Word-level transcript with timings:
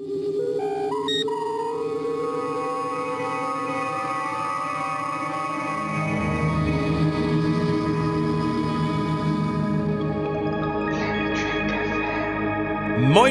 Moin 0.00 0.08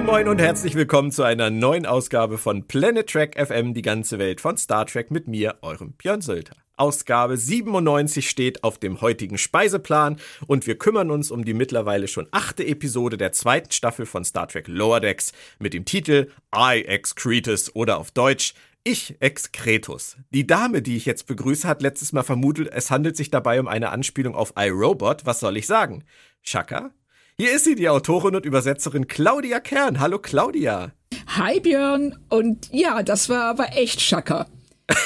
Moin 0.06 0.28
und 0.28 0.40
herzlich 0.40 0.76
willkommen 0.76 1.12
zu 1.12 1.24
einer 1.24 1.50
neuen 1.50 1.88
Ausgabe 1.88 2.38
von 2.38 2.68
Planet 2.68 3.10
Trek 3.10 3.36
FM, 3.44 3.74
die 3.74 3.82
ganze 3.82 4.20
Welt 4.20 4.40
von 4.40 4.56
Star 4.58 4.86
Trek 4.86 5.10
mit 5.10 5.28
mir, 5.28 5.56
eurem 5.64 5.94
Björn 5.94 6.22
Sölder. 6.22 6.54
Ausgabe 6.80 7.36
97 7.36 8.30
steht 8.30 8.64
auf 8.64 8.78
dem 8.78 9.02
heutigen 9.02 9.38
Speiseplan 9.38 10.18
und 10.48 10.66
wir 10.66 10.78
kümmern 10.78 11.12
uns 11.12 11.30
um 11.30 11.44
die 11.44 11.54
mittlerweile 11.54 12.08
schon 12.08 12.28
achte 12.32 12.66
Episode 12.66 13.18
der 13.18 13.34
zweiten 13.34 13.72
Staffel 13.72 14.06
von 14.06 14.24
Star 14.24 14.48
Trek 14.48 14.68
Lower 14.70 15.02
Decks 15.02 15.34
mit 15.60 15.74
dem 15.74 15.84
Titel 15.84 16.32
I 16.56 16.86
Excretus 16.86 17.76
oder 17.76 17.98
auf 17.98 18.12
Deutsch 18.12 18.54
ich 18.86 19.18
Excretus. 19.20 20.16
Die 20.30 20.48
Dame, 20.48 20.82
die 20.82 20.96
ich 20.96 21.06
jetzt 21.06 21.28
begrüße, 21.28 21.68
hat 21.68 21.82
letztes 21.82 22.14
Mal 22.14 22.24
vermutet, 22.24 22.70
es 22.72 22.90
handelt 22.90 23.18
sich 23.18 23.30
dabei 23.30 23.60
um 23.60 23.68
eine 23.68 23.90
Anspielung 23.90 24.34
auf 24.34 24.54
iRobot. 24.56 25.26
Was 25.26 25.42
soll 25.42 25.58
ich 25.58 25.68
sagen? 25.68 26.06
Shaka? 26.44 26.92
Hier 27.38 27.54
ist 27.54 27.66
sie, 27.66 27.76
die 27.76 27.90
Autorin 27.90 28.36
und 28.38 28.46
Übersetzerin 28.46 29.08
Claudia 29.08 29.60
Kern. 29.60 30.00
Hallo 30.00 30.18
Claudia. 30.20 30.94
Hi 31.28 31.60
Björn. 31.60 32.18
Und 32.30 32.70
ja, 32.72 33.04
das 33.04 33.28
war 33.28 33.44
aber 33.44 33.76
echt 33.76 34.00
Shaka. 34.00 34.48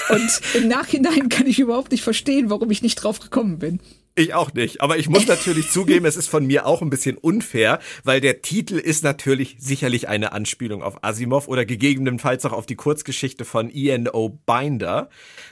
Und 0.09 0.41
im 0.53 0.67
Nachhinein 0.67 1.29
kann 1.29 1.47
ich 1.47 1.59
überhaupt 1.59 1.91
nicht 1.91 2.03
verstehen, 2.03 2.49
warum 2.49 2.71
ich 2.71 2.81
nicht 2.81 2.95
drauf 2.95 3.19
gekommen 3.19 3.59
bin. 3.59 3.79
Ich 4.15 4.33
auch 4.35 4.53
nicht. 4.53 4.81
Aber 4.81 4.97
ich 4.97 5.09
muss 5.09 5.25
natürlich 5.25 5.71
zugeben, 5.71 6.05
es 6.05 6.15
ist 6.17 6.27
von 6.27 6.45
mir 6.45 6.67
auch 6.67 6.83
ein 6.83 6.91
bisschen 6.91 7.17
unfair, 7.17 7.79
weil 8.03 8.21
der 8.21 8.43
Titel 8.43 8.75
ist 8.75 9.03
natürlich 9.03 9.55
sicherlich 9.57 10.07
eine 10.07 10.33
Anspielung 10.33 10.83
auf 10.83 11.03
Asimov 11.03 11.47
oder 11.47 11.65
gegebenenfalls 11.65 12.45
auch 12.45 12.51
auf 12.51 12.67
die 12.67 12.75
Kurzgeschichte 12.75 13.43
von 13.43 13.71
E.N.O. 13.73 14.29
Binder. 14.29 15.09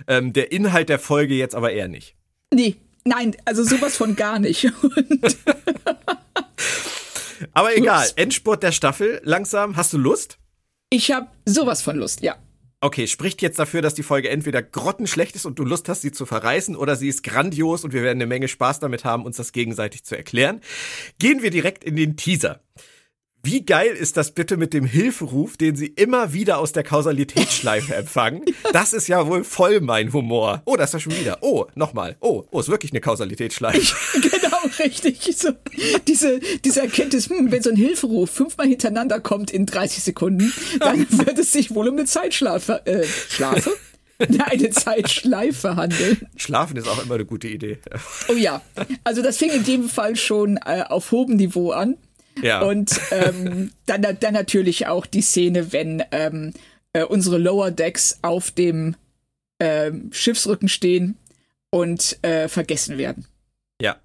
Ähm, 0.07 0.31
der 0.33 0.51
Inhalt 0.51 0.89
der 0.89 0.99
Folge 0.99 1.33
jetzt 1.33 1.55
aber 1.55 1.71
eher 1.71 1.87
nicht. 1.87 2.15
Nee, 2.53 2.75
nein, 3.03 3.35
also 3.45 3.63
sowas 3.63 3.97
von 3.97 4.15
gar 4.15 4.37
nicht. 4.37 4.65
aber 7.53 7.75
egal, 7.75 8.07
Endspurt 8.15 8.61
der 8.61 8.73
Staffel, 8.73 9.21
langsam. 9.23 9.75
Hast 9.75 9.91
du 9.93 9.97
Lust? 9.97 10.37
Ich 10.91 11.11
habe 11.11 11.27
sowas 11.45 11.81
von 11.81 11.95
Lust, 11.97 12.21
ja. 12.21 12.35
Okay, 12.83 13.05
spricht 13.05 13.43
jetzt 13.43 13.59
dafür, 13.59 13.83
dass 13.83 13.93
die 13.93 14.01
Folge 14.01 14.29
entweder 14.29 14.63
grottenschlecht 14.63 15.35
ist 15.35 15.45
und 15.45 15.59
du 15.59 15.63
Lust 15.63 15.87
hast, 15.87 16.01
sie 16.01 16.11
zu 16.11 16.25
verreißen, 16.25 16.75
oder 16.75 16.95
sie 16.95 17.09
ist 17.09 17.21
grandios 17.21 17.83
und 17.83 17.93
wir 17.93 18.01
werden 18.01 18.17
eine 18.17 18.25
Menge 18.25 18.47
Spaß 18.47 18.79
damit 18.79 19.05
haben, 19.05 19.23
uns 19.23 19.37
das 19.37 19.51
gegenseitig 19.51 20.03
zu 20.03 20.17
erklären. 20.17 20.61
Gehen 21.19 21.43
wir 21.43 21.51
direkt 21.51 21.83
in 21.83 21.95
den 21.95 22.17
Teaser. 22.17 22.59
Wie 23.43 23.65
geil 23.65 23.95
ist 23.95 24.17
das 24.17 24.31
bitte 24.31 24.55
mit 24.55 24.71
dem 24.71 24.85
Hilferuf, 24.85 25.57
den 25.57 25.75
sie 25.75 25.87
immer 25.87 26.31
wieder 26.31 26.59
aus 26.59 26.73
der 26.73 26.83
Kausalitätsschleife 26.83 27.95
empfangen? 27.95 28.43
Das 28.71 28.93
ist 28.93 29.07
ja 29.07 29.25
wohl 29.25 29.43
voll 29.43 29.81
mein 29.81 30.13
Humor. 30.13 30.61
Oh, 30.65 30.75
das 30.75 30.89
ist 30.89 30.93
ja 30.93 30.99
schon 30.99 31.19
wieder. 31.19 31.39
Oh, 31.41 31.65
nochmal. 31.73 32.17
Oh, 32.19 32.43
oh, 32.51 32.59
ist 32.59 32.69
wirklich 32.69 32.91
eine 32.91 33.01
Kausalitätsschleife. 33.01 33.95
genau, 34.21 34.57
richtig. 34.77 35.35
So, 35.35 35.49
diese, 36.07 36.39
diese 36.63 36.81
Erkenntnis, 36.81 37.29
hm, 37.29 37.51
wenn 37.51 37.63
so 37.63 37.71
ein 37.71 37.75
Hilferuf 37.75 38.29
fünfmal 38.29 38.67
hintereinander 38.67 39.19
kommt 39.19 39.49
in 39.49 39.65
30 39.65 40.03
Sekunden, 40.03 40.53
dann 40.79 41.07
wird 41.25 41.39
es 41.39 41.51
sich 41.51 41.73
wohl 41.73 41.87
um 41.87 41.95
eine 41.95 42.05
Zeitschlafe, 42.05 42.85
äh, 42.85 43.03
Schlafe? 43.29 43.71
eine 44.19 44.69
Zeitschleife 44.69 45.75
handeln. 45.77 46.27
Schlafen 46.35 46.77
ist 46.77 46.87
auch 46.87 47.03
immer 47.03 47.15
eine 47.15 47.25
gute 47.25 47.47
Idee. 47.47 47.79
Oh 48.29 48.33
ja, 48.33 48.61
also 49.03 49.23
das 49.23 49.37
fing 49.37 49.49
in 49.49 49.63
dem 49.63 49.89
Fall 49.89 50.15
schon 50.15 50.57
äh, 50.57 50.83
auf 50.87 51.09
hohem 51.09 51.37
Niveau 51.37 51.71
an. 51.71 51.97
Ja. 52.41 52.61
Und 52.61 52.99
ähm, 53.11 53.71
dann, 53.85 54.01
dann 54.19 54.33
natürlich 54.33 54.87
auch 54.87 55.05
die 55.05 55.21
Szene, 55.21 55.73
wenn 55.73 56.03
ähm, 56.11 56.53
äh, 56.93 57.03
unsere 57.03 57.37
Lower 57.37 57.71
Decks 57.71 58.19
auf 58.21 58.51
dem 58.51 58.95
ähm, 59.59 60.09
Schiffsrücken 60.11 60.69
stehen 60.69 61.17
und 61.69 62.17
äh, 62.23 62.47
vergessen 62.47 62.97
werden. 62.97 63.27
Ja. 63.81 63.97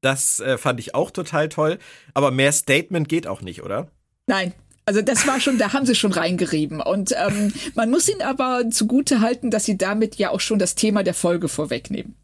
Das 0.00 0.40
äh, 0.40 0.58
fand 0.58 0.80
ich 0.80 0.94
auch 0.94 1.10
total 1.10 1.48
toll. 1.48 1.78
Aber 2.14 2.30
mehr 2.30 2.52
Statement 2.52 3.08
geht 3.08 3.26
auch 3.26 3.40
nicht, 3.40 3.62
oder? 3.62 3.88
Nein, 4.26 4.52
also 4.88 5.02
das 5.02 5.26
war 5.26 5.38
schon, 5.38 5.58
da 5.58 5.74
haben 5.74 5.84
sie 5.84 5.94
schon 5.94 6.12
reingerieben. 6.12 6.80
Und 6.80 7.12
ähm, 7.12 7.52
man 7.74 7.90
muss 7.90 8.08
ihnen 8.08 8.22
aber 8.22 8.70
zugute 8.70 9.20
halten, 9.20 9.50
dass 9.50 9.66
sie 9.66 9.76
damit 9.76 10.16
ja 10.16 10.30
auch 10.30 10.40
schon 10.40 10.58
das 10.58 10.76
Thema 10.76 11.02
der 11.02 11.12
Folge 11.12 11.48
vorwegnehmen. 11.48 12.14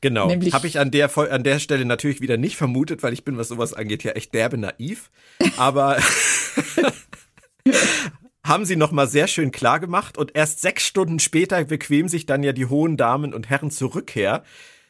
Genau. 0.00 0.30
Habe 0.30 0.66
ich 0.66 0.78
an 0.78 0.90
der, 0.90 1.16
an 1.16 1.44
der 1.44 1.58
Stelle 1.58 1.84
natürlich 1.84 2.20
wieder 2.20 2.36
nicht 2.36 2.56
vermutet, 2.56 3.02
weil 3.02 3.12
ich 3.12 3.24
bin, 3.24 3.36
was 3.36 3.48
sowas 3.48 3.74
angeht, 3.74 4.02
ja 4.02 4.12
echt 4.12 4.32
derbe 4.32 4.56
naiv. 4.56 5.10
Aber 5.58 5.98
haben 8.44 8.64
sie 8.64 8.76
nochmal 8.76 9.08
sehr 9.08 9.26
schön 9.26 9.50
klar 9.50 9.78
gemacht 9.78 10.16
und 10.16 10.34
erst 10.34 10.60
sechs 10.62 10.86
Stunden 10.86 11.18
später 11.18 11.62
bequemen 11.64 12.08
sich 12.08 12.24
dann 12.24 12.42
ja 12.42 12.52
die 12.52 12.66
hohen 12.66 12.96
Damen 12.96 13.34
und 13.34 13.50
Herren 13.50 13.70
zur 13.70 13.94
Rückkehr. 13.94 14.42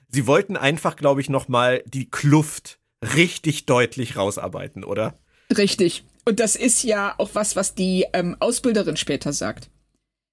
Sie 0.08 0.26
wollten 0.26 0.56
einfach, 0.56 0.96
glaube 0.96 1.20
ich, 1.20 1.28
nochmal 1.28 1.82
die 1.86 2.08
Kluft 2.08 2.78
richtig 3.16 3.66
deutlich 3.66 4.16
rausarbeiten, 4.16 4.84
oder? 4.84 5.18
Richtig. 5.56 6.04
Und 6.24 6.38
das 6.38 6.54
ist 6.54 6.84
ja 6.84 7.14
auch 7.18 7.30
was, 7.32 7.56
was 7.56 7.74
die 7.74 8.06
ähm, 8.12 8.36
Ausbilderin 8.38 8.96
später 8.96 9.32
sagt 9.32 9.70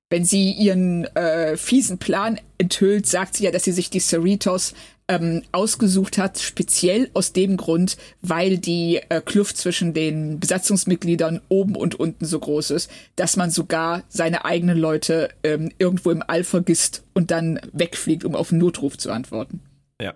wenn 0.10 0.24
sie 0.24 0.52
ihren 0.52 1.06
äh, 1.16 1.58
fiesen 1.58 1.98
Plan 1.98 2.40
enthüllt, 2.58 3.08
sagt 3.08 3.36
sie 3.36 3.44
ja, 3.44 3.52
dass 3.52 3.64
sie 3.64 3.72
sich 3.72 3.90
die 3.90 4.00
Cerritos 4.00 4.74
ähm, 5.10 5.44
ausgesucht 5.52 6.18
hat, 6.18 6.40
speziell 6.40 7.10
aus 7.14 7.34
dem 7.34 7.58
Grund, 7.58 7.98
weil 8.22 8.58
die 8.58 9.00
äh, 9.10 9.22
Kluft 9.22 9.58
zwischen 9.58 9.94
den 9.94 10.40
Besatzungsmitgliedern 10.40 11.42
oben 11.50 11.76
und 11.76 11.96
unten 11.96 12.26
so 12.26 12.40
groß 12.40 12.72
ist, 12.72 12.92
dass 13.16 13.38
man 13.38 13.52
sogar 13.52 14.04
seine 14.10 14.46
eigenen 14.46 14.78
Leute 14.78 15.30
ähm, 15.44 15.72
irgendwo 15.78 16.12
im 16.12 16.24
All 16.26 16.44
vergisst 16.44 17.04
und 17.14 17.32
dann 17.32 17.60
wegfliegt, 17.72 18.26
um 18.26 18.36
auf 18.36 18.52
einen 18.52 18.60
Notruf 18.60 18.98
zu 18.98 19.12
antworten. 19.12 19.62
Ja. 20.02 20.16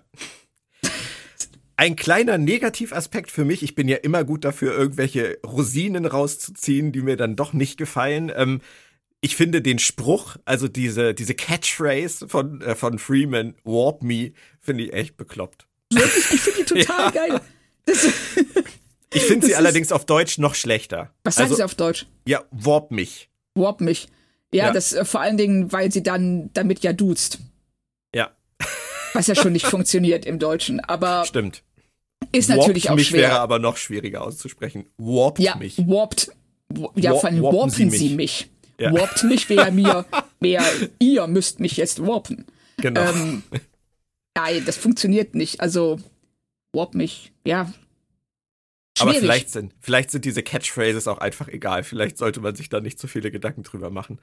Ein 1.77 1.95
kleiner 1.95 2.37
Negativaspekt 2.37 3.31
für 3.31 3.43
mich, 3.43 3.63
ich 3.63 3.75
bin 3.75 3.87
ja 3.87 3.97
immer 3.97 4.23
gut 4.23 4.45
dafür, 4.45 4.73
irgendwelche 4.77 5.39
Rosinen 5.45 6.05
rauszuziehen, 6.05 6.91
die 6.91 7.01
mir 7.01 7.17
dann 7.17 7.35
doch 7.35 7.53
nicht 7.53 7.77
gefallen. 7.77 8.31
Ähm, 8.35 8.61
ich 9.21 9.35
finde 9.35 9.61
den 9.61 9.77
Spruch, 9.77 10.37
also 10.45 10.67
diese, 10.67 11.13
diese 11.13 11.35
Catchphrase 11.35 12.27
von, 12.27 12.61
äh, 12.61 12.75
von 12.75 12.97
Freeman, 12.97 13.55
Warp 13.63 14.01
Me, 14.01 14.33
finde 14.59 14.85
ich 14.85 14.93
echt 14.93 15.15
bekloppt. 15.15 15.67
Wirklich? 15.91 16.31
Ich 16.31 16.41
finde 16.41 16.59
die 16.59 16.65
total 16.85 17.05
ja. 17.05 17.11
geil. 17.11 17.41
ich 19.13 19.21
finde 19.21 19.45
sie 19.45 19.55
allerdings 19.55 19.91
auf 19.91 20.05
Deutsch 20.05 20.39
noch 20.39 20.55
schlechter. 20.55 21.13
Was 21.23 21.37
also, 21.37 21.55
sie 21.55 21.63
auf 21.63 21.75
Deutsch? 21.75 22.07
Ja, 22.27 22.43
Warp 22.49 22.89
mich. 22.89 23.29
Warp 23.53 23.79
mich. 23.79 24.07
Ja, 24.51 24.65
ja. 24.65 24.73
das 24.73 24.91
äh, 24.93 25.05
vor 25.05 25.21
allen 25.21 25.37
Dingen, 25.37 25.71
weil 25.71 25.91
sie 25.91 26.01
dann 26.01 26.49
damit 26.53 26.79
ja 26.79 26.91
duzt. 26.91 27.39
Ja. 28.13 28.31
Was 29.13 29.27
ja 29.27 29.35
schon 29.35 29.53
nicht 29.53 29.67
funktioniert 29.67 30.25
im 30.25 30.39
Deutschen, 30.39 30.79
aber. 30.79 31.25
Stimmt. 31.25 31.63
Ist 32.31 32.49
warpt 32.49 32.61
natürlich 32.61 32.89
auch 32.89 32.95
mich 32.95 33.09
schwer. 33.09 33.21
wäre 33.21 33.39
aber 33.39 33.59
noch 33.59 33.77
schwieriger 33.77 34.21
auszusprechen. 34.21 34.87
Warpt 34.97 35.39
ja, 35.39 35.55
mich. 35.55 35.77
Warpt. 35.77 36.31
Ja, 36.95 37.13
vor 37.15 37.25
allem 37.25 37.43
warpen 37.43 37.69
sie 37.69 37.85
mich. 37.85 37.99
Sie 37.99 38.15
mich 38.15 38.49
ja. 38.81 38.93
warpt 38.93 39.23
mich, 39.23 39.49
wer 39.49 39.71
mir, 39.71 40.05
wer 40.39 40.63
ihr 40.99 41.27
müsst 41.27 41.59
mich 41.59 41.77
jetzt 41.77 42.05
warpen. 42.05 42.45
Genau. 42.77 43.01
Ähm, 43.01 43.43
nein, 44.35 44.63
das 44.65 44.77
funktioniert 44.77 45.35
nicht. 45.35 45.61
Also 45.61 45.99
warp 46.73 46.95
mich, 46.95 47.31
ja. 47.45 47.71
Schwierig. 48.97 49.15
Aber 49.17 49.19
vielleicht 49.21 49.49
sind, 49.49 49.73
vielleicht 49.79 50.11
sind 50.11 50.25
diese 50.25 50.43
Catchphrases 50.43 51.07
auch 51.07 51.19
einfach 51.19 51.47
egal. 51.47 51.83
Vielleicht 51.83 52.17
sollte 52.17 52.41
man 52.41 52.55
sich 52.55 52.69
da 52.69 52.81
nicht 52.81 52.99
zu 52.99 53.07
viele 53.07 53.31
Gedanken 53.31 53.63
drüber 53.63 53.89
machen. 53.89 54.19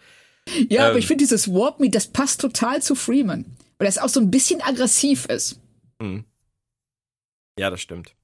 Ja, 0.69 0.85
ähm, 0.85 0.91
aber 0.91 0.99
ich 0.99 1.07
finde 1.07 1.25
dieses 1.25 1.49
Warp 1.49 1.81
Me, 1.81 1.91
das 1.91 2.09
passt 2.09 2.41
total 2.41 2.83
zu 2.83 2.95
Freeman. 2.95 3.45
Weil 3.79 3.87
das 3.87 3.99
auch 3.99 4.09
so 4.09 4.21
ein 4.21 4.31
bisschen 4.31 4.61
aggressiv 4.61 5.27
ist. 5.27 5.61
Mhm. 6.01 6.25
Ja, 7.59 7.71
das 7.71 7.81
stimmt. 7.81 8.15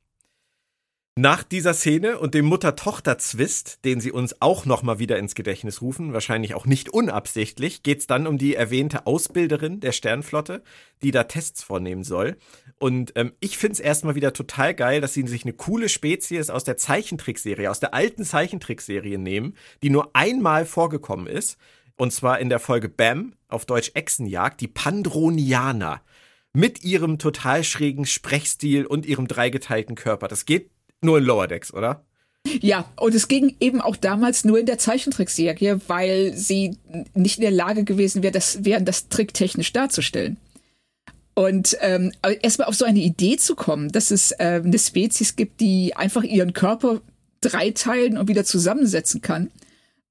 Nach 1.17 1.45
dieser 1.45 1.75
Szene 1.75 2.19
und 2.19 2.35
dem 2.35 2.45
Mutter-Tochter-Zwist, 2.47 3.85
den 3.85 4.01
sie 4.01 4.11
uns 4.11 4.43
auch 4.43 4.67
nochmal 4.67 4.99
wieder 4.99 5.17
ins 5.17 5.37
Gedächtnis 5.37 5.81
rufen, 5.81 6.13
wahrscheinlich 6.13 6.57
auch 6.57 6.67
nicht 6.67 6.89
unabsichtlich, 6.89 7.85
geht's 7.85 8.09
dann 8.09 8.27
um 8.27 8.37
die 8.37 8.57
erwähnte 8.57 9.07
Ausbilderin 9.07 9.79
der 9.79 9.93
Sternflotte, 9.93 10.65
die 11.05 11.13
da 11.13 11.23
Tests 11.23 11.63
vornehmen 11.63 12.03
soll. 12.03 12.37
Und 12.81 13.13
ähm, 13.15 13.33
ich 13.39 13.59
find's 13.59 13.79
erstmal 13.79 14.17
wieder 14.17 14.33
total 14.33 14.75
geil, 14.75 15.01
dass 15.01 15.15
sie 15.15 15.25
sich 15.29 15.45
eine 15.45 15.53
coole 15.53 15.89
Spezies 15.89 16.51
aus 16.51 16.65
der 16.65 16.79
Zeichentrickserie, 16.79 17.71
aus 17.71 17.79
der 17.79 17.95
alten 17.95 18.25
Zeichentrickserie 18.25 19.17
nehmen, 19.17 19.55
die 19.85 19.91
nur 19.91 20.17
einmal 20.17 20.67
vorgekommen 20.67 21.29
ist. 21.29 21.59
Und 21.95 22.13
zwar 22.13 22.41
in 22.41 22.49
der 22.49 22.59
Folge 22.59 22.89
Bam, 22.89 23.37
auf 23.47 23.67
Deutsch 23.67 23.93
Echsenjagd, 23.95 24.61
die 24.61 24.67
Pandronianer 24.67 26.03
mit 26.53 26.83
ihrem 26.83 27.19
total 27.19 27.63
schrägen 27.63 28.05
Sprechstil 28.05 28.85
und 28.85 29.07
ihrem 29.07 29.29
dreigeteilten 29.29 29.95
Körper. 29.95 30.27
Das 30.27 30.45
geht 30.45 30.71
nur 31.05 31.19
in 31.19 31.25
Lower 31.25 31.47
Decks, 31.47 31.73
oder? 31.73 32.05
Ja, 32.61 32.85
und 32.97 33.15
es 33.15 33.29
ging 33.29 33.57
eben 33.61 33.81
auch 33.81 33.97
damals 33.97 34.45
nur 34.45 34.59
in 34.59 34.67
der 34.67 34.79
Zeichentrickserie, 34.79 35.81
weil 35.87 36.37
sie 36.37 36.77
nicht 37.15 37.39
in 37.39 37.43
der 37.43 37.51
Lage 37.51 37.85
gewesen 37.85 38.23
wäre, 38.23 38.33
das, 38.33 38.65
wären, 38.65 38.85
das 38.85 39.09
tricktechnisch 39.09 39.73
darzustellen. 39.73 40.37
Und 41.35 41.77
ähm, 41.81 42.13
erstmal 42.43 42.69
auf 42.69 42.75
so 42.75 42.85
eine 42.85 43.01
Idee 43.01 43.37
zu 43.39 43.57
kommen, 43.57 43.91
dass 43.91 44.11
es 44.11 44.31
äh, 44.33 44.61
eine 44.65 44.79
Spezies 44.79 45.37
gibt, 45.37 45.61
die 45.61 45.97
einfach 45.97 46.23
ihren 46.23 46.53
Körper 46.53 47.01
dreiteilen 47.41 48.19
und 48.19 48.29
wieder 48.29 48.45
zusammensetzen 48.45 49.21
kann. 49.21 49.51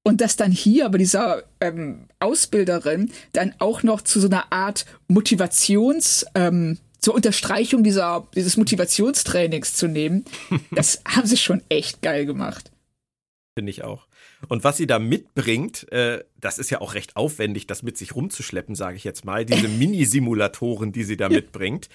und 0.04 0.20
dass 0.20 0.36
dann 0.36 0.52
hier 0.52 0.88
bei 0.90 0.98
dieser 0.98 1.42
ähm, 1.60 2.06
Ausbilderin 2.20 3.10
dann 3.32 3.54
auch 3.58 3.82
noch 3.82 4.02
zu 4.02 4.20
so 4.20 4.28
einer 4.28 4.52
Art 4.52 4.84
Motivations, 5.08 6.26
ähm, 6.34 6.78
zur 7.04 7.14
Unterstreichung 7.14 7.84
dieser, 7.84 8.26
dieses 8.34 8.56
Motivationstrainings 8.56 9.74
zu 9.74 9.88
nehmen, 9.88 10.24
das 10.70 11.02
haben 11.06 11.26
sie 11.26 11.36
schon 11.36 11.62
echt 11.68 12.00
geil 12.00 12.24
gemacht. 12.24 12.72
Finde 13.56 13.70
ich 13.70 13.84
auch. 13.84 14.08
Und 14.48 14.64
was 14.64 14.78
sie 14.78 14.86
da 14.86 14.98
mitbringt, 14.98 15.90
äh, 15.92 16.24
das 16.40 16.58
ist 16.58 16.70
ja 16.70 16.80
auch 16.80 16.94
recht 16.94 17.16
aufwendig, 17.16 17.66
das 17.66 17.82
mit 17.82 17.98
sich 17.98 18.14
rumzuschleppen, 18.14 18.74
sage 18.74 18.96
ich 18.96 19.04
jetzt 19.04 19.24
mal. 19.24 19.44
Diese 19.44 19.68
Mini-Simulatoren, 19.78 20.92
die 20.92 21.04
sie 21.04 21.16
da 21.18 21.28
mitbringt 21.28 21.88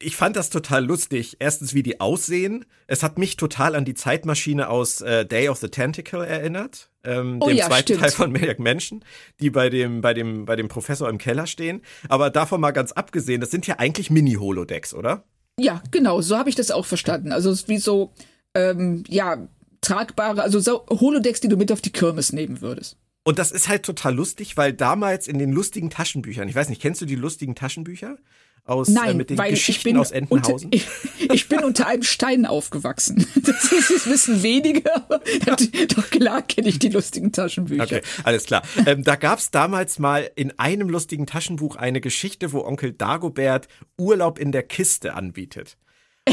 ich 0.00 0.16
fand 0.16 0.36
das 0.36 0.50
total 0.50 0.84
lustig. 0.84 1.36
Erstens, 1.38 1.74
wie 1.74 1.82
die 1.82 2.00
aussehen. 2.00 2.64
Es 2.86 3.02
hat 3.02 3.18
mich 3.18 3.36
total 3.36 3.74
an 3.74 3.84
die 3.84 3.94
Zeitmaschine 3.94 4.68
aus 4.68 5.00
äh, 5.00 5.24
Day 5.24 5.48
of 5.48 5.58
the 5.58 5.68
Tentacle 5.68 6.24
erinnert. 6.24 6.90
Ähm, 7.04 7.38
oh, 7.40 7.48
dem 7.48 7.56
ja, 7.56 7.66
zweiten 7.66 7.82
stimmt. 7.82 8.00
Teil 8.00 8.10
von 8.10 8.32
Maniac 8.32 8.58
Menschen, 8.58 9.04
die 9.40 9.50
bei 9.50 9.70
dem, 9.70 10.00
bei, 10.00 10.14
dem, 10.14 10.46
bei 10.46 10.56
dem 10.56 10.68
Professor 10.68 11.08
im 11.08 11.18
Keller 11.18 11.46
stehen. 11.46 11.82
Aber 12.08 12.30
davon 12.30 12.60
mal 12.60 12.72
ganz 12.72 12.92
abgesehen, 12.92 13.40
das 13.40 13.50
sind 13.50 13.66
ja 13.66 13.78
eigentlich 13.78 14.10
Mini-Holodecks, 14.10 14.94
oder? 14.94 15.24
Ja, 15.58 15.82
genau, 15.90 16.20
so 16.20 16.36
habe 16.36 16.48
ich 16.48 16.56
das 16.56 16.70
auch 16.70 16.86
verstanden. 16.86 17.32
Also 17.32 17.50
es 17.50 17.62
ist 17.62 17.68
wie 17.68 17.78
so, 17.78 18.12
ähm, 18.54 19.04
ja, 19.08 19.48
tragbare, 19.80 20.42
also 20.42 20.58
so 20.60 20.86
Holodecks, 20.88 21.40
die 21.40 21.48
du 21.48 21.56
mit 21.56 21.70
auf 21.70 21.80
die 21.80 21.92
Kirmes 21.92 22.32
nehmen 22.32 22.60
würdest. 22.60 22.96
Und 23.26 23.38
das 23.38 23.52
ist 23.52 23.68
halt 23.68 23.84
total 23.84 24.14
lustig, 24.14 24.56
weil 24.56 24.72
damals 24.72 25.28
in 25.28 25.38
den 25.38 25.50
lustigen 25.50 25.88
Taschenbüchern, 25.88 26.48
ich 26.48 26.54
weiß 26.54 26.68
nicht, 26.68 26.82
kennst 26.82 27.00
du 27.00 27.06
die 27.06 27.14
lustigen 27.14 27.54
Taschenbücher? 27.54 28.18
Aus 28.64 28.88
äh, 28.88 28.92
Nein, 28.92 29.10
äh, 29.10 29.14
mit 29.14 29.30
den 29.30 29.36
Geschichten 29.36 29.84
bin, 29.84 29.98
aus 29.98 30.10
Entenhausen? 30.10 30.70
Ich, 30.72 30.86
ich, 31.18 31.48
bin 31.48 31.64
unter 31.64 31.86
einem 31.86 32.02
Stein 32.02 32.46
aufgewachsen. 32.46 33.26
Das, 33.44 33.72
ist, 33.72 33.90
das 33.90 34.06
wissen 34.06 34.42
wenige, 34.42 34.94
aber 34.94 35.20
doch 35.94 36.10
klar 36.10 36.42
kenne 36.42 36.68
ich 36.68 36.78
die 36.78 36.88
lustigen 36.88 37.30
Taschenbücher. 37.30 37.82
Okay, 37.82 38.00
alles 38.22 38.44
klar. 38.44 38.62
Ähm, 38.86 39.04
da 39.04 39.16
gab 39.16 39.38
es 39.38 39.50
damals 39.50 39.98
mal 39.98 40.30
in 40.34 40.58
einem 40.58 40.88
lustigen 40.88 41.26
Taschenbuch 41.26 41.76
eine 41.76 42.00
Geschichte, 42.00 42.52
wo 42.52 42.64
Onkel 42.64 42.92
Dagobert 42.92 43.68
Urlaub 43.98 44.38
in 44.38 44.50
der 44.50 44.62
Kiste 44.62 45.14
anbietet. 45.14 45.76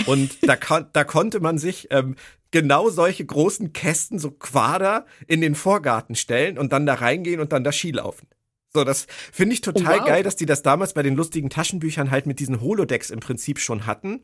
Und 0.05 0.37
da, 0.47 0.55
da 0.55 1.03
konnte 1.03 1.41
man 1.41 1.57
sich 1.57 1.87
ähm, 1.91 2.15
genau 2.51 2.89
solche 2.89 3.25
großen 3.25 3.73
Kästen, 3.73 4.19
so 4.19 4.31
Quader, 4.31 5.05
in 5.27 5.41
den 5.41 5.55
Vorgarten 5.55 6.15
stellen 6.15 6.57
und 6.57 6.71
dann 6.71 6.85
da 6.85 6.95
reingehen 6.95 7.41
und 7.41 7.51
dann 7.51 7.63
da 7.63 7.71
Ski 7.71 7.91
laufen. 7.91 8.27
So, 8.73 8.83
das 8.83 9.07
finde 9.31 9.53
ich 9.53 9.62
total 9.62 9.97
oh, 9.97 10.01
wow. 10.01 10.07
geil, 10.07 10.23
dass 10.23 10.35
die 10.35 10.45
das 10.45 10.63
damals 10.63 10.94
bei 10.94 11.03
den 11.03 11.15
lustigen 11.15 11.50
Taschenbüchern 11.50 12.09
halt 12.09 12.25
mit 12.25 12.39
diesen 12.39 12.62
Holodecks 12.62 13.09
im 13.09 13.19
Prinzip 13.19 13.59
schon 13.59 13.85
hatten. 13.85 14.21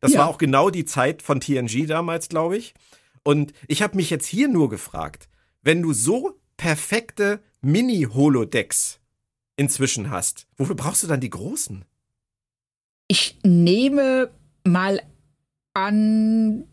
Das 0.00 0.12
ja. 0.12 0.20
war 0.20 0.28
auch 0.28 0.38
genau 0.38 0.70
die 0.70 0.86
Zeit 0.86 1.20
von 1.22 1.40
TNG 1.40 1.86
damals, 1.86 2.28
glaube 2.28 2.56
ich. 2.56 2.74
Und 3.22 3.52
ich 3.68 3.82
habe 3.82 3.96
mich 3.96 4.08
jetzt 4.08 4.26
hier 4.26 4.48
nur 4.48 4.70
gefragt, 4.70 5.28
wenn 5.62 5.82
du 5.82 5.92
so 5.92 6.40
perfekte 6.56 7.42
Mini-Holodecks 7.60 9.00
inzwischen 9.56 10.10
hast, 10.10 10.46
wofür 10.56 10.74
brauchst 10.74 11.02
du 11.02 11.06
dann 11.06 11.20
die 11.20 11.28
großen? 11.28 11.84
Ich 13.08 13.38
nehme 13.42 14.30
mal 14.64 15.02
an, 15.74 16.64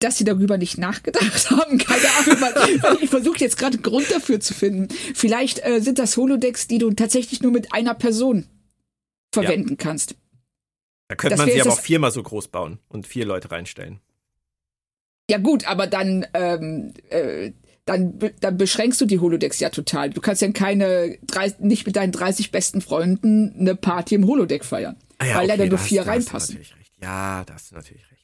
dass 0.00 0.18
sie 0.18 0.24
darüber 0.24 0.58
nicht 0.58 0.78
nachgedacht 0.78 1.50
haben. 1.50 1.78
Keine 1.78 2.08
Ahnung. 2.18 2.98
ich 3.00 3.10
versuche 3.10 3.38
jetzt 3.38 3.56
gerade 3.56 3.74
einen 3.74 3.82
Grund 3.82 4.10
dafür 4.10 4.40
zu 4.40 4.54
finden. 4.54 4.88
Vielleicht 5.14 5.64
äh, 5.64 5.80
sind 5.80 5.98
das 5.98 6.16
Holodecks, 6.16 6.66
die 6.66 6.78
du 6.78 6.90
tatsächlich 6.90 7.42
nur 7.42 7.52
mit 7.52 7.72
einer 7.72 7.94
Person 7.94 8.46
verwenden 9.32 9.70
ja. 9.70 9.76
kannst. 9.76 10.16
Da 11.08 11.16
könnte 11.16 11.36
man 11.36 11.50
sie 11.50 11.60
aber 11.60 11.72
auch 11.72 11.80
viermal 11.80 12.10
so 12.10 12.22
groß 12.22 12.48
bauen 12.48 12.78
und 12.88 13.06
vier 13.06 13.24
Leute 13.24 13.50
reinstellen. 13.50 14.00
Ja 15.28 15.38
gut, 15.38 15.66
aber 15.66 15.86
dann, 15.86 16.26
ähm, 16.34 16.94
äh, 17.10 17.52
dann, 17.84 18.18
dann 18.40 18.56
beschränkst 18.56 19.00
du 19.00 19.06
die 19.06 19.20
Holodecks 19.20 19.60
ja 19.60 19.70
total. 19.70 20.10
Du 20.10 20.20
kannst 20.20 20.42
ja 20.42 20.50
keine, 20.50 21.18
nicht 21.58 21.86
mit 21.86 21.96
deinen 21.96 22.12
30 22.12 22.50
besten 22.50 22.80
Freunden 22.80 23.54
eine 23.58 23.74
Party 23.74 24.14
im 24.14 24.26
Holodeck 24.26 24.64
feiern. 24.64 24.96
Ah 25.18 25.26
ja, 25.26 25.34
weil 25.36 25.50
okay, 25.50 25.58
da 25.58 25.66
nur 25.66 25.78
vier 25.78 26.06
reinpassen. 26.06 26.60
Ja, 27.02 27.44
das 27.44 27.64
ist 27.64 27.72
natürlich 27.72 28.10
recht. 28.10 28.19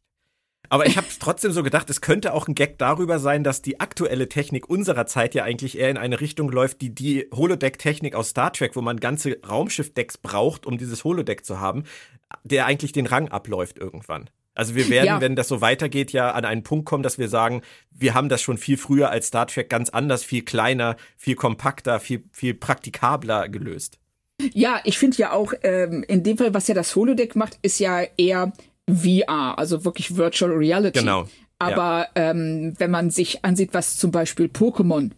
Aber 0.68 0.86
ich 0.86 0.96
habe 0.96 1.06
trotzdem 1.18 1.52
so 1.52 1.62
gedacht, 1.62 1.88
es 1.90 2.00
könnte 2.00 2.32
auch 2.32 2.48
ein 2.48 2.54
Gag 2.54 2.78
darüber 2.78 3.18
sein, 3.18 3.44
dass 3.44 3.62
die 3.62 3.80
aktuelle 3.80 4.28
Technik 4.28 4.68
unserer 4.68 5.06
Zeit 5.06 5.34
ja 5.34 5.44
eigentlich 5.44 5.78
eher 5.78 5.90
in 5.90 5.96
eine 5.96 6.20
Richtung 6.20 6.50
läuft, 6.50 6.80
die 6.80 6.94
die 6.94 7.28
Holodeck-Technik 7.34 8.14
aus 8.14 8.30
Star 8.30 8.52
Trek, 8.52 8.76
wo 8.76 8.80
man 8.80 8.98
ganze 8.98 9.38
Raumschiff-Decks 9.46 10.18
braucht, 10.18 10.66
um 10.66 10.78
dieses 10.78 11.04
Holodeck 11.04 11.44
zu 11.44 11.60
haben, 11.60 11.84
der 12.44 12.66
eigentlich 12.66 12.92
den 12.92 13.06
Rang 13.06 13.28
abläuft 13.28 13.78
irgendwann. 13.78 14.30
Also 14.54 14.74
wir 14.74 14.88
werden, 14.88 15.06
ja. 15.06 15.20
wenn 15.20 15.36
das 15.36 15.48
so 15.48 15.60
weitergeht, 15.60 16.12
ja 16.12 16.30
an 16.30 16.46
einen 16.46 16.62
Punkt 16.62 16.86
kommen, 16.86 17.02
dass 17.02 17.18
wir 17.18 17.28
sagen, 17.28 17.60
wir 17.90 18.14
haben 18.14 18.30
das 18.30 18.40
schon 18.40 18.56
viel 18.56 18.78
früher 18.78 19.10
als 19.10 19.26
Star 19.28 19.46
Trek 19.46 19.68
ganz 19.68 19.90
anders, 19.90 20.24
viel 20.24 20.42
kleiner, 20.42 20.96
viel 21.18 21.34
kompakter, 21.34 22.00
viel, 22.00 22.24
viel 22.32 22.54
praktikabler 22.54 23.50
gelöst. 23.50 23.98
Ja, 24.52 24.80
ich 24.84 24.98
finde 24.98 25.18
ja 25.18 25.32
auch, 25.32 25.52
ähm, 25.62 26.04
in 26.08 26.22
dem 26.22 26.38
Fall, 26.38 26.54
was 26.54 26.68
ja 26.68 26.74
das 26.74 26.96
Holodeck 26.96 27.36
macht, 27.36 27.58
ist 27.62 27.78
ja 27.78 28.02
eher 28.16 28.52
VR, 28.88 29.58
also 29.58 29.84
wirklich 29.84 30.16
Virtual 30.16 30.52
Reality. 30.52 31.00
Genau. 31.00 31.26
Aber 31.58 32.08
ja. 32.16 32.30
ähm, 32.30 32.74
wenn 32.78 32.90
man 32.90 33.10
sich 33.10 33.44
ansieht, 33.44 33.72
was 33.72 33.96
zum 33.96 34.10
Beispiel 34.10 34.46
Pokémon 34.46 35.10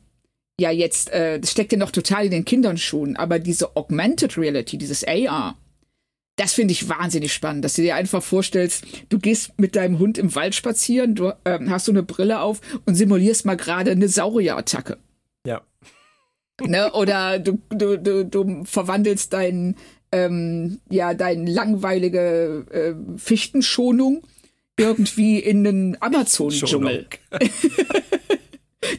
ja 0.61 0.71
jetzt, 0.71 1.11
äh, 1.11 1.39
das 1.41 1.51
steckt 1.51 1.73
ja 1.73 1.79
noch 1.79 1.91
total 1.91 2.27
in 2.27 2.31
den 2.31 2.45
Kinderschuhen, 2.45 3.17
aber 3.17 3.39
diese 3.39 3.77
Augmented 3.77 4.37
Reality, 4.37 4.79
dieses 4.79 5.05
AR, 5.07 5.57
das 6.37 6.55
finde 6.55 6.73
ich 6.73 6.89
wahnsinnig 6.89 7.33
spannend, 7.33 7.65
dass 7.65 7.75
du 7.75 7.83
dir 7.83 7.97
einfach 7.97 8.23
vorstellst, 8.23 8.85
du 9.09 9.19
gehst 9.19 9.59
mit 9.59 9.75
deinem 9.75 9.99
Hund 9.99 10.19
im 10.19 10.35
Wald 10.35 10.55
spazieren, 10.55 11.15
du 11.17 11.33
ähm, 11.45 11.71
hast 11.71 11.87
so 11.87 11.93
eine 11.93 12.05
Brille 12.05 12.41
auf 12.41 12.61
und 12.87 12.95
simulierst 12.95 13.45
mal 13.45 13.57
gerade 13.57 13.91
eine 13.91 14.09
Saurierattacke. 14.09 14.99
Ja. 15.45 15.63
Ne? 16.61 16.93
Oder 16.93 17.39
du, 17.39 17.61
du, 17.71 17.99
du, 17.99 18.25
du 18.25 18.65
verwandelst 18.65 19.33
deinen 19.33 19.77
ähm, 20.13 20.81
ja, 20.91 21.15
deine 21.15 21.51
langweilige 21.51 22.65
äh, 22.71 23.19
Fichtenschonung 23.19 24.23
irgendwie 24.77 25.39
in 25.39 25.65
den 25.65 26.01
Amazon-Dschungel. 26.01 27.07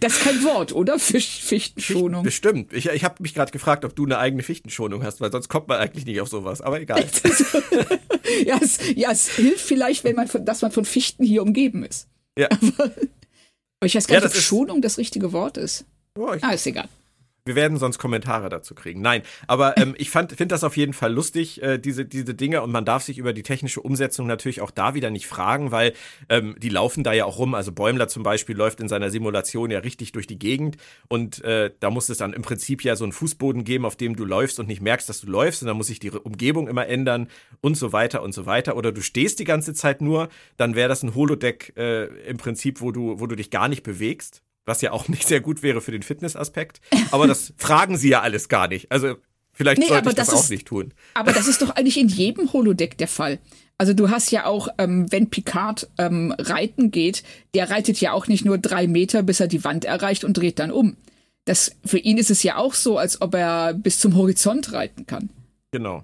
das 0.02 0.14
ist 0.14 0.24
kein 0.24 0.44
Wort, 0.44 0.74
oder? 0.74 1.00
Fisch, 1.00 1.42
Fichtenschonung. 1.42 2.24
Bestimmt. 2.24 2.74
Ich, 2.74 2.88
ich 2.88 3.04
habe 3.04 3.16
mich 3.24 3.34
gerade 3.34 3.52
gefragt, 3.52 3.86
ob 3.86 3.96
du 3.96 4.06
eine 4.06 4.18
eigene 4.18 4.44
Fichtenschonung 4.44 5.04
hast, 5.04 5.22
weil 5.22 5.32
sonst 5.32 5.48
kommt 5.48 5.68
man 5.68 5.80
eigentlich 5.80 6.06
nicht 6.06 6.20
auf 6.22 6.28
sowas. 6.28 6.62
Aber 6.62 6.82
egal. 6.82 7.00
ja, 8.46 8.60
es, 8.62 8.80
ja, 8.96 9.12
es 9.12 9.30
hilft 9.30 9.66
vielleicht, 9.66 10.04
wenn 10.04 10.16
man 10.16 10.28
von, 10.28 10.46
dass 10.46 10.62
man 10.62 10.72
von 10.72 10.86
Fichten 10.86 11.24
hier 11.24 11.42
umgeben 11.42 11.84
ist. 11.84 12.08
Ja. 12.38 12.50
Aber, 12.52 12.92
ich 13.86 13.96
weiß 13.96 14.08
gar 14.08 14.18
nicht, 14.18 14.28
ob 14.28 14.36
Schonung 14.36 14.82
das 14.82 14.98
richtige 14.98 15.32
Wort 15.32 15.58
ist. 15.58 15.86
Oh, 16.18 16.36
ah, 16.42 16.52
ist 16.52 16.68
egal. 16.68 16.90
Wir 17.50 17.56
werden 17.56 17.80
sonst 17.80 17.98
Kommentare 17.98 18.48
dazu 18.48 18.76
kriegen. 18.76 19.02
Nein, 19.02 19.24
aber 19.48 19.76
ähm, 19.78 19.96
ich 19.98 20.12
finde 20.12 20.46
das 20.46 20.64
auf 20.64 20.78
jeden 20.78 20.94
Fall 20.94 21.12
lustig, 21.12 21.64
äh, 21.64 21.80
diese, 21.80 22.06
diese 22.06 22.36
Dinge. 22.36 22.62
Und 22.62 22.72
man 22.72 22.86
darf 22.86 23.02
sich 23.02 23.18
über 23.18 23.34
die 23.34 23.42
technische 23.42 23.82
Umsetzung 23.82 24.28
natürlich 24.28 24.62
auch 24.62 24.70
da 24.70 24.94
wieder 24.94 25.10
nicht 25.10 25.26
fragen, 25.26 25.72
weil 25.72 25.94
ähm, 26.30 26.56
die 26.60 26.70
laufen 26.70 27.04
da 27.04 27.12
ja 27.12 27.26
auch 27.26 27.40
rum. 27.40 27.56
Also 27.56 27.72
Bäumler 27.72 28.08
zum 28.08 28.22
Beispiel 28.22 28.56
läuft 28.56 28.82
in 28.82 28.88
seiner 28.88 29.10
Simulation 29.10 29.72
ja 29.72 29.80
richtig 29.80 30.12
durch 30.12 30.28
die 30.28 30.38
Gegend. 30.38 30.78
Und 31.08 31.44
äh, 31.44 31.72
da 31.80 31.90
muss 31.90 32.08
es 32.10 32.20
dann 32.20 32.34
im 32.34 32.44
Prinzip 32.44 32.84
ja 32.84 32.96
so 32.96 33.04
einen 33.04 33.14
Fußboden 33.14 33.64
geben, 33.64 33.84
auf 33.84 33.96
dem 33.96 34.16
du 34.16 34.26
läufst 34.26 34.60
und 34.60 34.68
nicht 34.68 34.84
merkst, 34.84 35.10
dass 35.10 35.22
du 35.22 35.28
läufst. 35.28 35.64
Und 35.64 35.70
dann 35.70 35.78
muss 35.78 35.88
sich 35.88 36.00
die 36.00 36.12
Umgebung 36.12 36.68
immer 36.68 36.86
ändern 36.86 37.30
und 37.62 37.78
so 37.78 37.94
weiter 37.94 38.22
und 38.22 38.32
so 38.32 38.46
weiter. 38.46 38.78
Oder 38.78 38.92
du 38.92 39.02
stehst 39.02 39.40
die 39.40 39.46
ganze 39.46 39.74
Zeit 39.74 40.04
nur, 40.04 40.30
dann 40.58 40.76
wäre 40.76 40.88
das 40.88 41.02
ein 41.02 41.16
Holodeck 41.16 41.74
äh, 41.78 42.06
im 42.28 42.38
Prinzip, 42.38 42.80
wo 42.80 42.92
du, 42.92 43.20
wo 43.20 43.26
du 43.26 43.36
dich 43.36 43.50
gar 43.50 43.70
nicht 43.70 43.82
bewegst 43.82 44.44
was 44.70 44.82
ja 44.82 44.92
auch 44.92 45.10
nicht 45.10 45.28
sehr 45.28 45.42
gut 45.42 45.64
wäre 45.64 45.82
für 45.82 45.92
den 45.92 46.04
Fitnessaspekt. 46.04 46.80
Aber 47.12 47.28
das 47.28 47.54
fragen 47.58 47.98
sie 47.98 48.10
ja 48.10 48.22
alles 48.22 48.48
gar 48.48 48.70
nicht. 48.70 48.92
Also 48.92 49.16
vielleicht 49.52 49.80
nee, 49.80 49.88
sollte 49.88 50.10
ich 50.10 50.16
das, 50.16 50.28
das 50.28 50.40
ist, 50.40 50.46
auch 50.46 50.50
nicht 50.50 50.68
tun. 50.68 50.94
Aber 51.14 51.34
das 51.34 51.48
ist 51.48 51.62
doch 51.62 51.72
eigentlich 51.72 51.98
in 51.98 52.08
jedem 52.08 52.54
Holodeck 52.54 52.98
der 52.98 53.10
Fall. 53.10 53.40
Also 53.78 53.94
du 53.94 54.10
hast 54.10 54.32
ja 54.32 54.46
auch, 54.46 54.68
ähm, 54.78 55.12
wenn 55.12 55.30
Picard 55.30 55.90
ähm, 55.98 56.34
reiten 56.38 56.92
geht, 56.92 57.24
der 57.54 57.70
reitet 57.70 58.00
ja 58.02 58.12
auch 58.12 58.28
nicht 58.28 58.46
nur 58.46 58.58
drei 58.58 58.88
Meter, 58.88 59.24
bis 59.24 59.40
er 59.40 59.48
die 59.48 59.64
Wand 59.64 59.86
erreicht 59.86 60.24
und 60.24 60.38
dreht 60.38 60.60
dann 60.60 60.72
um. 60.72 60.96
Das, 61.46 61.72
für 61.86 61.98
ihn 61.98 62.18
ist 62.18 62.30
es 62.30 62.44
ja 62.44 62.58
auch 62.58 62.74
so, 62.74 62.98
als 62.98 63.22
ob 63.22 63.34
er 63.34 63.74
bis 63.74 64.00
zum 64.00 64.16
Horizont 64.16 64.74
reiten 64.74 65.06
kann. 65.06 65.30
Genau. 65.72 66.04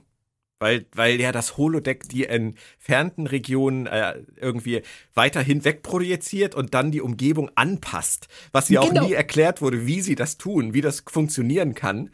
Weil, 0.60 0.86
weil 0.94 1.20
ja 1.20 1.34
das 1.34 1.58
Holodeck 1.58 2.08
die 2.08 2.28
entfernten 2.28 3.28
Regionen 3.28 3.88
äh, 3.88 4.22
irgendwie 4.38 4.84
weiterhin 5.14 5.66
wegprojiziert 5.66 6.56
und 6.56 6.74
dann 6.74 6.92
die 6.92 7.02
Umgebung 7.02 7.52
anpasst. 7.56 8.30
Was 8.54 8.70
ja 8.70 8.82
genau. 8.82 9.02
auch 9.02 9.08
nie 9.08 9.14
erklärt 9.14 9.62
wurde, 9.62 9.86
wie 9.86 10.02
sie 10.02 10.16
das 10.16 10.38
tun, 10.38 10.74
wie 10.74 10.82
das 10.82 11.04
funktionieren 11.08 11.74
kann. 11.76 12.10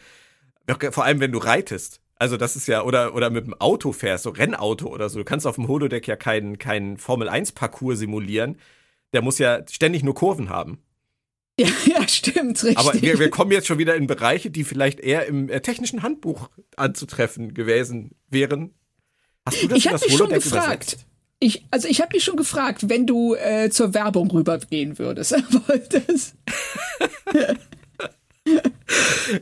Vor 0.92 1.04
allem, 1.04 1.20
wenn 1.20 1.32
du 1.32 1.38
reitest. 1.38 2.02
Also 2.22 2.38
das 2.38 2.56
ist 2.56 2.68
ja, 2.68 2.84
oder, 2.84 3.16
oder 3.16 3.30
mit 3.30 3.46
dem 3.46 3.54
Auto 3.56 3.94
fährst, 3.94 4.24
so 4.26 4.30
Rennauto 4.30 4.88
oder 4.88 5.10
so. 5.10 5.20
Du 5.20 5.26
kannst 5.26 5.48
auf 5.48 5.56
dem 5.56 5.68
Holodeck 5.68 6.08
ja 6.08 6.16
keinen 6.16 6.60
kein 6.60 6.98
Formel-1-Parcours 6.98 7.98
simulieren. 7.98 8.58
Der 9.14 9.22
muss 9.22 9.40
ja 9.40 9.62
ständig 9.70 10.04
nur 10.04 10.14
Kurven 10.16 10.50
haben. 10.50 10.84
Ja, 11.62 11.68
ja, 11.86 12.08
stimmt, 12.08 12.64
richtig. 12.64 12.78
Aber 12.78 13.00
wir, 13.02 13.20
wir 13.20 13.30
kommen 13.30 13.52
jetzt 13.52 13.68
schon 13.68 13.78
wieder 13.78 13.96
in 13.96 14.08
Bereiche, 14.08 14.50
die 14.50 14.64
vielleicht 14.64 15.00
eher 15.00 15.26
im 15.28 15.50
äh, 15.50 15.62
technischen 15.62 16.02
Handbuch 16.02 16.50
anzutreffen 16.76 17.54
gewesen 17.54 18.12
wären. 18.30 18.74
Hast 19.46 19.64
du 19.64 19.68
das 19.68 19.78
ich 19.78 19.88
habe 19.88 20.00
mich 20.04 20.18
schon 20.18 20.30
gefragt. 20.30 20.94
Übersetzt? 20.94 21.06
Ich, 21.44 21.66
also 21.72 21.88
ich 21.88 22.02
habe 22.02 22.14
mich 22.14 22.24
schon 22.24 22.36
gefragt, 22.36 22.88
wenn 22.88 23.08
du 23.08 23.34
äh, 23.34 23.70
zur 23.72 23.94
Werbung 23.96 24.30
rübergehen 24.30 25.00
würdest. 25.00 25.36
Das, 25.90 26.36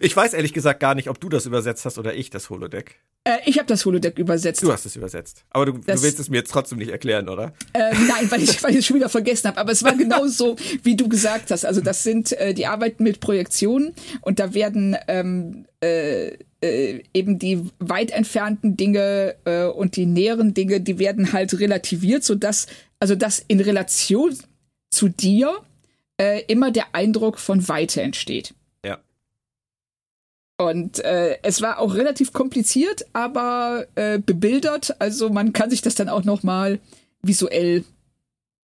Ich 0.01 0.15
weiß 0.15 0.33
ehrlich 0.33 0.53
gesagt 0.53 0.79
gar 0.79 0.95
nicht, 0.95 1.09
ob 1.09 1.19
du 1.19 1.29
das 1.29 1.45
übersetzt 1.45 1.85
hast 1.85 1.97
oder 1.97 2.13
ich 2.13 2.29
das 2.29 2.49
Holodeck. 2.49 2.99
Äh, 3.23 3.37
ich 3.45 3.57
habe 3.57 3.67
das 3.67 3.85
Holodeck 3.85 4.17
übersetzt. 4.17 4.61
Du 4.63 4.71
hast 4.71 4.85
es 4.85 4.95
übersetzt. 4.95 5.43
Aber 5.49 5.65
du, 5.65 5.71
du, 5.73 5.87
willst 5.87 6.19
es 6.19 6.29
mir 6.29 6.37
jetzt 6.37 6.51
trotzdem 6.51 6.77
nicht 6.77 6.91
erklären, 6.91 7.29
oder? 7.29 7.53
Äh, 7.73 7.93
nein, 8.07 8.29
weil 8.29 8.43
ich, 8.43 8.61
weil 8.63 8.71
ich 8.71 8.77
es 8.77 8.85
schon 8.85 8.97
wieder 8.97 9.09
vergessen 9.09 9.47
habe. 9.47 9.59
Aber 9.59 9.71
es 9.71 9.83
war 9.83 9.95
genau 9.95 10.27
so, 10.27 10.55
wie 10.83 10.95
du 10.95 11.09
gesagt 11.09 11.51
hast. 11.51 11.65
Also 11.65 11.81
das 11.81 12.03
sind, 12.03 12.31
äh, 12.33 12.53
die 12.53 12.65
arbeiten 12.65 13.03
mit 13.03 13.19
Projektionen 13.19 13.93
und 14.21 14.39
da 14.39 14.53
werden 14.53 14.95
ähm, 15.07 15.65
äh, 15.81 16.37
äh, 16.61 17.03
eben 17.13 17.39
die 17.39 17.63
weit 17.79 18.11
entfernten 18.11 18.77
Dinge 18.77 19.35
äh, 19.45 19.65
und 19.65 19.95
die 19.95 20.05
näheren 20.05 20.53
Dinge, 20.53 20.81
die 20.81 20.99
werden 20.99 21.33
halt 21.33 21.59
relativiert, 21.59 22.23
sodass, 22.23 22.67
also 22.99 23.15
dass 23.15 23.43
in 23.47 23.59
Relation 23.59 24.37
zu 24.91 25.09
dir 25.09 25.57
immer 26.49 26.69
der 26.69 26.93
Eindruck 26.93 27.39
von 27.39 27.69
Weite 27.69 28.01
entsteht. 28.01 28.53
Und 30.59 30.99
äh, 31.05 31.37
es 31.41 31.61
war 31.61 31.79
auch 31.79 31.95
relativ 31.95 32.33
kompliziert, 32.33 33.05
aber 33.13 33.85
äh, 33.95 34.19
bebildert. 34.19 34.93
Also 34.99 35.29
man 35.29 35.53
kann 35.53 35.69
sich 35.69 35.81
das 35.81 35.95
dann 35.95 36.09
auch 36.09 36.25
noch 36.25 36.43
mal 36.43 36.79
visuell 37.21 37.85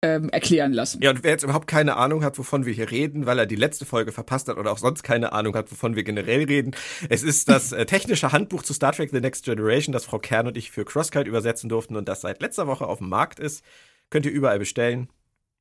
ähm, 0.02 0.28
erklären 0.30 0.74
lassen. 0.74 1.02
Ja, 1.02 1.12
und 1.12 1.24
wer 1.24 1.32
jetzt 1.32 1.44
überhaupt 1.44 1.68
keine 1.68 1.96
Ahnung 1.96 2.22
hat, 2.22 2.38
wovon 2.38 2.66
wir 2.66 2.74
hier 2.74 2.92
reden, 2.92 3.26
weil 3.26 3.40
er 3.40 3.46
die 3.46 3.56
letzte 3.56 3.86
Folge 3.86 4.12
verpasst 4.12 4.50
hat 4.50 4.58
oder 4.58 4.74
auch 4.74 4.78
sonst 4.78 5.04
keine 5.04 5.32
Ahnung 5.32 5.56
hat, 5.56 5.72
wovon 5.72 5.96
wir 5.96 6.04
generell 6.04 6.44
reden, 6.44 6.76
es 7.08 7.24
ist 7.24 7.48
das 7.48 7.72
äh, 7.72 7.86
technische 7.86 8.34
Handbuch 8.34 8.64
zu 8.64 8.74
Star 8.74 8.92
Trek 8.92 9.12
The 9.14 9.22
Next 9.22 9.46
Generation, 9.46 9.94
das 9.94 10.04
Frau 10.04 10.20
Kern 10.20 10.48
und 10.48 10.58
ich 10.58 10.72
für 10.72 10.84
CrossCult 10.84 11.28
übersetzen 11.28 11.70
durften 11.70 11.96
und 11.96 12.10
das 12.10 12.20
seit 12.20 12.42
letzter 12.42 12.68
Woche 12.68 12.88
auf 12.88 12.98
dem 12.98 13.08
Markt 13.08 13.40
ist. 13.40 13.64
Könnt 14.10 14.26
ihr 14.26 14.34
überall 14.34 14.60
bestellen. 14.60 15.08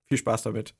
Viel 0.07 0.19
Spaß 0.19 0.43
damit. 0.43 0.75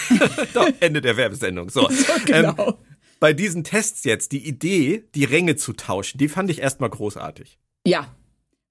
Doch, 0.54 0.68
Ende 0.78 1.00
der 1.00 1.16
Werbesendung. 1.16 1.68
So, 1.68 1.88
so 1.90 2.12
genau. 2.24 2.68
Ähm, 2.68 2.74
bei 3.20 3.34
diesen 3.34 3.62
Tests 3.64 4.04
jetzt, 4.04 4.32
die 4.32 4.46
Idee, 4.46 5.04
die 5.14 5.24
Ränge 5.24 5.56
zu 5.56 5.74
tauschen, 5.74 6.18
die 6.18 6.28
fand 6.28 6.50
ich 6.50 6.60
erstmal 6.60 6.90
großartig. 6.90 7.58
Ja. 7.86 8.08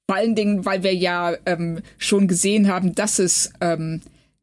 Vor 0.10 0.18
allen 0.18 0.36
Dingen, 0.36 0.66
weil 0.66 0.82
wir 0.82 0.94
ja 0.94 1.36
ähm, 1.46 1.82
schon 2.00 2.28
gesehen 2.28 2.68
haben, 2.68 2.96
dass 2.96 3.20
es 3.20 3.54
ähm, 3.62 4.02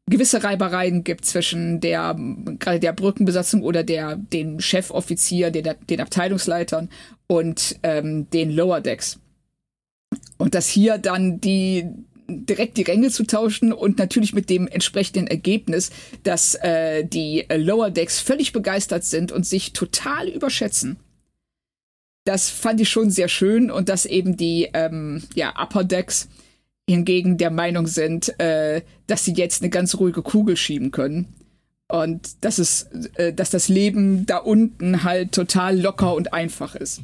gewisse 0.09 0.41
Reibereien 0.41 1.03
gibt 1.03 1.25
zwischen 1.25 1.81
der 1.81 2.15
gerade 2.59 2.79
der 2.79 2.93
Brückenbesatzung 2.93 3.61
oder 3.61 3.83
der 3.83 4.15
den 4.15 4.61
Chefoffizier, 4.61 5.51
den, 5.51 5.69
den 5.89 5.99
Abteilungsleitern 5.99 6.89
und 7.27 7.77
ähm, 7.83 8.29
den 8.29 8.51
Lower 8.51 8.79
Decks. 8.79 9.19
Und 10.37 10.55
dass 10.55 10.69
hier 10.69 10.97
dann 10.97 11.41
die 11.41 11.89
direkt 12.27 12.77
die 12.77 12.83
Ränge 12.83 13.09
zu 13.09 13.25
tauschen 13.25 13.73
und 13.73 13.97
natürlich 13.97 14.33
mit 14.33 14.49
dem 14.49 14.67
entsprechenden 14.67 15.27
Ergebnis, 15.27 15.91
dass 16.23 16.55
äh, 16.55 17.05
die 17.05 17.45
Lower 17.55 17.89
Decks 17.89 18.19
völlig 18.19 18.53
begeistert 18.53 19.03
sind 19.03 19.31
und 19.31 19.45
sich 19.45 19.73
total 19.73 20.27
überschätzen. 20.27 20.97
Das 22.25 22.49
fand 22.49 22.81
ich 22.81 22.89
schon 22.89 23.09
sehr 23.09 23.29
schön 23.29 23.71
und 23.71 23.87
dass 23.87 24.05
eben 24.05 24.35
die 24.35 24.69
ähm, 24.73 25.23
ja, 25.33 25.53
Upper 25.57 25.85
Decks 25.85 26.27
hingegen 26.89 27.37
der 27.37 27.51
Meinung 27.51 27.87
sind, 27.87 28.37
äh, 28.39 28.81
dass 29.07 29.25
sie 29.25 29.33
jetzt 29.33 29.61
eine 29.61 29.69
ganz 29.69 29.95
ruhige 29.95 30.21
Kugel 30.21 30.57
schieben 30.57 30.91
können. 30.91 31.33
Und 31.89 32.43
dass 32.43 32.57
es, 32.59 32.89
äh, 33.15 33.31
dass 33.33 33.49
das 33.49 33.69
Leben 33.69 34.25
da 34.25 34.37
unten 34.37 35.03
halt 35.03 35.31
total 35.31 35.79
locker 35.79 36.13
und 36.15 36.33
einfach 36.33 36.75
ist. 36.75 37.01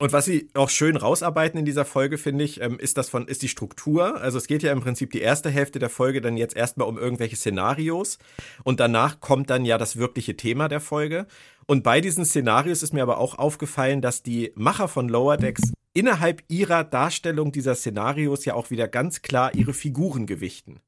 Und 0.00 0.14
was 0.14 0.24
sie 0.24 0.48
auch 0.54 0.70
schön 0.70 0.96
rausarbeiten 0.96 1.58
in 1.58 1.66
dieser 1.66 1.84
Folge, 1.84 2.16
finde 2.16 2.42
ich, 2.42 2.62
ähm, 2.62 2.78
ist 2.78 2.96
das 2.96 3.10
von, 3.10 3.28
ist 3.28 3.42
die 3.42 3.48
Struktur. 3.48 4.18
Also 4.22 4.38
es 4.38 4.46
geht 4.46 4.62
ja 4.62 4.72
im 4.72 4.80
Prinzip 4.80 5.10
die 5.10 5.20
erste 5.20 5.50
Hälfte 5.50 5.78
der 5.78 5.90
Folge 5.90 6.22
dann 6.22 6.38
jetzt 6.38 6.56
erstmal 6.56 6.88
um 6.88 6.96
irgendwelche 6.96 7.36
Szenarios 7.36 8.16
und 8.64 8.80
danach 8.80 9.20
kommt 9.20 9.50
dann 9.50 9.66
ja 9.66 9.76
das 9.76 9.98
wirkliche 9.98 10.38
Thema 10.38 10.68
der 10.68 10.80
Folge. 10.80 11.26
Und 11.66 11.82
bei 11.82 12.00
diesen 12.00 12.24
Szenarios 12.24 12.82
ist 12.82 12.94
mir 12.94 13.02
aber 13.02 13.18
auch 13.18 13.36
aufgefallen, 13.36 14.00
dass 14.00 14.22
die 14.22 14.52
Macher 14.54 14.88
von 14.88 15.10
Lower 15.10 15.36
Decks 15.36 15.70
innerhalb 15.92 16.44
ihrer 16.48 16.82
Darstellung 16.82 17.52
dieser 17.52 17.74
Szenarios 17.74 18.46
ja 18.46 18.54
auch 18.54 18.70
wieder 18.70 18.88
ganz 18.88 19.20
klar 19.20 19.54
ihre 19.54 19.74
Figuren 19.74 20.26
gewichten. 20.26 20.80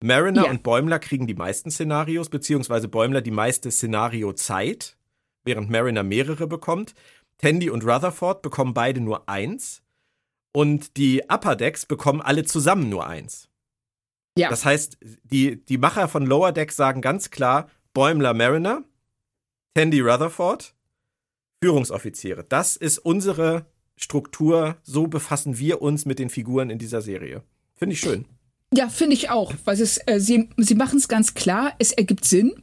Mariner 0.00 0.44
ja. 0.44 0.50
und 0.50 0.62
Bäumler 0.62 1.00
kriegen 1.00 1.26
die 1.26 1.34
meisten 1.34 1.72
Szenarios, 1.72 2.28
beziehungsweise 2.28 2.86
Bäumler 2.86 3.20
die 3.20 3.32
meiste 3.32 3.68
Szenariozeit, 3.72 4.96
während 5.44 5.70
Mariner 5.70 6.04
mehrere 6.04 6.46
bekommt. 6.46 6.94
Tandy 7.38 7.70
und 7.70 7.84
Rutherford 7.84 8.42
bekommen 8.42 8.74
beide 8.74 9.00
nur 9.00 9.28
eins. 9.28 9.82
Und 10.52 10.96
die 10.96 11.22
Upper 11.28 11.54
Decks 11.54 11.84
bekommen 11.84 12.22
alle 12.22 12.44
zusammen 12.44 12.88
nur 12.88 13.06
eins. 13.06 13.48
Ja. 14.38 14.48
Das 14.48 14.64
heißt, 14.64 14.98
die, 15.24 15.64
die 15.64 15.78
Macher 15.78 16.08
von 16.08 16.26
Lower 16.26 16.52
Decks 16.52 16.76
sagen 16.76 17.00
ganz 17.00 17.30
klar: 17.30 17.68
Bäumler 17.92 18.34
Mariner, 18.34 18.84
Tandy 19.74 20.00
Rutherford, 20.00 20.74
Führungsoffiziere. 21.62 22.44
Das 22.44 22.76
ist 22.76 22.98
unsere 22.98 23.66
Struktur. 23.96 24.76
So 24.82 25.06
befassen 25.06 25.58
wir 25.58 25.82
uns 25.82 26.04
mit 26.06 26.18
den 26.18 26.30
Figuren 26.30 26.70
in 26.70 26.78
dieser 26.78 27.02
Serie. 27.02 27.42
Finde 27.74 27.94
ich 27.94 28.00
schön. 28.00 28.26
Ja, 28.72 28.88
finde 28.88 29.14
ich 29.14 29.30
auch. 29.30 29.52
Weil 29.64 29.80
es, 29.80 29.98
äh, 30.06 30.20
sie, 30.20 30.50
sie 30.56 30.74
machen 30.74 30.98
es 30.98 31.08
ganz 31.08 31.34
klar, 31.34 31.74
es 31.78 31.92
ergibt 31.92 32.24
Sinn 32.24 32.54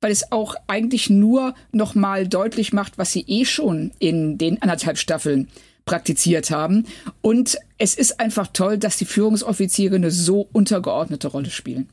weil 0.00 0.10
es 0.10 0.32
auch 0.32 0.54
eigentlich 0.66 1.10
nur 1.10 1.54
nochmal 1.72 2.26
deutlich 2.26 2.72
macht, 2.72 2.98
was 2.98 3.12
sie 3.12 3.24
eh 3.26 3.44
schon 3.44 3.92
in 3.98 4.38
den 4.38 4.60
anderthalb 4.62 4.98
Staffeln 4.98 5.48
praktiziert 5.84 6.50
haben. 6.50 6.86
Und 7.20 7.58
es 7.78 7.94
ist 7.94 8.20
einfach 8.20 8.48
toll, 8.52 8.78
dass 8.78 8.96
die 8.96 9.04
Führungsoffiziere 9.04 9.96
eine 9.96 10.10
so 10.10 10.48
untergeordnete 10.52 11.28
Rolle 11.28 11.50
spielen. 11.50 11.88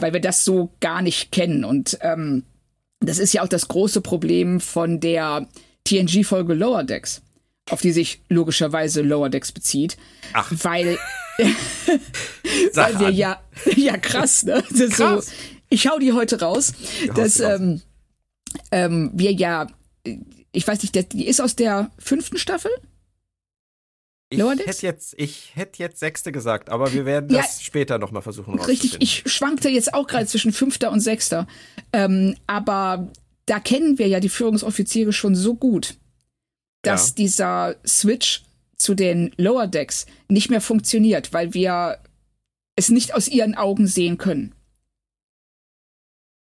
Weil 0.00 0.12
wir 0.12 0.20
das 0.20 0.44
so 0.44 0.70
gar 0.80 1.02
nicht 1.02 1.32
kennen. 1.32 1.64
Und 1.64 1.98
ähm, 2.00 2.44
das 3.00 3.18
ist 3.18 3.32
ja 3.32 3.42
auch 3.42 3.48
das 3.48 3.68
große 3.68 4.00
Problem 4.00 4.60
von 4.60 5.00
der 5.00 5.48
TNG-Folge 5.84 6.54
Lower 6.54 6.84
Decks, 6.84 7.22
auf 7.70 7.80
die 7.80 7.92
sich 7.92 8.20
logischerweise 8.28 9.02
Lower 9.02 9.28
Decks 9.28 9.52
bezieht. 9.52 9.96
Ach. 10.32 10.50
Weil, 10.62 10.96
weil 12.74 13.00
wir 13.00 13.10
ja, 13.10 13.42
ja 13.76 13.96
krass, 13.96 14.44
ne? 14.44 14.62
Das 14.70 14.90
krass. 14.90 15.26
So, 15.26 15.32
ich 15.68 15.86
hau 15.88 15.98
die 15.98 16.12
heute 16.12 16.40
raus, 16.40 16.72
ja, 17.06 17.12
dass 17.14 17.40
ähm, 17.40 17.82
ähm, 18.70 19.10
wir 19.14 19.32
ja, 19.32 19.66
ich 20.52 20.66
weiß 20.66 20.82
nicht, 20.82 21.12
die 21.12 21.26
ist 21.26 21.40
aus 21.40 21.56
der 21.56 21.90
fünften 21.98 22.38
Staffel? 22.38 22.70
Ich 24.30 24.42
hätte 24.42 24.86
jetzt, 24.86 25.14
ich 25.16 25.52
hätte 25.54 25.82
jetzt 25.82 26.00
sechste 26.00 26.32
gesagt, 26.32 26.68
aber 26.68 26.92
wir 26.92 27.06
werden 27.06 27.30
das 27.30 27.60
ja, 27.60 27.64
später 27.64 27.98
nochmal 27.98 28.20
versuchen 28.20 28.60
Richtig, 28.60 28.96
ich 29.00 29.22
schwankte 29.26 29.70
jetzt 29.70 29.94
auch 29.94 30.06
gerade 30.06 30.26
zwischen 30.26 30.52
fünfter 30.52 30.90
und 30.90 31.00
sechster. 31.00 31.46
Ähm, 31.94 32.36
aber 32.46 33.10
da 33.46 33.58
kennen 33.58 33.98
wir 33.98 34.06
ja 34.06 34.20
die 34.20 34.28
Führungsoffiziere 34.28 35.14
schon 35.14 35.34
so 35.34 35.54
gut, 35.54 35.96
dass 36.82 37.08
ja. 37.08 37.14
dieser 37.16 37.76
Switch 37.86 38.42
zu 38.76 38.94
den 38.94 39.32
Lower 39.38 39.66
Decks 39.66 40.04
nicht 40.28 40.50
mehr 40.50 40.60
funktioniert, 40.60 41.32
weil 41.32 41.54
wir 41.54 41.98
es 42.76 42.90
nicht 42.90 43.14
aus 43.14 43.28
ihren 43.28 43.54
Augen 43.54 43.86
sehen 43.86 44.18
können. 44.18 44.54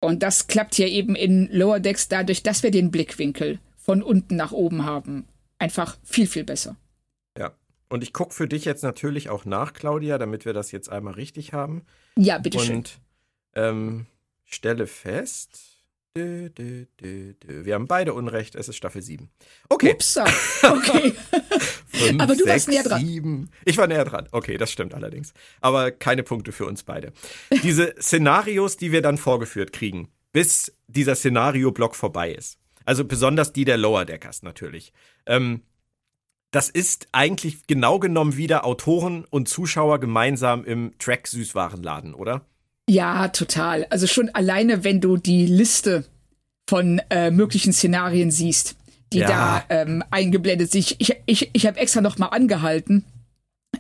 Und 0.02 0.24
das 0.24 0.48
klappt 0.48 0.76
hier 0.76 0.88
eben 0.88 1.16
in 1.16 1.48
Lower 1.52 1.80
Decks 1.80 2.08
dadurch, 2.08 2.44
dass 2.44 2.64
wir 2.64 2.72
den 2.72 2.92
Blickwinkel 2.92 3.60
von 3.78 4.04
unten 4.04 4.36
nach 4.36 4.52
oben 4.52 4.84
haben. 4.84 5.28
Einfach 5.60 5.98
viel, 6.04 6.28
viel 6.28 6.44
besser. 6.44 6.76
Ja. 7.38 7.54
Und 7.88 8.04
ich 8.04 8.12
gucke 8.12 8.34
für 8.34 8.48
dich 8.48 8.66
jetzt 8.66 8.84
natürlich 8.84 9.30
auch 9.30 9.46
nach, 9.46 9.74
Claudia, 9.74 10.18
damit 10.18 10.46
wir 10.46 10.54
das 10.54 10.72
jetzt 10.72 10.90
einmal 10.90 11.14
richtig 11.14 11.54
haben. 11.54 11.84
Ja, 12.18 12.40
bitteschön. 12.40 12.78
Und 12.78 13.00
ähm, 13.54 14.06
stelle 14.46 14.88
fest, 14.88 15.72
Dö, 16.18 16.50
dö, 16.50 16.86
dö, 17.00 17.34
Wir 17.64 17.74
haben 17.74 17.88
beide 17.88 18.14
Unrecht, 18.14 18.56
es 18.56 18.68
ist 18.68 18.76
Staffel 18.76 19.02
7. 19.02 19.30
Okay. 19.70 19.94
Upsa. 19.94 20.26
Okay. 20.62 21.14
Fünf, 22.08 22.22
Aber 22.22 22.34
du 22.34 22.44
sechs, 22.44 22.50
warst 22.50 22.68
näher 22.70 22.84
dran. 22.84 23.06
Sieben. 23.06 23.50
Ich 23.66 23.78
war 23.78 23.88
näher 23.88 24.06
dran. 24.06 24.28
Okay, 24.32 24.58
das 24.58 24.72
stimmt 24.72 24.94
allerdings. 24.94 25.34
Aber 25.62 25.92
keine 25.92 26.24
Punkte 26.24 26.52
für 26.52 26.66
uns 26.66 26.84
beide. 26.84 27.14
Diese 27.64 27.96
Szenarios, 28.00 28.78
die 28.78 28.92
wir 28.92 29.02
dann 29.02 29.18
vorgeführt 29.18 29.74
kriegen, 29.74 30.10
bis 30.34 30.74
dieser 30.88 31.16
Szenario-Block 31.16 31.96
vorbei 31.96 32.32
ist. 32.32 32.58
Also 32.86 33.06
besonders 33.06 33.54
die 33.54 33.66
der 33.66 33.78
Lower 33.78 34.06
Deckers 34.06 34.44
natürlich. 34.44 34.94
Ähm, 35.26 35.62
das 36.52 36.70
ist 36.70 37.08
eigentlich 37.14 37.66
genau 37.68 38.00
genommen 38.00 38.36
wieder 38.36 38.66
Autoren 38.66 39.26
und 39.30 39.48
Zuschauer 39.48 40.00
gemeinsam 40.00 40.66
im 40.66 40.92
Track 41.00 41.28
Süßwarenladen, 41.28 42.14
oder? 42.14 42.46
Ja, 42.90 43.30
total. 43.30 43.86
Also 43.90 44.06
schon 44.06 44.30
alleine, 44.30 44.84
wenn 44.84 45.00
du 45.00 45.16
die 45.16 45.46
Liste 45.46 46.06
von 46.68 47.02
äh, 47.10 47.32
möglichen 47.32 47.72
Szenarien 47.72 48.32
siehst, 48.32 48.76
die 49.14 49.20
ja. 49.20 49.28
da 49.28 49.64
ähm, 49.70 50.04
eingeblendet 50.10 50.72
sind. 50.72 50.96
Ich, 51.00 51.16
ich, 51.26 51.50
ich 51.54 51.66
habe 51.66 51.80
extra 51.80 52.02
noch 52.02 52.18
mal 52.18 52.28
angehalten 52.28 53.06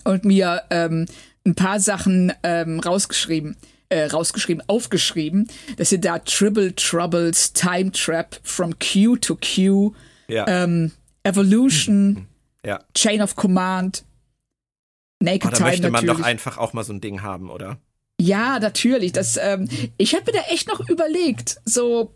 und 0.03 0.25
mir 0.25 0.63
ähm, 0.69 1.05
ein 1.45 1.55
paar 1.55 1.79
Sachen 1.79 2.33
ähm, 2.43 2.79
rausgeschrieben, 2.79 3.55
äh, 3.89 4.05
rausgeschrieben, 4.05 4.63
aufgeschrieben. 4.67 5.47
Das 5.77 5.89
sind 5.89 6.05
da 6.05 6.19
Tribble 6.19 6.75
Troubles, 6.75 7.53
Time 7.53 7.91
Trap, 7.91 8.39
From 8.43 8.75
Q 8.79 9.17
to 9.17 9.35
Q, 9.38 9.93
ja. 10.27 10.45
ähm, 10.47 10.91
Evolution, 11.23 12.15
hm. 12.15 12.27
ja. 12.65 12.83
Chain 12.93 13.21
of 13.21 13.35
Command, 13.35 14.03
Naked 15.21 15.45
oh, 15.45 15.50
da 15.50 15.57
Time 15.57 15.69
möchte 15.69 15.83
man 15.83 15.91
natürlich. 16.05 16.17
doch 16.17 16.25
einfach 16.25 16.57
auch 16.57 16.73
mal 16.73 16.83
so 16.83 16.93
ein 16.93 17.01
Ding 17.01 17.21
haben, 17.21 17.50
oder? 17.50 17.77
Ja, 18.19 18.59
natürlich. 18.59 19.13
Das, 19.13 19.38
ähm, 19.38 19.67
ich 19.97 20.13
habe 20.13 20.25
mir 20.31 20.39
da 20.39 20.53
echt 20.53 20.67
noch 20.67 20.88
überlegt, 20.89 21.59
so 21.65 22.13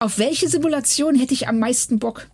Auf 0.00 0.18
welche 0.18 0.48
Simulation 0.48 1.16
hätte 1.16 1.34
ich 1.34 1.48
am 1.48 1.58
meisten 1.58 1.98
Bock? 1.98 2.28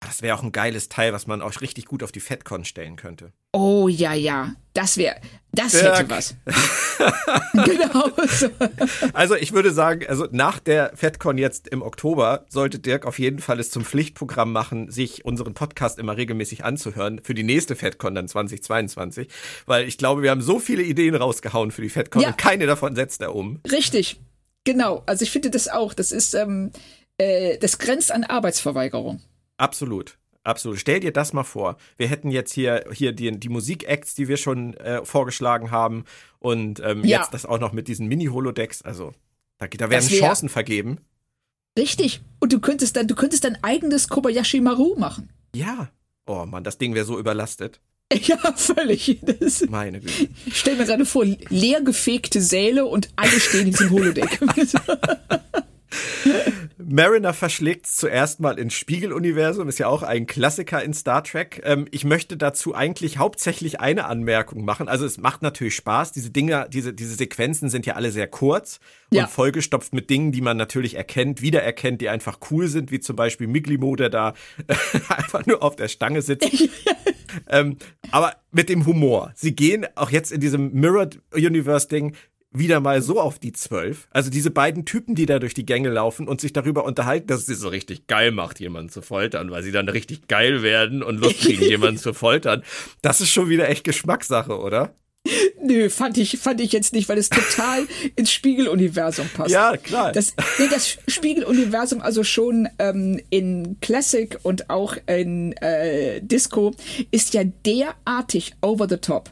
Das 0.00 0.20
wäre 0.20 0.36
auch 0.36 0.42
ein 0.42 0.52
geiles 0.52 0.90
Teil, 0.90 1.14
was 1.14 1.26
man 1.26 1.40
auch 1.40 1.62
richtig 1.62 1.86
gut 1.86 2.02
auf 2.02 2.12
die 2.12 2.20
FedCon 2.20 2.66
stellen 2.66 2.96
könnte. 2.96 3.32
Oh 3.54 3.88
ja, 3.88 4.12
ja. 4.12 4.54
Das 4.74 4.98
wäre, 4.98 5.16
das 5.52 5.72
Dirk. 5.72 5.98
hätte 5.98 6.10
was. 6.10 6.34
genau 7.64 8.10
so. 8.28 8.50
Also 9.14 9.36
ich 9.36 9.52
würde 9.52 9.72
sagen, 9.72 10.04
also 10.06 10.28
nach 10.30 10.58
der 10.58 10.92
FedCon 10.94 11.38
jetzt 11.38 11.66
im 11.66 11.80
Oktober 11.80 12.44
sollte 12.50 12.78
Dirk 12.78 13.06
auf 13.06 13.18
jeden 13.18 13.38
Fall 13.38 13.58
es 13.58 13.70
zum 13.70 13.82
Pflichtprogramm 13.82 14.52
machen, 14.52 14.90
sich 14.90 15.24
unseren 15.24 15.54
Podcast 15.54 15.98
immer 15.98 16.18
regelmäßig 16.18 16.62
anzuhören 16.62 17.22
für 17.24 17.32
die 17.32 17.42
nächste 17.42 17.74
FedCon 17.74 18.14
dann 18.14 18.28
2022, 18.28 19.28
weil 19.64 19.88
ich 19.88 19.96
glaube, 19.96 20.20
wir 20.20 20.30
haben 20.30 20.42
so 20.42 20.58
viele 20.58 20.82
Ideen 20.82 21.14
rausgehauen 21.14 21.70
für 21.70 21.80
die 21.80 21.88
FedCon 21.88 22.20
ja. 22.20 22.28
und 22.28 22.38
keine 22.38 22.66
davon 22.66 22.94
setzt 22.94 23.22
er 23.22 23.34
um. 23.34 23.60
Richtig. 23.72 24.20
Genau. 24.66 25.04
Also 25.06 25.22
ich 25.22 25.30
finde 25.30 25.48
das 25.48 25.68
auch. 25.68 25.94
Das 25.94 26.12
ist, 26.12 26.34
ähm, 26.34 26.72
äh, 27.18 27.56
das 27.58 27.78
grenzt 27.78 28.12
an 28.12 28.24
Arbeitsverweigerung. 28.24 29.22
Absolut. 29.56 30.18
Absolut. 30.42 30.78
Stell 30.78 31.00
dir 31.00 31.12
das 31.12 31.32
mal 31.32 31.44
vor. 31.44 31.76
Wir 31.96 32.08
hätten 32.08 32.30
jetzt 32.30 32.52
hier, 32.52 32.84
hier 32.92 33.12
die, 33.12 33.38
die 33.38 33.48
Musik-Acts, 33.48 34.14
die 34.14 34.28
wir 34.28 34.36
schon 34.36 34.74
äh, 34.74 35.04
vorgeschlagen 35.04 35.70
haben. 35.70 36.04
Und 36.40 36.80
ähm, 36.80 37.04
ja. 37.04 37.18
jetzt 37.18 37.32
das 37.32 37.46
auch 37.46 37.60
noch 37.60 37.72
mit 37.72 37.88
diesen 37.88 38.08
Mini-Holodecks. 38.08 38.82
Also, 38.82 39.14
da, 39.58 39.68
da 39.68 39.88
werden 39.88 40.10
wär, 40.10 40.18
Chancen 40.18 40.48
vergeben. 40.48 40.98
Richtig. 41.78 42.22
Und 42.40 42.52
du 42.52 42.60
könntest 42.60 42.96
dann, 42.96 43.06
du 43.06 43.14
könntest 43.14 43.44
dein 43.44 43.62
eigenes 43.62 44.08
Kobayashi 44.08 44.60
Maru 44.60 44.96
machen. 44.98 45.30
Ja. 45.54 45.90
Oh 46.26 46.44
Mann, 46.44 46.64
das 46.64 46.78
Ding 46.78 46.94
wäre 46.94 47.04
so 47.04 47.18
überlastet. 47.20 47.80
Ja, 48.26 48.36
völlig. 48.54 49.18
Das 49.22 49.62
Meine 49.68 50.00
Güte. 50.00 50.28
Stell 50.52 50.76
mir 50.76 50.84
gerade 50.84 51.04
vor, 51.04 51.24
leer 51.24 51.80
gefegte 51.80 52.40
Säle 52.40 52.86
und 52.86 53.10
alle 53.16 53.40
stehen 53.40 53.66
in 53.66 53.70
diesem 53.72 53.90
Holodeck. 53.90 54.38
Mariner 56.78 57.34
verschlägt 57.34 57.86
zuerst 57.88 58.38
mal 58.38 58.58
ins 58.58 58.74
Spiegeluniversum, 58.74 59.68
ist 59.68 59.78
ja 59.78 59.88
auch 59.88 60.04
ein 60.04 60.26
Klassiker 60.26 60.82
in 60.82 60.94
Star 60.94 61.24
Trek. 61.24 61.62
Ähm, 61.64 61.86
ich 61.90 62.04
möchte 62.04 62.36
dazu 62.36 62.76
eigentlich 62.76 63.18
hauptsächlich 63.18 63.80
eine 63.80 64.04
Anmerkung 64.04 64.64
machen. 64.64 64.86
Also 64.88 65.04
es 65.04 65.18
macht 65.18 65.42
natürlich 65.42 65.74
Spaß. 65.74 66.12
Diese 66.12 66.30
Dinge, 66.30 66.68
diese, 66.72 66.92
diese 66.92 67.16
Sequenzen 67.16 67.70
sind 67.70 67.86
ja 67.86 67.94
alle 67.94 68.12
sehr 68.12 68.28
kurz 68.28 68.78
ja. 69.10 69.24
und 69.24 69.30
vollgestopft 69.30 69.94
mit 69.94 70.10
Dingen, 70.10 70.30
die 70.30 70.42
man 70.42 70.56
natürlich 70.56 70.94
erkennt, 70.94 71.42
wiedererkennt, 71.42 72.00
die 72.00 72.08
einfach 72.08 72.38
cool 72.50 72.68
sind, 72.68 72.92
wie 72.92 73.00
zum 73.00 73.16
Beispiel 73.16 73.48
Miglimo, 73.48 73.96
der 73.96 74.10
da 74.10 74.34
einfach 75.08 75.44
nur 75.46 75.62
auf 75.62 75.74
der 75.74 75.88
Stange 75.88 76.22
sitzt. 76.22 76.48
Ähm, 77.48 77.76
aber 78.10 78.34
mit 78.52 78.68
dem 78.68 78.86
Humor. 78.86 79.32
Sie 79.34 79.54
gehen 79.54 79.86
auch 79.94 80.10
jetzt 80.10 80.32
in 80.32 80.40
diesem 80.40 80.72
Mirrored 80.72 81.20
Universe 81.34 81.88
Ding 81.88 82.14
wieder 82.58 82.80
mal 82.80 83.02
so 83.02 83.20
auf 83.20 83.38
die 83.38 83.52
zwölf. 83.52 84.08
Also 84.10 84.30
diese 84.30 84.50
beiden 84.50 84.84
Typen, 84.84 85.14
die 85.14 85.26
da 85.26 85.38
durch 85.38 85.54
die 85.54 85.66
Gänge 85.66 85.90
laufen 85.90 86.28
und 86.28 86.40
sich 86.40 86.52
darüber 86.52 86.84
unterhalten, 86.84 87.26
dass 87.26 87.40
es 87.40 87.46
sie 87.46 87.54
so 87.54 87.68
richtig 87.68 88.06
geil 88.06 88.32
macht, 88.32 88.60
jemanden 88.60 88.88
zu 88.88 89.02
foltern, 89.02 89.50
weil 89.50 89.62
sie 89.62 89.72
dann 89.72 89.88
richtig 89.88 90.28
geil 90.28 90.62
werden 90.62 91.02
und 91.02 91.18
Lust 91.18 91.40
kriegen, 91.40 91.62
jemanden 91.62 91.98
zu 91.98 92.14
foltern. 92.14 92.62
Das 93.02 93.20
ist 93.20 93.30
schon 93.30 93.48
wieder 93.48 93.68
echt 93.68 93.84
Geschmackssache, 93.84 94.58
oder? 94.58 94.94
Nö, 95.62 95.90
fand 95.90 96.18
ich, 96.18 96.38
fand 96.38 96.60
ich 96.60 96.72
jetzt 96.72 96.92
nicht, 96.92 97.08
weil 97.08 97.18
es 97.18 97.30
total 97.30 97.86
ins 98.16 98.32
Spiegeluniversum 98.32 99.28
passt. 99.34 99.50
Ja, 99.50 99.76
klar. 99.76 100.12
Das, 100.12 100.34
nee, 100.58 100.68
das 100.70 100.98
Spiegeluniversum, 101.08 102.00
also 102.00 102.24
schon 102.24 102.68
ähm, 102.78 103.20
in 103.30 103.78
Classic 103.80 104.38
und 104.42 104.70
auch 104.70 104.96
in 105.06 105.52
äh, 105.54 106.20
Disco, 106.20 106.72
ist 107.10 107.34
ja 107.34 107.44
derartig 107.44 108.54
over 108.62 108.88
the 108.88 108.98
top. 108.98 109.30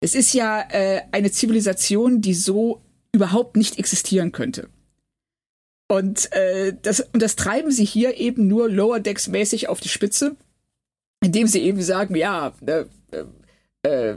Es 0.00 0.14
ist 0.14 0.34
ja 0.34 0.64
äh, 0.70 1.02
eine 1.12 1.30
Zivilisation, 1.30 2.20
die 2.20 2.34
so 2.34 2.82
überhaupt 3.12 3.56
nicht 3.56 3.78
existieren 3.78 4.32
könnte. 4.32 4.68
Und, 5.88 6.32
äh, 6.32 6.74
das, 6.82 7.00
und 7.00 7.22
das 7.22 7.36
treiben 7.36 7.70
sie 7.70 7.84
hier 7.84 8.16
eben 8.16 8.48
nur 8.48 8.68
Lower 8.68 9.00
Decks 9.00 9.28
mäßig 9.28 9.68
auf 9.68 9.80
die 9.80 9.88
Spitze, 9.88 10.36
indem 11.22 11.46
sie 11.46 11.62
eben 11.62 11.80
sagen, 11.80 12.16
ja, 12.16 12.52
äh, 12.66 12.84
äh, 13.12 13.24
äh, 13.88 14.16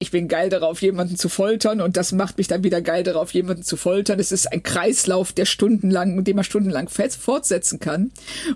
ich 0.00 0.10
bin 0.10 0.28
geil 0.28 0.48
darauf, 0.48 0.80
jemanden 0.80 1.16
zu 1.16 1.28
foltern 1.28 1.80
und 1.80 1.96
das 1.96 2.12
macht 2.12 2.38
mich 2.38 2.46
dann 2.46 2.62
wieder 2.62 2.80
geil 2.80 3.02
darauf, 3.02 3.32
jemanden 3.34 3.64
zu 3.64 3.76
foltern. 3.76 4.20
Es 4.20 4.30
ist 4.30 4.46
ein 4.52 4.62
Kreislauf, 4.62 5.32
der 5.32 5.44
stundenlang, 5.44 6.22
den 6.22 6.36
man 6.36 6.44
stundenlang 6.44 6.88
fortsetzen 6.88 7.80
kann. 7.80 8.12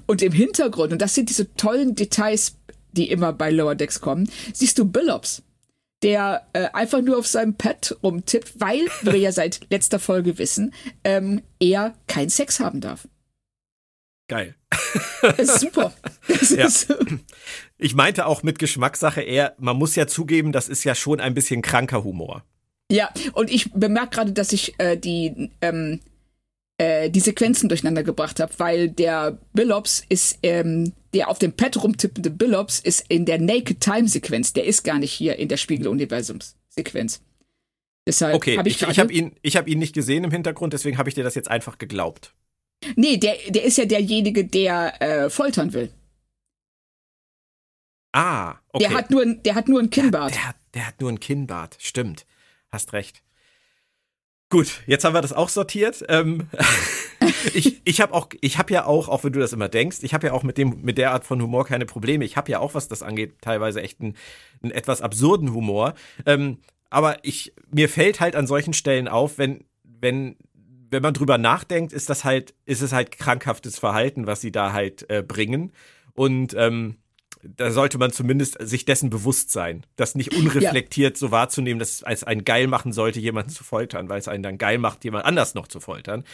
Und 0.07 0.23
im 0.23 0.33
Hintergrund, 0.33 0.93
und 0.93 1.03
das 1.03 1.15
sind 1.15 1.31
diese 1.31 1.53
tollen 1.55 1.97
Details, 1.97 2.57
die 2.93 3.11
immer 3.11 3.33
bei 3.33 3.51
Lower 3.51 3.75
Decks 3.75 4.01
kommen, 4.01 4.31
siehst 4.53 4.79
du 4.79 4.85
Billops 4.85 5.43
der 6.03 6.49
äh, 6.53 6.69
einfach 6.73 7.01
nur 7.01 7.19
auf 7.19 7.27
seinem 7.27 7.55
Pad 7.55 7.97
rumtippt, 8.03 8.61
weil 8.61 8.81
wir 9.03 9.17
ja 9.17 9.33
seit 9.33 9.61
letzter 9.71 9.99
Folge 9.99 10.39
wissen, 10.39 10.75
ähm, 11.05 11.43
er 11.61 11.95
keinen 12.09 12.29
Sex 12.29 12.61
haben 12.61 12.81
darf. 12.81 13.09
Geil. 14.29 14.55
Das 15.23 15.39
ist 15.39 15.61
super. 15.61 15.93
Das 16.29 16.51
ja. 16.51 16.67
ist 16.67 16.93
ich 17.83 17.95
meinte 17.95 18.27
auch 18.27 18.43
mit 18.43 18.59
Geschmackssache 18.59 19.23
eher, 19.23 19.55
man 19.59 19.77
muss 19.77 19.97
ja 19.97 20.07
zugeben, 20.07 20.53
das 20.53 20.69
ist 20.69 20.85
ja 20.85 20.95
schon 20.95 21.21
ein 21.21 21.35
bisschen 21.35 21.63
kranker 21.63 22.05
Humor. 22.05 22.45
Ja, 22.91 23.11
und 23.33 23.51
ich 23.51 23.73
bemerke 23.73 24.17
gerade, 24.17 24.33
dass 24.33 24.53
ich 24.53 24.79
äh, 24.79 24.97
die 24.97 25.51
ähm, 25.61 26.01
äh, 26.79 27.11
die 27.11 27.21
Sequenzen 27.21 27.69
durcheinander 27.69 28.03
gebracht 28.03 28.39
habe, 28.41 28.53
weil 28.59 28.89
der 28.89 29.39
Billops 29.53 30.05
ist, 30.09 30.39
ähm, 30.43 30.93
der 31.13 31.29
auf 31.29 31.39
dem 31.39 31.53
Pad 31.53 31.83
rumtippende 31.83 32.31
Billops 32.31 32.79
ist 32.81 33.05
in 33.09 33.25
der 33.25 33.41
Naked 33.41 33.81
Time 33.81 34.09
Sequenz. 34.09 34.53
Der 34.53 34.65
ist 34.65 34.85
gar 34.85 34.99
nicht 34.99 35.13
hier 35.13 35.37
in 35.39 35.49
der 35.49 35.57
Spiegeluniversums 35.57 36.57
Sequenz. 36.69 37.23
Deshalb 38.07 38.35
okay, 38.35 38.59
hab 38.59 38.67
ich, 38.67 38.83
ich, 38.83 38.89
ich 38.89 38.99
habe 38.99 39.13
ihn, 39.13 39.33
ich 39.43 39.57
hab 39.57 39.69
ihn 39.69 39.79
nicht 39.79 39.95
gesehen 39.95 40.25
im 40.25 40.31
Hintergrund, 40.31 40.73
deswegen 40.73 40.99
habe 40.99 41.09
ich 41.09 41.15
dir 41.15 41.25
das 41.25 41.35
jetzt 41.35 41.51
einfach 41.51 41.79
geglaubt. 41.79 42.35
Nee, 42.97 43.17
der, 43.17 43.37
der 43.49 43.65
ist 43.65 43.79
ja 43.79 43.85
derjenige, 43.85 44.45
der 44.45 45.01
äh, 45.01 45.31
foltern 45.31 45.73
will. 45.73 45.91
Ah, 48.13 48.57
okay. 48.73 48.87
Der 48.87 48.95
hat 48.95 49.11
nur, 49.11 49.25
der 49.27 49.55
hat 49.55 49.69
nur 49.69 49.81
ein 49.81 49.91
Kinnbart. 49.91 50.35
Der, 50.35 50.41
der, 50.43 50.55
der 50.75 50.87
hat 50.89 51.01
nur 51.01 51.11
ein 51.11 51.21
Kinnbart, 51.21 51.77
stimmt. 51.81 52.27
Hast 52.71 52.93
recht. 52.93 53.23
Gut, 54.51 54.83
jetzt 54.87 55.05
haben 55.05 55.15
wir 55.15 55.23
das 55.23 55.33
auch 55.33 55.49
sortiert. 55.49 56.05
Ähm, 56.09 56.47
ich 57.55 57.81
ich 57.85 58.01
habe 58.03 58.13
auch, 58.13 58.29
ich 58.43 58.59
habe 58.59 58.73
ja 58.75 58.85
auch, 58.85 59.09
auch 59.09 59.25
wenn 59.25 59.33
du 59.33 59.41
das 59.41 59.55
immer 59.55 59.71
denkst, 59.71 59.99
ich 60.03 60.13
habe 60.13 60.27
ja 60.27 60.35
auch 60.35 60.43
mit 60.43 60.59
dem, 60.59 60.83
mit 60.83 60.99
der 60.99 61.13
Art 61.13 61.25
von 61.25 61.41
Humor 61.41 61.65
keine 61.65 61.87
Probleme. 61.87 62.25
Ich 62.27 62.37
habe 62.37 62.51
ja 62.53 62.59
auch, 62.59 62.75
was 62.75 62.87
das 62.87 63.03
angeht, 63.03 63.37
teilweise 63.41 63.81
echt 63.81 64.03
einen, 64.03 64.15
einen 64.63 64.73
etwas 64.73 65.01
absurden 65.01 65.55
Humor. 65.55 65.95
Ähm, 66.27 66.59
aber 66.91 67.25
ich, 67.25 67.55
mir 67.71 67.89
fällt 67.89 68.21
halt 68.21 68.37
an 68.37 68.47
solchen 68.47 68.75
Stellen 68.75 69.09
auf, 69.09 69.39
wenn, 69.39 69.65
wenn, 69.85 70.37
wenn 70.93 71.03
man 71.03 71.15
drüber 71.15 71.39
nachdenkt, 71.39 71.93
ist 71.93 72.11
das 72.11 72.23
halt, 72.25 72.55
ist 72.67 72.83
es 72.83 72.93
halt 72.93 73.11
krankhaftes 73.11 73.79
Verhalten, 73.79 74.27
was 74.27 74.41
sie 74.41 74.53
da 74.53 74.73
halt 74.73 75.09
äh, 75.11 75.23
bringen. 75.23 75.73
Und 76.13 76.55
ähm, 76.57 76.99
da 77.43 77.71
sollte 77.71 77.99
man 77.99 78.13
zumindest 78.13 78.59
sich 78.61 78.85
dessen 78.85 79.11
bewusst 79.11 79.51
sein, 79.51 79.85
das 79.97 80.15
nicht 80.15 80.37
unreflektiert 80.37 81.17
ja. 81.17 81.19
so 81.19 81.31
wahrzunehmen, 81.31 81.79
dass 81.79 81.91
es 81.91 82.03
als 82.05 82.25
ein 82.25 82.45
geil 82.45 82.69
machen 82.69 82.93
sollte, 82.93 83.19
jemanden 83.19 83.51
zu 83.51 83.65
foltern, 83.65 84.09
weil 84.09 84.21
es 84.21 84.29
einen 84.29 84.43
dann 84.43 84.59
geil 84.59 84.79
macht, 84.79 85.03
jemand 85.03 85.25
anders 85.25 85.55
noch 85.55 85.67
zu 85.67 85.81
foltern. 85.81 86.25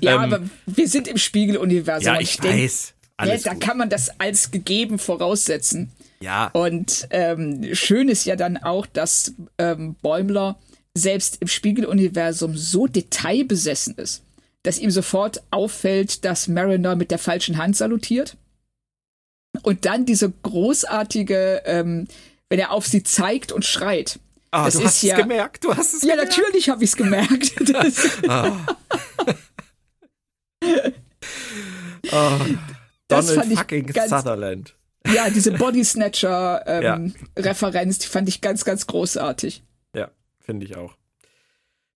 Ja, 0.00 0.14
ähm, 0.14 0.32
aber 0.32 0.44
wir 0.66 0.88
sind 0.88 1.08
im 1.08 1.18
Spiegeluniversum. 1.18 2.14
Ja, 2.14 2.20
ich, 2.20 2.38
ich 2.38 2.44
weiß. 2.44 2.94
Denk, 3.20 3.44
ja, 3.44 3.52
da 3.52 3.54
kann 3.54 3.76
man 3.76 3.90
das 3.90 4.18
als 4.20 4.52
gegeben 4.52 4.98
voraussetzen. 4.98 5.92
Ja. 6.20 6.50
Und 6.52 7.08
ähm, 7.10 7.74
schön 7.74 8.08
ist 8.08 8.24
ja 8.24 8.36
dann 8.36 8.56
auch, 8.56 8.86
dass 8.86 9.34
ähm, 9.58 9.96
Bäumler 10.02 10.58
selbst 10.96 11.38
im 11.40 11.48
Spiegeluniversum 11.48 12.56
so 12.56 12.86
detailbesessen 12.86 13.96
ist, 13.96 14.22
dass 14.62 14.78
ihm 14.78 14.90
sofort 14.90 15.42
auffällt, 15.50 16.24
dass 16.24 16.48
Mariner 16.48 16.96
mit 16.96 17.10
der 17.10 17.18
falschen 17.18 17.58
Hand 17.58 17.76
salutiert 17.76 18.36
und 19.62 19.84
dann 19.84 20.06
diese 20.06 20.30
großartige, 20.30 21.62
ähm, 21.64 22.06
wenn 22.48 22.58
er 22.58 22.72
auf 22.72 22.86
sie 22.86 23.02
zeigt 23.02 23.52
und 23.52 23.64
schreit. 23.64 24.18
Ah, 24.50 24.66
das 24.66 24.74
du 24.74 24.84
hast 24.84 25.02
ja, 25.02 25.16
es 25.16 25.22
gemerkt, 25.22 25.64
du 25.64 25.74
hast 25.74 25.94
es 25.94 26.02
ja, 26.02 26.14
gemerkt. 26.14 26.36
Ja, 26.36 26.42
natürlich 26.42 26.68
habe 26.68 26.84
ich 26.84 26.90
es 26.90 26.96
gemerkt. 26.96 27.54
ah. 28.28 28.66
oh, 32.12 32.40
Donald 33.08 33.58
fucking 33.58 33.86
ganz, 33.86 34.10
Sutherland. 34.10 34.74
Ja, 35.12 35.28
diese 35.28 35.52
Body 35.52 35.84
Snatcher 35.84 36.64
ähm, 36.66 37.14
ja. 37.36 37.44
Die 37.44 38.06
fand 38.06 38.28
ich 38.28 38.40
ganz, 38.40 38.64
ganz 38.64 38.86
großartig. 38.86 39.62
Ja, 39.94 40.10
finde 40.44 40.66
ich 40.66 40.76
auch. 40.76 40.96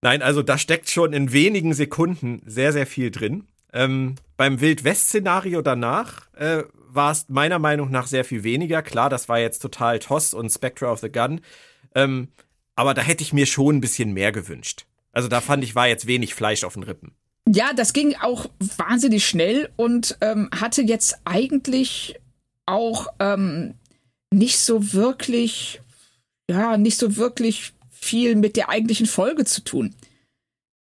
Nein, 0.00 0.22
also 0.22 0.42
da 0.42 0.58
steckt 0.58 0.90
schon 0.90 1.12
in 1.12 1.32
wenigen 1.32 1.74
Sekunden 1.74 2.40
sehr, 2.46 2.72
sehr 2.72 2.86
viel 2.86 3.10
drin. 3.10 3.46
Ähm, 3.72 4.14
beim 4.36 4.60
Wild-West-Szenario 4.60 5.60
danach 5.62 6.32
äh, 6.34 6.62
war 6.88 7.12
es 7.12 7.28
meiner 7.28 7.58
Meinung 7.58 7.90
nach 7.90 8.06
sehr 8.06 8.24
viel 8.24 8.44
weniger. 8.44 8.82
Klar, 8.82 9.10
das 9.10 9.28
war 9.28 9.38
jetzt 9.38 9.60
total 9.60 9.98
Toss 9.98 10.34
und 10.34 10.50
Spectre 10.50 10.86
of 10.86 11.00
the 11.00 11.10
Gun. 11.10 11.40
Ähm, 11.94 12.28
aber 12.76 12.94
da 12.94 13.02
hätte 13.02 13.22
ich 13.22 13.32
mir 13.32 13.46
schon 13.46 13.76
ein 13.76 13.80
bisschen 13.80 14.12
mehr 14.12 14.32
gewünscht. 14.32 14.86
Also 15.12 15.28
da 15.28 15.40
fand 15.40 15.64
ich, 15.64 15.74
war 15.74 15.88
jetzt 15.88 16.06
wenig 16.06 16.34
Fleisch 16.34 16.64
auf 16.64 16.74
den 16.74 16.84
Rippen. 16.84 17.12
Ja, 17.48 17.72
das 17.74 17.92
ging 17.92 18.14
auch 18.20 18.46
wahnsinnig 18.76 19.26
schnell 19.26 19.70
und 19.76 20.16
ähm, 20.20 20.48
hatte 20.54 20.82
jetzt 20.82 21.18
eigentlich 21.24 22.20
auch 22.66 23.08
ähm, 23.18 23.74
nicht 24.30 24.58
so 24.58 24.92
wirklich, 24.92 25.80
ja, 26.48 26.76
nicht 26.76 26.98
so 26.98 27.16
wirklich 27.16 27.72
viel 28.00 28.36
mit 28.36 28.56
der 28.56 28.68
eigentlichen 28.68 29.06
Folge 29.06 29.44
zu 29.44 29.62
tun. 29.62 29.94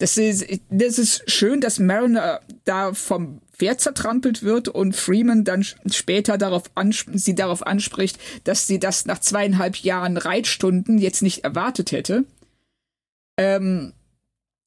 Das 0.01 0.17
ist, 0.17 0.45
das 0.71 0.97
ist 0.97 1.29
schön, 1.29 1.61
dass 1.61 1.77
Mariner 1.77 2.41
da 2.63 2.93
vom 2.93 3.39
Pferd 3.53 3.81
zertrampelt 3.81 4.41
wird 4.41 4.67
und 4.67 4.95
Freeman 4.95 5.43
dann 5.43 5.63
später 5.91 6.39
darauf 6.39 6.63
sie 7.13 7.35
darauf 7.35 7.67
anspricht, 7.67 8.17
dass 8.43 8.65
sie 8.65 8.79
das 8.79 9.05
nach 9.05 9.19
zweieinhalb 9.19 9.75
Jahren 9.77 10.17
Reitstunden 10.17 10.97
jetzt 10.97 11.21
nicht 11.21 11.43
erwartet 11.43 11.91
hätte. 11.91 12.23
Ähm, 13.37 13.93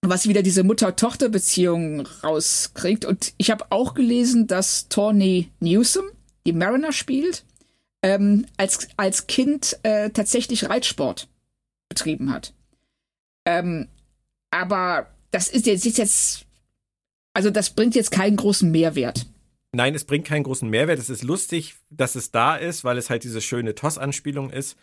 was 0.03 0.29
wieder 0.29 0.43
diese 0.43 0.63
Mutter-Tochter-Beziehung 0.63 2.07
rauskriegt. 2.23 3.05
Und 3.05 3.33
ich 3.37 3.51
habe 3.51 3.67
auch 3.71 3.95
gelesen, 3.95 4.47
dass 4.47 4.89
Tawny 4.89 5.51
Newsom, 5.59 6.05
die 6.47 6.53
Mariner 6.53 6.93
spielt, 6.93 7.45
ähm, 8.03 8.47
als, 8.57 8.87
als 8.97 9.27
Kind 9.27 9.79
äh, 9.83 10.11
tatsächlich 10.11 10.69
Reitsport 10.69 11.27
betrieben 11.95 12.33
hat. 12.33 12.53
Ähm, 13.45 13.89
aber 14.51 15.07
das 15.31 15.49
ist 15.49 15.67
jetzt, 15.67 15.87
ist 15.87 15.99
jetzt, 15.99 16.47
also 17.33 17.51
das 17.51 17.71
bringt 17.71 17.95
jetzt 17.95 18.11
keinen 18.11 18.37
großen 18.37 18.71
Mehrwert. 18.71 19.27
Nein, 19.73 19.95
es 19.95 20.05
bringt 20.05 20.25
keinen 20.25 20.45
großen 20.45 20.69
Mehrwert. 20.69 20.99
Es 20.99 21.11
ist 21.11 21.25
lustig, 21.25 21.77
dass 21.91 22.15
es 22.15 22.31
da 22.31 22.57
ist, 22.57 22.85
weil 22.85 22.99
es 22.99 23.11
halt 23.11 23.25
diese 23.25 23.41
schöne 23.41 23.75
Toss-Anspielung 23.75 24.51
ist. 24.51 24.77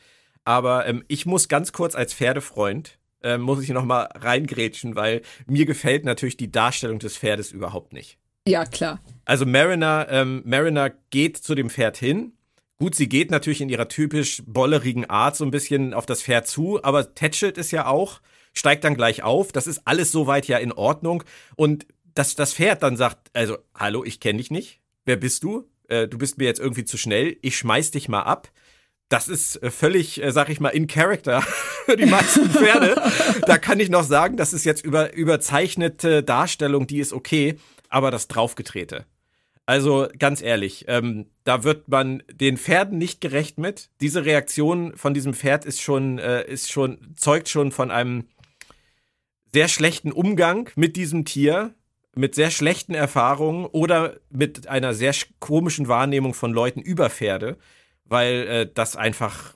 Aber 0.44 0.86
ähm, 0.88 1.04
ich 1.08 1.26
muss 1.26 1.48
ganz 1.48 1.72
kurz 1.72 1.96
als 1.96 2.14
Pferdefreund 2.14 2.98
äh, 3.24 3.38
muss 3.38 3.64
ich 3.64 3.70
noch 3.70 3.86
mal 3.86 4.10
reingrätschen, 4.16 4.96
weil 4.96 5.22
mir 5.46 5.66
gefällt 5.66 6.06
natürlich 6.06 6.38
die 6.38 6.52
Darstellung 6.52 7.00
des 7.00 7.18
Pferdes 7.18 7.52
überhaupt 7.52 7.94
nicht. 7.94 8.18
Ja, 8.48 8.66
klar. 8.66 9.00
Also 9.26 9.46
Mariner, 9.46 10.08
ähm, 10.10 10.42
Mariner 10.46 10.90
geht 11.12 11.38
zu 11.38 11.56
dem 11.56 11.70
Pferd 11.70 11.98
hin. 11.98 12.34
Gut, 12.82 12.96
sie 12.96 13.08
geht 13.08 13.30
natürlich 13.30 13.62
in 13.62 13.70
ihrer 13.70 13.88
typisch 13.90 14.42
bollerigen 14.48 15.08
Art 15.08 15.36
so 15.36 15.46
ein 15.46 15.52
bisschen 15.52 15.94
auf 15.94 16.08
das 16.08 16.24
Pferd 16.24 16.48
zu, 16.48 16.84
aber 16.84 17.14
tätschelt 17.14 17.60
es 17.60 17.70
ja 17.70 17.86
auch, 17.86 18.22
steigt 18.54 18.84
dann 18.84 18.96
gleich 18.96 19.22
auf. 19.22 19.52
Das 19.52 19.68
ist 19.68 19.84
alles 19.86 20.12
soweit 20.12 20.48
ja 20.48 20.58
in 20.58 20.72
Ordnung. 20.72 21.24
Und 21.56 21.86
dass 22.16 22.34
das 22.34 22.56
Pferd 22.56 22.82
dann 22.82 22.98
sagt, 22.98 23.30
also, 23.34 23.60
hallo, 23.76 24.04
ich 24.04 24.20
kenne 24.20 24.40
dich 24.40 24.50
nicht. 24.50 24.82
Wer 25.06 25.18
bist 25.18 25.44
du? 25.44 25.70
Äh, 25.90 26.08
du 26.08 26.18
bist 26.18 26.40
mir 26.40 26.46
jetzt 26.46 26.60
irgendwie 26.60 26.84
zu 26.84 26.98
schnell. 26.98 27.38
Ich 27.44 27.56
schmeiß 27.56 27.92
dich 27.92 28.10
mal 28.10 28.24
ab 28.24 28.52
das 29.10 29.28
ist 29.28 29.62
äh, 29.62 29.70
völlig, 29.70 30.24
äh, 30.24 30.32
sag 30.32 30.50
ich 30.50 30.60
mal, 30.60 30.70
in 30.70 30.88
Character 30.88 31.42
für 31.86 31.98
die 31.98 32.06
meisten 32.06 32.50
Pferde. 32.50 32.96
da 33.46 33.58
kann 33.58 33.80
ich 33.80 33.90
noch 33.90 34.04
sagen, 34.04 34.38
das 34.38 34.54
ist 34.54 34.64
jetzt 34.64 34.84
über, 34.84 35.14
überzeichnete 35.14 36.24
Darstellung, 36.24 36.88
die 36.88 37.00
ist 37.00 37.14
okay, 37.14 37.58
aber 37.90 38.10
das 38.10 38.28
draufgetrete. 38.28 39.06
Also 39.72 40.08
ganz 40.20 40.42
ehrlich, 40.42 40.86
ähm, 40.88 41.28
da 41.44 41.64
wird 41.64 41.88
man 41.88 42.24
den 42.32 42.58
Pferden 42.58 42.98
nicht 42.98 43.22
gerecht 43.22 43.58
mit. 43.58 43.90
Diese 44.02 44.26
Reaktion 44.26 44.98
von 44.98 45.14
diesem 45.14 45.34
Pferd 45.34 45.66
ist 45.66 45.82
schon, 45.82 46.20
äh, 46.20 46.46
ist 46.46 46.72
schon, 46.72 47.14
zeugt 47.16 47.48
schon 47.48 47.72
von 47.72 47.90
einem 47.90 48.26
sehr 49.54 49.68
schlechten 49.68 50.12
Umgang 50.12 50.70
mit 50.76 50.96
diesem 50.96 51.26
Tier, 51.26 51.74
mit 52.16 52.36
sehr 52.36 52.52
schlechten 52.52 52.94
Erfahrungen 52.94 53.66
oder 53.66 54.18
mit 54.30 54.68
einer 54.68 54.94
sehr 54.94 55.14
komischen 55.40 55.88
Wahrnehmung 55.88 56.34
von 56.34 56.52
Leuten 56.52 56.82
über 56.82 57.10
Pferde 57.10 57.58
weil 58.12 58.48
äh, 58.48 58.70
das 58.72 58.98
einfach 58.98 59.56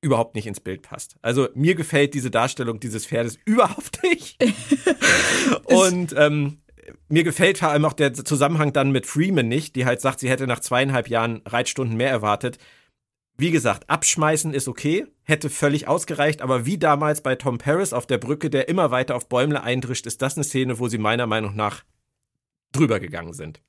überhaupt 0.00 0.34
nicht 0.34 0.46
ins 0.46 0.60
Bild 0.60 0.82
passt. 0.82 1.16
Also 1.22 1.48
mir 1.54 1.74
gefällt 1.74 2.14
diese 2.14 2.30
Darstellung 2.30 2.80
dieses 2.80 3.06
Pferdes 3.06 3.38
überhaupt 3.44 4.02
nicht. 4.02 4.42
Und 5.64 6.14
ähm, 6.16 6.62
mir 7.08 7.24
gefällt 7.24 7.58
vor 7.58 7.68
allem 7.68 7.84
auch 7.84 7.92
der 7.92 8.12
Zusammenhang 8.14 8.72
dann 8.72 8.90
mit 8.90 9.06
Freeman 9.06 9.48
nicht, 9.48 9.76
die 9.76 9.86
halt 9.86 10.00
sagt, 10.00 10.20
sie 10.20 10.30
hätte 10.30 10.46
nach 10.46 10.60
zweieinhalb 10.60 11.08
Jahren 11.08 11.42
Reitstunden 11.46 11.96
mehr 11.96 12.10
erwartet. 12.10 12.58
Wie 13.36 13.50
gesagt, 13.50 13.90
abschmeißen 13.90 14.54
ist 14.54 14.68
okay, 14.68 15.06
hätte 15.24 15.50
völlig 15.50 15.88
ausgereicht, 15.88 16.40
aber 16.40 16.66
wie 16.66 16.78
damals 16.78 17.20
bei 17.20 17.34
Tom 17.34 17.58
Paris 17.58 17.92
auf 17.92 18.06
der 18.06 18.18
Brücke, 18.18 18.48
der 18.48 18.68
immer 18.68 18.90
weiter 18.92 19.16
auf 19.16 19.28
Bäumle 19.28 19.62
eindrischt, 19.62 20.06
ist 20.06 20.22
das 20.22 20.36
eine 20.36 20.44
Szene, 20.44 20.78
wo 20.78 20.88
sie 20.88 20.98
meiner 20.98 21.26
Meinung 21.26 21.56
nach 21.56 21.82
drüber 22.70 23.00
gegangen 23.00 23.32
sind. 23.32 23.60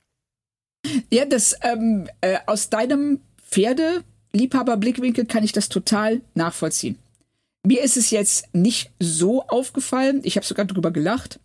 Ja, 1.11 1.25
das 1.25 1.55
ähm, 1.61 2.07
äh, 2.21 2.37
aus 2.45 2.69
deinem 2.69 3.21
Pferde-Liebhaber-Blickwinkel 3.49 5.25
kann 5.25 5.43
ich 5.43 5.51
das 5.51 5.69
total 5.69 6.21
nachvollziehen. 6.35 6.99
Mir 7.63 7.81
ist 7.81 7.97
es 7.97 8.11
jetzt 8.11 8.53
nicht 8.53 8.91
so 8.99 9.41
aufgefallen. 9.47 10.21
Ich 10.23 10.35
habe 10.35 10.45
sogar 10.45 10.65
drüber 10.65 10.91
gelacht. 10.91 11.39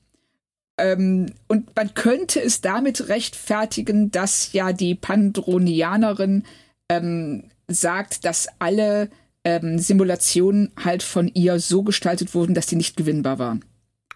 Ähm, 0.81 1.27
und 1.47 1.77
man 1.77 1.95
könnte 1.95 2.41
es 2.41 2.61
damit 2.61 3.09
rechtfertigen, 3.09 4.11
dass 4.11 4.53
ja 4.53 4.73
die 4.73 4.95
Pandronianerin 4.95 6.45
ähm, 6.89 7.45
sagt, 7.69 8.25
dass 8.25 8.49
alle 8.59 9.11
ähm, 9.45 9.79
Simulationen 9.79 10.73
halt 10.83 11.03
von 11.03 11.29
ihr 11.29 11.61
so 11.61 11.83
gestaltet 11.83 12.35
wurden, 12.35 12.55
dass 12.55 12.69
sie 12.69 12.77
nicht 12.77 12.97
gewinnbar 12.97 13.39
waren. 13.39 13.65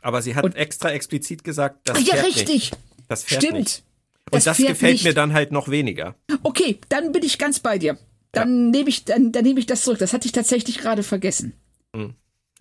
Aber 0.01 0.23
sie 0.23 0.35
hat 0.35 0.45
und, 0.45 0.57
extra 0.57 0.91
explizit 0.91 1.45
gesagt, 1.45 1.81
das 1.85 1.99
Ach, 1.99 2.03
ja, 2.03 2.23
richtig. 2.23 2.49
Nicht. 2.49 2.77
Das 3.09 3.25
fährt 3.25 3.43
Stimmt. 3.43 3.59
Nicht. 3.59 3.83
Und 4.31 4.35
das, 4.35 4.45
das 4.45 4.57
gefällt 4.57 4.95
nicht. 4.95 5.05
mir 5.05 5.15
dann 5.15 5.33
halt 5.35 5.53
noch 5.53 5.69
weniger. 5.69 6.15
Okay, 6.43 6.79
dann 6.89 7.13
bin 7.13 7.23
ich 7.23 7.39
ganz 7.39 7.61
bei 7.61 7.79
dir. 7.79 7.99
Dann 8.33 8.67
ja. 8.67 8.71
nehme 8.71 8.89
ich, 8.89 9.05
dann, 9.05 9.33
dann 9.33 9.45
nehme 9.45 9.61
ich 9.61 9.67
das 9.67 9.83
zurück. 9.83 9.99
Das 9.99 10.13
hatte 10.13 10.27
ich 10.27 10.33
tatsächlich 10.33 10.79
gerade 10.79 11.03
vergessen. 11.03 11.53
Hm. 11.95 12.15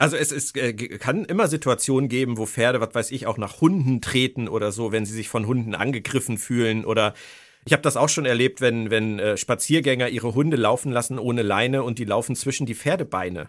Also 0.04 0.18
es, 0.18 0.34
es 0.34 0.54
äh, 0.56 0.74
kann 0.74 1.24
immer 1.24 1.48
Situationen 1.48 2.10
geben, 2.10 2.38
wo 2.38 2.46
Pferde, 2.46 2.82
was 2.82 2.94
weiß 2.94 3.12
ich, 3.12 3.26
auch 3.26 3.38
nach 3.38 3.62
Hunden 3.62 4.02
treten 4.02 4.50
oder 4.50 4.74
so, 4.74 4.92
wenn 4.92 5.06
sie 5.06 5.14
sich 5.14 5.30
von 5.30 5.48
Hunden 5.48 5.76
angegriffen 5.76 6.38
fühlen 6.38 6.84
oder 6.84 7.14
ich 7.64 7.72
habe 7.72 7.84
das 7.84 7.96
auch 7.96 8.10
schon 8.10 8.26
erlebt, 8.26 8.60
wenn, 8.60 8.90
wenn 8.90 9.18
äh, 9.20 9.38
Spaziergänger 9.38 10.10
ihre 10.10 10.36
Hunde 10.36 10.58
laufen 10.58 10.92
lassen 10.92 11.20
ohne 11.20 11.42
Leine 11.42 11.84
und 11.84 12.00
die 12.00 12.04
laufen 12.04 12.36
zwischen 12.36 12.66
die 12.66 12.76
Pferdebeine. 12.76 13.48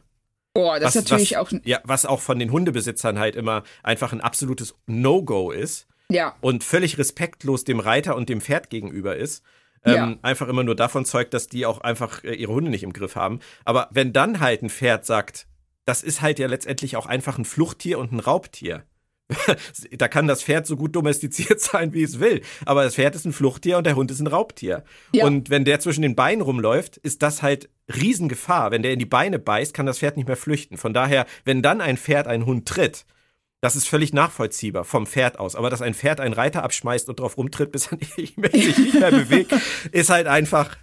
Boah, 0.52 0.78
das 0.78 0.94
was, 0.94 0.94
ist 0.94 1.10
natürlich 1.10 1.32
was, 1.32 1.38
auch. 1.38 1.52
Ja, 1.64 1.80
was 1.82 2.06
auch 2.06 2.20
von 2.20 2.38
den 2.38 2.52
Hundebesitzern 2.52 3.18
halt 3.18 3.34
immer 3.34 3.64
einfach 3.82 4.12
ein 4.12 4.20
absolutes 4.20 4.76
No-Go 4.86 5.50
ist. 5.50 5.88
Ja. 6.08 6.36
Und 6.40 6.62
völlig 6.62 6.98
respektlos 6.98 7.64
dem 7.64 7.80
Reiter 7.80 8.14
und 8.14 8.28
dem 8.28 8.40
Pferd 8.40 8.70
gegenüber 8.70 9.16
ist. 9.16 9.42
Ähm, 9.84 9.94
ja. 9.94 10.16
Einfach 10.22 10.46
immer 10.46 10.62
nur 10.62 10.76
davon 10.76 11.04
zeugt, 11.04 11.34
dass 11.34 11.48
die 11.48 11.66
auch 11.66 11.80
einfach 11.80 12.22
äh, 12.22 12.34
ihre 12.34 12.52
Hunde 12.52 12.70
nicht 12.70 12.84
im 12.84 12.92
Griff 12.92 13.16
haben. 13.16 13.40
Aber 13.64 13.88
wenn 13.90 14.12
dann 14.12 14.38
halt 14.38 14.62
ein 14.62 14.70
Pferd 14.70 15.04
sagt, 15.04 15.48
das 15.84 16.02
ist 16.02 16.22
halt 16.22 16.38
ja 16.38 16.46
letztendlich 16.46 16.96
auch 16.96 17.06
einfach 17.06 17.38
ein 17.38 17.44
Fluchttier 17.44 17.98
und 17.98 18.12
ein 18.12 18.20
Raubtier. 18.20 18.84
da 19.92 20.08
kann 20.08 20.26
das 20.26 20.42
Pferd 20.42 20.66
so 20.66 20.76
gut 20.76 20.94
domestiziert 20.94 21.60
sein, 21.60 21.92
wie 21.92 22.02
es 22.02 22.20
will. 22.20 22.42
Aber 22.66 22.84
das 22.84 22.94
Pferd 22.94 23.14
ist 23.14 23.24
ein 23.24 23.32
Fluchttier 23.32 23.78
und 23.78 23.84
der 23.84 23.96
Hund 23.96 24.10
ist 24.10 24.20
ein 24.20 24.26
Raubtier. 24.26 24.84
Ja. 25.12 25.24
Und 25.24 25.50
wenn 25.50 25.64
der 25.64 25.80
zwischen 25.80 26.02
den 26.02 26.14
Beinen 26.14 26.42
rumläuft, 26.42 26.96
ist 26.98 27.22
das 27.22 27.42
halt 27.42 27.70
Riesengefahr. 27.94 28.70
Wenn 28.70 28.82
der 28.82 28.92
in 28.92 28.98
die 28.98 29.06
Beine 29.06 29.38
beißt, 29.38 29.74
kann 29.74 29.86
das 29.86 29.98
Pferd 29.98 30.16
nicht 30.16 30.26
mehr 30.26 30.36
flüchten. 30.36 30.76
Von 30.76 30.94
daher, 30.94 31.26
wenn 31.44 31.62
dann 31.62 31.80
ein 31.80 31.96
Pferd 31.96 32.26
einen 32.26 32.46
Hund 32.46 32.68
tritt, 32.68 33.06
das 33.60 33.76
ist 33.76 33.88
völlig 33.88 34.12
nachvollziehbar 34.12 34.84
vom 34.84 35.06
Pferd 35.06 35.38
aus. 35.38 35.56
Aber 35.56 35.70
dass 35.70 35.80
ein 35.80 35.94
Pferd 35.94 36.20
einen 36.20 36.34
Reiter 36.34 36.62
abschmeißt 36.62 37.08
und 37.08 37.20
drauf 37.20 37.38
rumtritt, 37.38 37.72
bis 37.72 37.86
er 37.86 37.98
sich 38.16 38.36
nicht 38.36 38.94
mehr 38.94 39.10
bewegt, 39.10 39.54
ist 39.90 40.10
halt 40.10 40.26
einfach. 40.26 40.76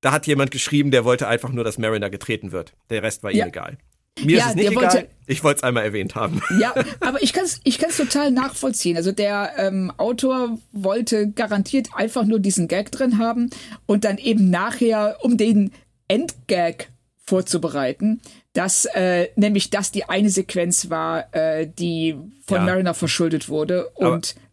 Da 0.00 0.12
hat 0.12 0.26
jemand 0.26 0.50
geschrieben, 0.50 0.90
der 0.90 1.06
wollte 1.06 1.28
einfach 1.28 1.50
nur, 1.50 1.64
dass 1.64 1.78
Mariner 1.78 2.10
getreten 2.10 2.52
wird. 2.52 2.74
Der 2.90 3.02
Rest 3.02 3.22
war 3.22 3.30
ja. 3.30 3.44
ihm 3.44 3.48
egal. 3.48 3.78
Mir 4.22 4.38
ja, 4.38 4.44
ist 4.44 4.50
es 4.50 4.56
nicht 4.56 4.70
egal. 4.70 4.82
Wollte, 4.82 5.08
ich 5.26 5.42
wollte 5.42 5.58
es 5.58 5.62
einmal 5.64 5.84
erwähnt 5.84 6.14
haben. 6.14 6.40
Ja, 6.60 6.74
aber 7.00 7.22
ich 7.22 7.32
kann 7.32 7.44
es 7.44 7.60
ich 7.64 7.78
kann's 7.78 7.96
total 7.96 8.30
nachvollziehen. 8.30 8.96
Also 8.96 9.12
der 9.12 9.52
ähm, 9.56 9.92
Autor 9.96 10.58
wollte 10.72 11.30
garantiert 11.30 11.88
einfach 11.94 12.24
nur 12.24 12.38
diesen 12.38 12.68
Gag 12.68 12.92
drin 12.92 13.18
haben 13.18 13.50
und 13.86 14.04
dann 14.04 14.18
eben 14.18 14.50
nachher, 14.50 15.18
um 15.22 15.36
den 15.36 15.72
Endgag 16.08 16.88
vorzubereiten, 17.24 18.20
dass 18.52 18.84
äh, 18.84 19.28
nämlich 19.36 19.70
das 19.70 19.90
die 19.90 20.04
eine 20.04 20.30
Sequenz 20.30 20.90
war, 20.90 21.34
äh, 21.34 21.66
die 21.66 22.16
von 22.46 22.58
ja. 22.58 22.64
Mariner 22.64 22.94
verschuldet 22.94 23.48
wurde 23.48 23.88
und 23.90 24.36
aber, 24.36 24.46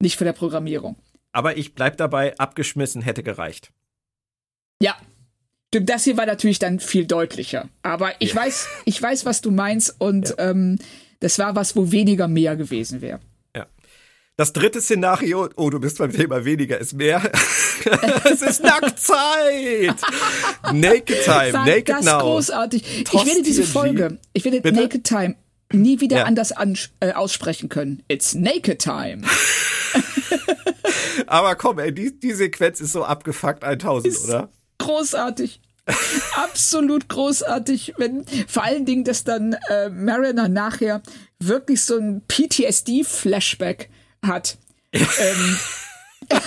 nicht 0.00 0.16
von 0.16 0.26
der 0.26 0.32
Programmierung. 0.32 0.96
Aber 1.32 1.56
ich 1.56 1.74
bleib 1.74 1.96
dabei, 1.96 2.36
abgeschmissen 2.38 3.02
hätte 3.02 3.22
gereicht. 3.22 3.72
Ja. 4.82 4.96
Das 5.72 6.04
hier 6.04 6.16
war 6.16 6.26
natürlich 6.26 6.58
dann 6.58 6.80
viel 6.80 7.06
deutlicher. 7.06 7.68
Aber 7.82 8.12
ich 8.18 8.30
ja. 8.30 8.42
weiß, 8.42 8.66
ich 8.86 9.00
weiß, 9.00 9.24
was 9.24 9.40
du 9.40 9.50
meinst 9.50 9.94
und 9.98 10.30
ja. 10.30 10.50
ähm, 10.50 10.78
das 11.20 11.38
war 11.38 11.54
was, 11.54 11.76
wo 11.76 11.92
weniger 11.92 12.28
mehr 12.28 12.56
gewesen 12.56 13.00
wäre. 13.00 13.20
Das 14.40 14.54
dritte 14.54 14.80
Szenario, 14.80 15.50
oh, 15.56 15.68
du 15.68 15.78
bist 15.80 15.98
beim 15.98 16.10
Thema 16.10 16.46
weniger 16.46 16.78
ist 16.78 16.94
mehr. 16.94 17.20
es 18.24 18.40
ist 18.40 18.62
Nacktzeit. 18.62 19.94
Naked 20.72 21.08
Time, 21.26 21.52
Sag 21.52 21.66
Naked 21.66 21.88
das 21.90 22.04
Now. 22.06 22.20
großartig. 22.20 23.04
Tost 23.04 23.22
ich 23.22 23.28
werde 23.28 23.42
diese 23.42 23.64
Folge, 23.64 24.16
ich 24.32 24.42
werde 24.46 24.62
Bitte? 24.62 24.80
Naked 24.80 25.04
Time 25.04 25.36
nie 25.74 26.00
wieder 26.00 26.20
ja. 26.20 26.24
anders 26.24 26.54
äh, 27.00 27.12
aussprechen 27.12 27.68
können. 27.68 28.02
It's 28.08 28.32
Naked 28.34 28.78
Time. 28.78 29.24
Aber 31.26 31.54
komm, 31.56 31.78
ey, 31.78 31.92
die, 31.92 32.18
die 32.18 32.32
Sequenz 32.32 32.80
ist 32.80 32.92
so 32.92 33.04
abgefuckt 33.04 33.62
1000, 33.62 34.06
ist 34.06 34.24
oder? 34.24 34.48
Großartig. 34.80 35.60
Absolut 36.36 37.08
großartig, 37.08 37.94
wenn 37.98 38.24
vor 38.46 38.64
allen 38.64 38.86
Dingen, 38.86 39.04
dass 39.04 39.24
dann 39.24 39.54
äh, 39.68 39.90
Mariner 39.90 40.48
nachher 40.48 41.02
wirklich 41.38 41.82
so 41.82 41.98
ein 41.98 42.22
PTSD-Flashback 42.28 43.88
hat. 44.24 44.56
ähm, 44.92 45.58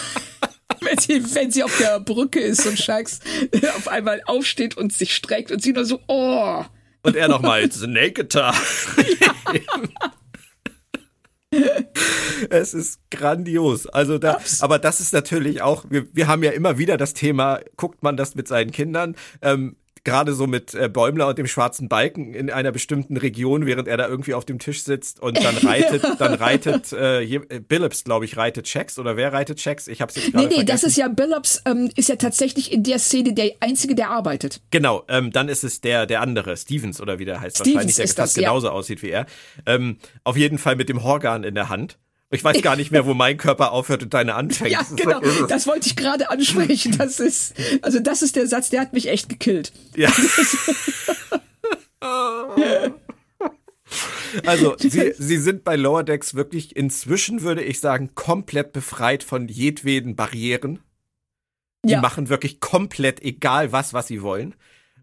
wenn, 0.81 0.97
sie, 0.97 1.35
wenn 1.35 1.51
sie 1.51 1.63
auf 1.63 1.77
der 1.77 1.99
Brücke 1.99 2.39
ist 2.39 2.65
und 2.65 2.79
Sharks 2.79 3.19
auf 3.77 3.87
einmal 3.87 4.21
aufsteht 4.25 4.77
und 4.77 4.93
sich 4.93 5.13
streckt 5.15 5.51
und 5.51 5.61
sie 5.61 5.73
nur 5.73 5.85
so, 5.85 5.99
oh. 6.07 6.63
Und 7.03 7.15
er 7.15 7.27
nochmal, 7.27 7.63
it's 7.63 7.81
naked 7.81 8.29
time. 8.29 8.53
es 12.49 12.73
ist 12.73 12.99
grandios. 13.11 13.87
Also 13.87 14.17
da, 14.17 14.39
aber 14.59 14.79
das 14.79 14.99
ist 14.99 15.13
natürlich 15.13 15.61
auch, 15.61 15.85
wir, 15.89 16.05
wir 16.13 16.27
haben 16.27 16.43
ja 16.43 16.51
immer 16.51 16.77
wieder 16.77 16.97
das 16.97 17.13
Thema, 17.13 17.59
guckt 17.77 18.03
man 18.03 18.17
das 18.17 18.35
mit 18.35 18.47
seinen 18.47 18.71
Kindern? 18.71 19.15
Ähm, 19.41 19.75
gerade 20.03 20.33
so 20.33 20.47
mit 20.47 20.73
äh, 20.73 20.89
Bäumler 20.89 21.27
und 21.27 21.37
dem 21.37 21.47
schwarzen 21.47 21.87
Balken 21.87 22.33
in 22.33 22.49
einer 22.49 22.71
bestimmten 22.71 23.17
Region, 23.17 23.65
während 23.65 23.87
er 23.87 23.97
da 23.97 24.07
irgendwie 24.07 24.33
auf 24.33 24.45
dem 24.45 24.59
Tisch 24.59 24.83
sitzt 24.83 25.21
und 25.21 25.43
dann 25.43 25.57
reitet, 25.63 26.03
dann 26.19 26.33
reitet 26.33 26.91
äh, 26.93 27.23
äh 27.23 27.39
Billups, 27.59 28.03
glaube 28.03 28.25
ich, 28.25 28.37
reitet 28.37 28.65
Checks 28.65 28.99
oder 28.99 29.15
wer 29.15 29.31
reitet 29.33 29.57
Checks? 29.59 29.87
Ich 29.87 30.01
habe 30.01 30.09
es 30.09 30.15
jetzt 30.17 30.31
gerade 30.31 30.45
Nee, 30.45 30.49
nee, 30.49 30.55
vergessen. 30.55 30.81
das 30.81 30.83
ist 30.83 30.97
ja 30.97 31.07
Billups 31.07 31.61
ähm, 31.65 31.89
ist 31.95 32.09
ja 32.09 32.15
tatsächlich 32.15 32.71
in 32.71 32.83
der 32.83 32.99
Szene 32.99 33.33
der 33.33 33.51
einzige, 33.59 33.95
der 33.95 34.09
arbeitet. 34.09 34.61
Genau, 34.71 35.03
ähm, 35.07 35.31
dann 35.31 35.49
ist 35.49 35.63
es 35.63 35.81
der 35.81 36.05
der 36.05 36.21
andere, 36.21 36.57
Stevens 36.57 36.99
oder 36.99 37.19
wie 37.19 37.25
der 37.25 37.39
heißt 37.39 37.57
Stevens 37.57 37.75
wahrscheinlich, 37.75 37.95
der 37.95 38.07
fast 38.07 38.35
genauso 38.35 38.67
ja. 38.67 38.73
aussieht 38.73 39.01
wie 39.01 39.09
er. 39.09 39.25
Ähm, 39.65 39.97
auf 40.23 40.37
jeden 40.37 40.57
Fall 40.57 40.75
mit 40.75 40.89
dem 40.89 41.03
Horgan 41.03 41.43
in 41.43 41.55
der 41.55 41.69
Hand. 41.69 41.97
Ich 42.33 42.43
weiß 42.43 42.61
gar 42.61 42.75
nicht 42.75 42.91
mehr, 42.91 43.05
wo 43.05 43.13
mein 43.13 43.37
Körper 43.37 43.71
aufhört 43.71 44.03
und 44.03 44.13
deine 44.13 44.35
anfängt. 44.35 44.71
Ja, 44.71 44.81
genau. 44.95 45.21
Das 45.47 45.67
wollte 45.67 45.87
ich 45.87 45.95
gerade 45.95 46.29
ansprechen. 46.29 46.97
Das 46.97 47.19
ist, 47.19 47.53
also 47.81 47.99
das 47.99 48.21
ist 48.21 48.35
der 48.35 48.47
Satz, 48.47 48.69
der 48.69 48.81
hat 48.81 48.93
mich 48.93 49.07
echt 49.07 49.29
gekillt. 49.29 49.71
Ja. 49.95 50.11
Also, 54.45 54.75
sie, 54.79 55.13
sie 55.15 55.37
sind 55.37 55.63
bei 55.63 55.75
Lower 55.75 56.03
Decks 56.03 56.33
wirklich 56.33 56.75
inzwischen, 56.75 57.43
würde 57.43 57.63
ich 57.63 57.79
sagen, 57.79 58.15
komplett 58.15 58.73
befreit 58.73 59.23
von 59.23 59.47
jedweden 59.47 60.15
Barrieren. 60.15 60.79
Die 61.85 61.91
ja. 61.91 62.01
machen 62.01 62.29
wirklich 62.29 62.59
komplett 62.59 63.21
egal 63.21 63.71
was, 63.71 63.93
was 63.93 64.07
sie 64.07 64.21
wollen. 64.21 64.55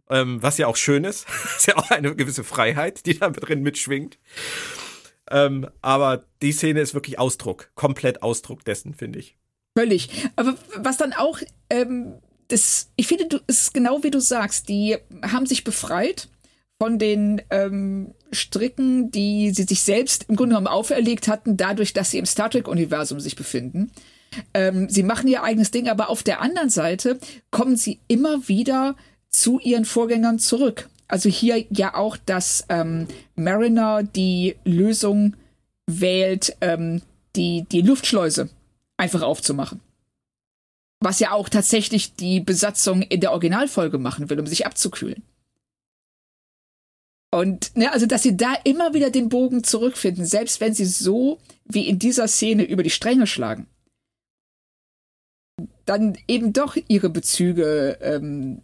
Ähm, 0.08 0.42
was 0.42 0.58
ja 0.58 0.66
auch 0.66 0.76
schön 0.76 1.04
ist. 1.04 1.26
ist 1.56 1.68
ja 1.68 1.76
auch 1.76 1.90
eine 1.90 2.16
gewisse 2.16 2.42
Freiheit, 2.42 3.06
die 3.06 3.18
da 3.18 3.30
drin 3.30 3.62
mitschwingt. 3.62 4.18
Ähm, 5.30 5.68
aber 5.80 6.24
die 6.42 6.52
Szene 6.52 6.80
ist 6.80 6.94
wirklich 6.94 7.18
Ausdruck, 7.18 7.70
komplett 7.74 8.22
Ausdruck 8.22 8.64
dessen, 8.64 8.94
finde 8.94 9.20
ich. 9.20 9.36
Völlig. 9.76 10.10
Aber 10.36 10.56
was 10.76 10.96
dann 10.96 11.12
auch, 11.12 11.38
ähm, 11.70 12.14
das, 12.48 12.90
ich 12.96 13.06
finde, 13.06 13.40
es 13.46 13.62
ist 13.62 13.74
genau 13.74 14.02
wie 14.02 14.10
du 14.10 14.20
sagst, 14.20 14.68
die 14.68 14.96
haben 15.22 15.46
sich 15.46 15.62
befreit 15.62 16.28
von 16.80 16.98
den 16.98 17.42
ähm, 17.50 18.14
Stricken, 18.32 19.10
die 19.10 19.50
sie 19.50 19.64
sich 19.64 19.82
selbst 19.82 20.26
im 20.28 20.36
Grunde 20.36 20.54
genommen 20.54 20.66
auferlegt 20.66 21.28
hatten, 21.28 21.56
dadurch, 21.56 21.92
dass 21.92 22.10
sie 22.10 22.18
im 22.18 22.26
Star 22.26 22.50
Trek-Universum 22.50 23.20
sich 23.20 23.36
befinden. 23.36 23.92
Ähm, 24.54 24.88
sie 24.88 25.02
machen 25.02 25.28
ihr 25.28 25.42
eigenes 25.42 25.70
Ding, 25.70 25.88
aber 25.88 26.08
auf 26.08 26.22
der 26.22 26.40
anderen 26.40 26.70
Seite 26.70 27.18
kommen 27.50 27.76
sie 27.76 28.00
immer 28.08 28.48
wieder 28.48 28.96
zu 29.28 29.60
ihren 29.60 29.84
Vorgängern 29.84 30.38
zurück. 30.38 30.88
Also 31.10 31.28
hier 31.28 31.66
ja 31.70 31.94
auch, 31.94 32.16
dass 32.16 32.64
ähm, 32.68 33.08
Mariner 33.34 34.02
die 34.02 34.56
Lösung 34.64 35.36
wählt, 35.86 36.56
ähm, 36.60 37.02
die, 37.36 37.66
die 37.70 37.82
Luftschleuse 37.82 38.48
einfach 38.96 39.22
aufzumachen. 39.22 39.80
Was 41.00 41.18
ja 41.18 41.32
auch 41.32 41.48
tatsächlich 41.48 42.14
die 42.14 42.40
Besatzung 42.40 43.02
in 43.02 43.20
der 43.20 43.32
Originalfolge 43.32 43.98
machen 43.98 44.30
will, 44.30 44.38
um 44.38 44.46
sich 44.46 44.66
abzukühlen. 44.66 45.22
Und 47.32 47.76
ne, 47.76 47.92
also, 47.92 48.06
dass 48.06 48.22
sie 48.22 48.36
da 48.36 48.54
immer 48.64 48.92
wieder 48.92 49.10
den 49.10 49.28
Bogen 49.28 49.62
zurückfinden, 49.64 50.24
selbst 50.24 50.60
wenn 50.60 50.74
sie 50.74 50.84
so 50.84 51.38
wie 51.64 51.88
in 51.88 51.98
dieser 51.98 52.26
Szene 52.28 52.64
über 52.64 52.82
die 52.82 52.90
Stränge 52.90 53.26
schlagen, 53.26 53.66
dann 55.86 56.18
eben 56.28 56.52
doch 56.52 56.76
ihre 56.88 57.08
Bezüge 57.08 57.98
ähm, 58.00 58.62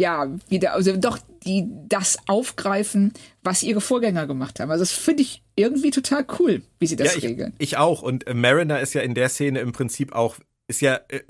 ja, 0.00 0.28
wieder, 0.48 0.74
also 0.74 0.96
doch 0.96 1.18
die 1.44 1.66
das 1.88 2.16
aufgreifen, 2.26 3.12
was 3.42 3.62
ihre 3.62 3.80
Vorgänger 3.80 4.26
gemacht 4.26 4.60
haben. 4.60 4.70
Also 4.70 4.82
das 4.82 4.92
finde 4.92 5.22
ich 5.22 5.42
irgendwie 5.56 5.90
total 5.90 6.26
cool, 6.38 6.62
wie 6.78 6.86
sie 6.86 6.96
das 6.96 7.12
ja, 7.12 7.18
ich, 7.18 7.24
regeln. 7.24 7.54
Ich 7.58 7.76
auch. 7.76 8.02
Und 8.02 8.26
äh, 8.26 8.34
Mariner 8.34 8.80
ist 8.80 8.94
ja 8.94 9.02
in 9.02 9.14
der 9.14 9.28
Szene 9.28 9.60
im 9.60 9.72
Prinzip 9.72 10.12
auch, 10.12 10.36
ist 10.66 10.80
ja, 10.80 11.00
äh, 11.08 11.20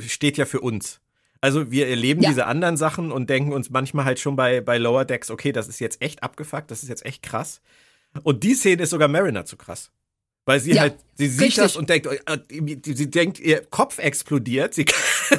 steht 0.00 0.36
ja 0.36 0.44
für 0.44 0.60
uns. 0.60 1.00
Also 1.40 1.70
wir 1.70 1.88
erleben 1.88 2.22
ja. 2.22 2.28
diese 2.28 2.46
anderen 2.46 2.76
Sachen 2.76 3.10
und 3.12 3.30
denken 3.30 3.52
uns 3.52 3.70
manchmal 3.70 4.04
halt 4.04 4.20
schon 4.20 4.36
bei, 4.36 4.60
bei 4.60 4.76
Lower 4.76 5.06
Decks, 5.06 5.30
okay, 5.30 5.52
das 5.52 5.68
ist 5.68 5.80
jetzt 5.80 6.02
echt 6.02 6.22
abgefuckt, 6.22 6.70
das 6.70 6.82
ist 6.82 6.90
jetzt 6.90 7.06
echt 7.06 7.22
krass. 7.22 7.62
Und 8.22 8.42
die 8.42 8.54
Szene 8.54 8.82
ist 8.82 8.90
sogar 8.90 9.08
Mariner 9.08 9.46
zu 9.46 9.56
krass. 9.56 9.90
Weil 10.50 10.58
sie 10.58 10.72
ja, 10.72 10.80
halt, 10.82 10.96
sie 11.14 11.28
sieht 11.28 11.42
richtig. 11.42 11.62
das 11.62 11.76
und 11.76 11.88
denkt, 11.88 12.08
äh, 12.08 12.38
sie 12.82 13.08
denkt, 13.08 13.38
ihr 13.38 13.64
Kopf 13.66 14.00
explodiert. 14.00 14.74
Sie, 14.74 14.84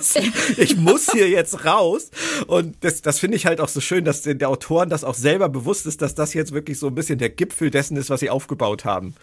ich 0.57 0.77
muss 0.77 1.11
hier 1.11 1.27
jetzt 1.27 1.65
raus. 1.65 2.11
Und 2.47 2.81
das, 2.85 3.01
das 3.01 3.19
finde 3.19 3.35
ich 3.35 3.45
halt 3.45 3.59
auch 3.59 3.67
so 3.67 3.81
schön, 3.81 4.05
dass 4.05 4.21
der 4.21 4.47
Autoren 4.47 4.89
das 4.89 5.03
auch 5.03 5.15
selber 5.15 5.49
bewusst 5.49 5.85
ist, 5.85 6.01
dass 6.01 6.15
das 6.15 6.33
jetzt 6.33 6.53
wirklich 6.53 6.79
so 6.79 6.87
ein 6.87 6.95
bisschen 6.95 7.19
der 7.19 7.27
Gipfel 7.27 7.71
dessen 7.71 7.97
ist, 7.97 8.09
was 8.09 8.21
sie 8.21 8.29
aufgebaut 8.29 8.85
haben. 8.85 9.13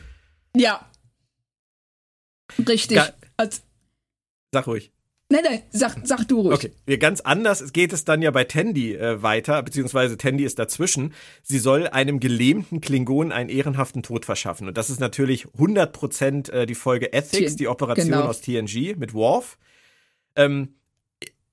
Ja. 0.55 0.91
Richtig. 2.59 2.99
Ga 2.99 3.15
Sag 4.53 4.67
ruhig. 4.67 4.93
Nein, 5.31 5.43
nein, 5.45 5.63
sag, 5.71 5.95
sag 6.05 6.27
du 6.27 6.41
ruhig. 6.41 6.71
Okay, 6.87 6.97
ganz 6.97 7.21
anders 7.21 7.75
geht 7.75 7.93
es 7.93 8.05
dann 8.05 8.23
ja 8.23 8.31
bei 8.31 8.45
Tandy 8.45 8.95
äh, 8.95 9.23
weiter, 9.23 9.63
beziehungsweise 9.63 10.17
Tandy 10.17 10.45
ist 10.45 10.59
dazwischen. 10.59 11.13
Sie 11.43 11.59
soll 11.59 11.87
einem 11.87 12.19
gelähmten 12.19 12.81
Klingon 12.81 13.31
einen 13.31 13.51
ehrenhaften 13.51 14.03
Tod 14.03 14.25
verschaffen. 14.25 14.69
Und 14.69 14.79
das 14.79 14.89
ist 14.89 15.01
natürlich 15.01 15.47
100% 15.59 16.51
äh, 16.51 16.65
die 16.65 16.75
Folge 16.75 17.13
Ethics, 17.13 17.57
die 17.57 17.69
Operation 17.69 18.13
genau. 18.13 18.25
aus 18.25 18.41
TNG 18.41 18.97
mit 18.97 19.13
Worf. 19.13 19.59
Ähm, 20.35 20.77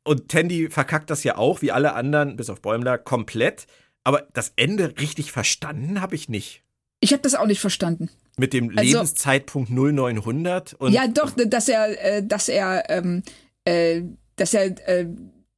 und 0.05 0.29
Tandy 0.29 0.69
verkackt 0.69 1.09
das 1.09 1.25
ja 1.25 1.37
auch, 1.37 1.61
wie 1.61 1.71
alle 1.73 1.95
anderen, 1.95 2.37
bis 2.37 2.49
auf 2.49 2.61
Bäumler, 2.61 2.97
komplett. 2.97 3.67
Aber 4.05 4.25
das 4.31 4.53
Ende 4.55 4.93
richtig 4.99 5.33
verstanden 5.33 5.99
habe 5.99 6.15
ich 6.15 6.29
nicht. 6.29 6.63
Ich 7.01 7.11
habe 7.11 7.23
das 7.23 7.35
auch 7.35 7.47
nicht 7.47 7.59
verstanden. 7.59 8.09
Mit 8.37 8.53
dem 8.53 8.69
also, 8.77 8.81
Lebenszeitpunkt 8.81 9.69
0900 9.69 10.73
und 10.75 10.93
ja, 10.93 11.07
doch, 11.07 11.31
dass 11.35 11.69
er, 11.69 12.17
äh, 12.17 12.25
dass 12.25 12.49
er 12.49 12.89
ähm, 12.89 13.23
äh, 13.65 14.03
dass 14.35 14.53
er 14.53 14.87
äh, 14.87 15.07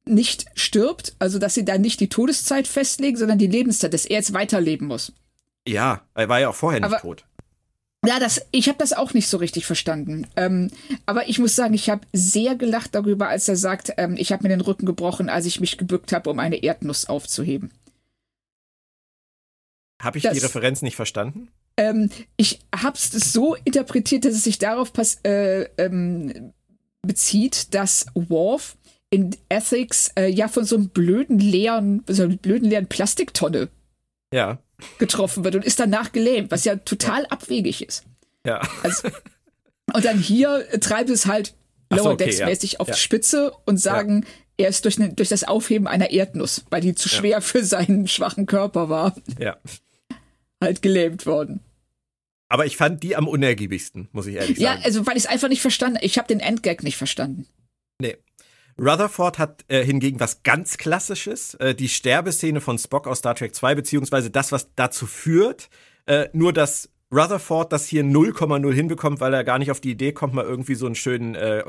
nicht 0.04 0.46
stirbt, 0.54 1.14
also 1.18 1.38
dass 1.38 1.54
sie 1.54 1.64
da 1.64 1.78
nicht 1.78 2.00
die 2.00 2.08
Todeszeit 2.08 2.66
festlegen, 2.66 3.16
sondern 3.16 3.38
die 3.38 3.46
Lebenszeit, 3.46 3.92
dass 3.94 4.06
er 4.06 4.16
jetzt 4.16 4.32
weiterleben 4.32 4.86
muss. 4.86 5.12
Ja, 5.66 6.02
er 6.14 6.28
war 6.28 6.40
ja 6.40 6.48
auch 6.48 6.54
vorher 6.54 6.80
nicht 6.80 6.86
aber, 6.86 7.00
tot. 7.00 7.24
Ja, 8.06 8.20
das, 8.20 8.46
ich 8.52 8.68
habe 8.68 8.78
das 8.78 8.92
auch 8.92 9.12
nicht 9.12 9.28
so 9.28 9.38
richtig 9.38 9.66
verstanden. 9.66 10.26
Ähm, 10.36 10.70
aber 11.04 11.28
ich 11.28 11.38
muss 11.38 11.56
sagen, 11.56 11.74
ich 11.74 11.90
habe 11.90 12.06
sehr 12.12 12.54
gelacht 12.54 12.94
darüber, 12.94 13.28
als 13.28 13.48
er 13.48 13.56
sagt, 13.56 13.92
ähm, 13.96 14.16
ich 14.16 14.32
habe 14.32 14.44
mir 14.44 14.50
den 14.50 14.60
Rücken 14.60 14.86
gebrochen, 14.86 15.28
als 15.28 15.46
ich 15.46 15.60
mich 15.60 15.78
gebückt 15.78 16.12
habe, 16.12 16.30
um 16.30 16.38
eine 16.38 16.62
Erdnuss 16.62 17.06
aufzuheben. 17.06 17.72
Habe 20.00 20.18
ich 20.18 20.24
das, 20.24 20.34
die 20.34 20.38
Referenz 20.38 20.80
nicht 20.80 20.94
verstanden? 20.94 21.48
Ähm, 21.76 22.08
ich 22.36 22.60
habe 22.74 22.96
es 22.96 23.10
so 23.10 23.56
interpretiert, 23.64 24.24
dass 24.24 24.34
es 24.34 24.44
sich 24.44 24.58
darauf 24.58 24.92
pass 24.92 25.18
äh, 25.24 25.68
ähm, 25.76 26.52
bezieht, 27.02 27.74
dass 27.74 28.06
Worf 28.14 28.76
in 29.10 29.34
Ethics 29.48 30.10
äh, 30.18 30.28
ja 30.28 30.48
von 30.48 30.64
so 30.64 30.76
einem 30.76 30.88
blöden 30.90 31.38
leeren, 31.38 32.04
so 32.08 32.24
einer 32.24 32.36
blöden 32.36 32.68
leeren 32.68 32.86
Plastiktonne 32.86 33.68
ja. 34.32 34.58
getroffen 34.98 35.44
wird 35.44 35.56
und 35.56 35.64
ist 35.64 35.80
danach 35.80 36.12
gelähmt, 36.12 36.50
was 36.50 36.64
ja 36.64 36.76
total 36.76 37.22
ja. 37.22 37.28
abwegig 37.30 37.86
ist. 37.86 38.04
Ja. 38.46 38.60
Also, 38.82 39.08
und 39.94 40.04
dann 40.04 40.18
hier 40.18 40.66
treibt 40.80 41.10
es 41.10 41.26
halt 41.26 41.54
Lower 41.90 42.02
so, 42.02 42.10
okay, 42.10 42.24
Decks 42.24 42.40
mäßig 42.40 42.72
ja. 42.72 42.80
auf 42.80 42.88
die 42.88 42.98
Spitze 42.98 43.52
und 43.64 43.78
sagen, 43.78 44.26
er 44.58 44.68
ist 44.68 44.84
durch, 44.84 44.98
ne, 44.98 45.12
durch 45.12 45.28
das 45.28 45.44
Aufheben 45.44 45.86
einer 45.86 46.10
Erdnuss, 46.10 46.64
weil 46.68 46.80
die 46.82 46.94
zu 46.94 47.08
schwer 47.08 47.40
für 47.40 47.64
seinen 47.64 48.08
schwachen 48.08 48.46
Körper 48.46 48.88
war, 48.88 49.14
ja. 49.38 49.56
halt 50.62 50.82
gelähmt 50.82 51.24
worden. 51.24 51.60
Aber 52.48 52.66
ich 52.66 52.76
fand 52.76 53.02
die 53.02 53.14
am 53.14 53.28
unergiebigsten, 53.28 54.08
muss 54.12 54.26
ich 54.26 54.36
ehrlich 54.36 54.58
sagen. 54.58 54.80
Ja, 54.80 54.84
also 54.84 55.06
weil 55.06 55.16
ich 55.16 55.24
es 55.24 55.28
einfach 55.28 55.48
nicht 55.48 55.60
verstanden 55.60 55.98
Ich 56.00 56.16
habe 56.18 56.28
den 56.28 56.40
Endgag 56.40 56.82
nicht 56.82 56.96
verstanden. 56.96 57.46
Nee. 58.00 58.16
Rutherford 58.80 59.38
hat 59.38 59.64
äh, 59.68 59.84
hingegen 59.84 60.20
was 60.20 60.44
ganz 60.44 60.78
Klassisches, 60.78 61.54
äh, 61.54 61.74
die 61.74 61.88
Sterbeszene 61.88 62.60
von 62.60 62.78
Spock 62.78 63.06
aus 63.08 63.18
Star 63.18 63.34
Trek 63.34 63.54
2, 63.54 63.74
beziehungsweise 63.74 64.30
das, 64.30 64.52
was 64.52 64.68
dazu 64.76 65.06
führt, 65.06 65.68
äh, 66.06 66.28
nur 66.32 66.52
dass 66.52 66.88
Rutherford 67.12 67.72
das 67.72 67.86
hier 67.86 68.04
0,0 68.04 68.72
hinbekommt, 68.72 69.20
weil 69.20 69.34
er 69.34 69.42
gar 69.42 69.58
nicht 69.58 69.70
auf 69.70 69.80
die 69.80 69.90
Idee 69.90 70.12
kommt, 70.12 70.34
mal 70.34 70.44
irgendwie 70.44 70.76
so 70.76 70.86
einen 70.86 70.94
schönen 70.94 71.34
äh, 71.34 71.64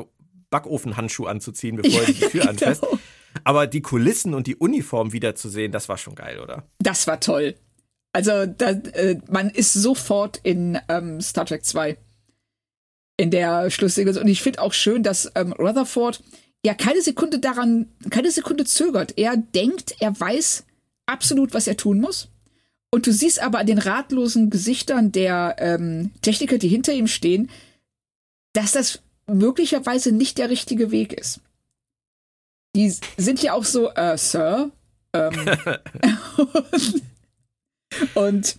Backofenhandschuh 0.52 1.26
anzuziehen, 1.26 1.78
bevor 1.78 2.02
er 2.02 2.08
die 2.13 2.13
Tür 2.13 2.42
genau. 2.42 2.50
anfasst. 2.52 2.86
Aber 3.44 3.68
die 3.68 3.82
Kulissen 3.82 4.34
und 4.34 4.48
die 4.48 4.56
Uniform 4.56 5.12
wiederzusehen, 5.12 5.72
das 5.72 5.89
war 5.89 5.98
schon 5.98 6.15
geil, 6.15 6.39
oder? 6.39 6.63
Das 6.80 7.08
war 7.08 7.20
toll. 7.20 7.56
Also 8.12 8.45
da, 8.45 8.72
äh, 8.72 9.17
man 9.30 9.50
ist 9.50 9.74
sofort 9.74 10.39
in 10.43 10.80
ähm, 10.89 11.22
Star 11.22 11.45
Trek 11.45 11.63
2 11.63 11.98
in 13.17 13.32
der 13.32 13.69
Schlusssequenz. 13.69 14.17
Und 14.17 14.28
ich 14.28 14.41
finde 14.41 14.62
auch 14.62 14.74
schön, 14.74 15.04
dass 15.04 15.32
ähm, 15.36 15.54
Rutherford 15.54 16.24
ja 16.65 16.74
keine 16.74 17.02
Sekunde 17.02 17.39
daran, 17.39 17.88
keine 18.10 18.32
Sekunde 18.32 18.65
zögert. 18.65 19.17
Er 19.17 19.38
denkt, 19.38 19.95
er 20.00 20.19
weiß 20.19 20.65
absolut, 21.06 21.54
was 21.54 21.67
er 21.67 21.78
tun 21.78 22.00
muss. 22.00 22.30
Und 22.91 23.06
du 23.06 23.13
siehst 23.13 23.41
aber 23.41 23.60
an 23.60 23.67
den 23.67 23.78
ratlosen 23.78 24.50
Gesichtern 24.50 25.12
der 25.12 25.58
ähm, 25.60 26.12
Techniker, 26.22 26.58
die 26.58 26.67
hinter 26.67 26.93
ihm 26.93 27.08
stehen, 27.08 27.50
dass 28.54 28.72
das 28.72 29.02
möglicherweise 29.28 30.12
nicht 30.12 30.39
der 30.39 30.50
richtige 30.50 30.89
Weg 30.89 31.13
ist. 31.13 31.41
Die 32.76 32.91
sind 33.17 33.43
ja 33.43 33.54
auch 33.54 33.65
so, 33.65 33.91
äh, 33.91 34.17
Sir, 34.17 34.72
ähm, 35.13 35.34
Und 38.14 38.58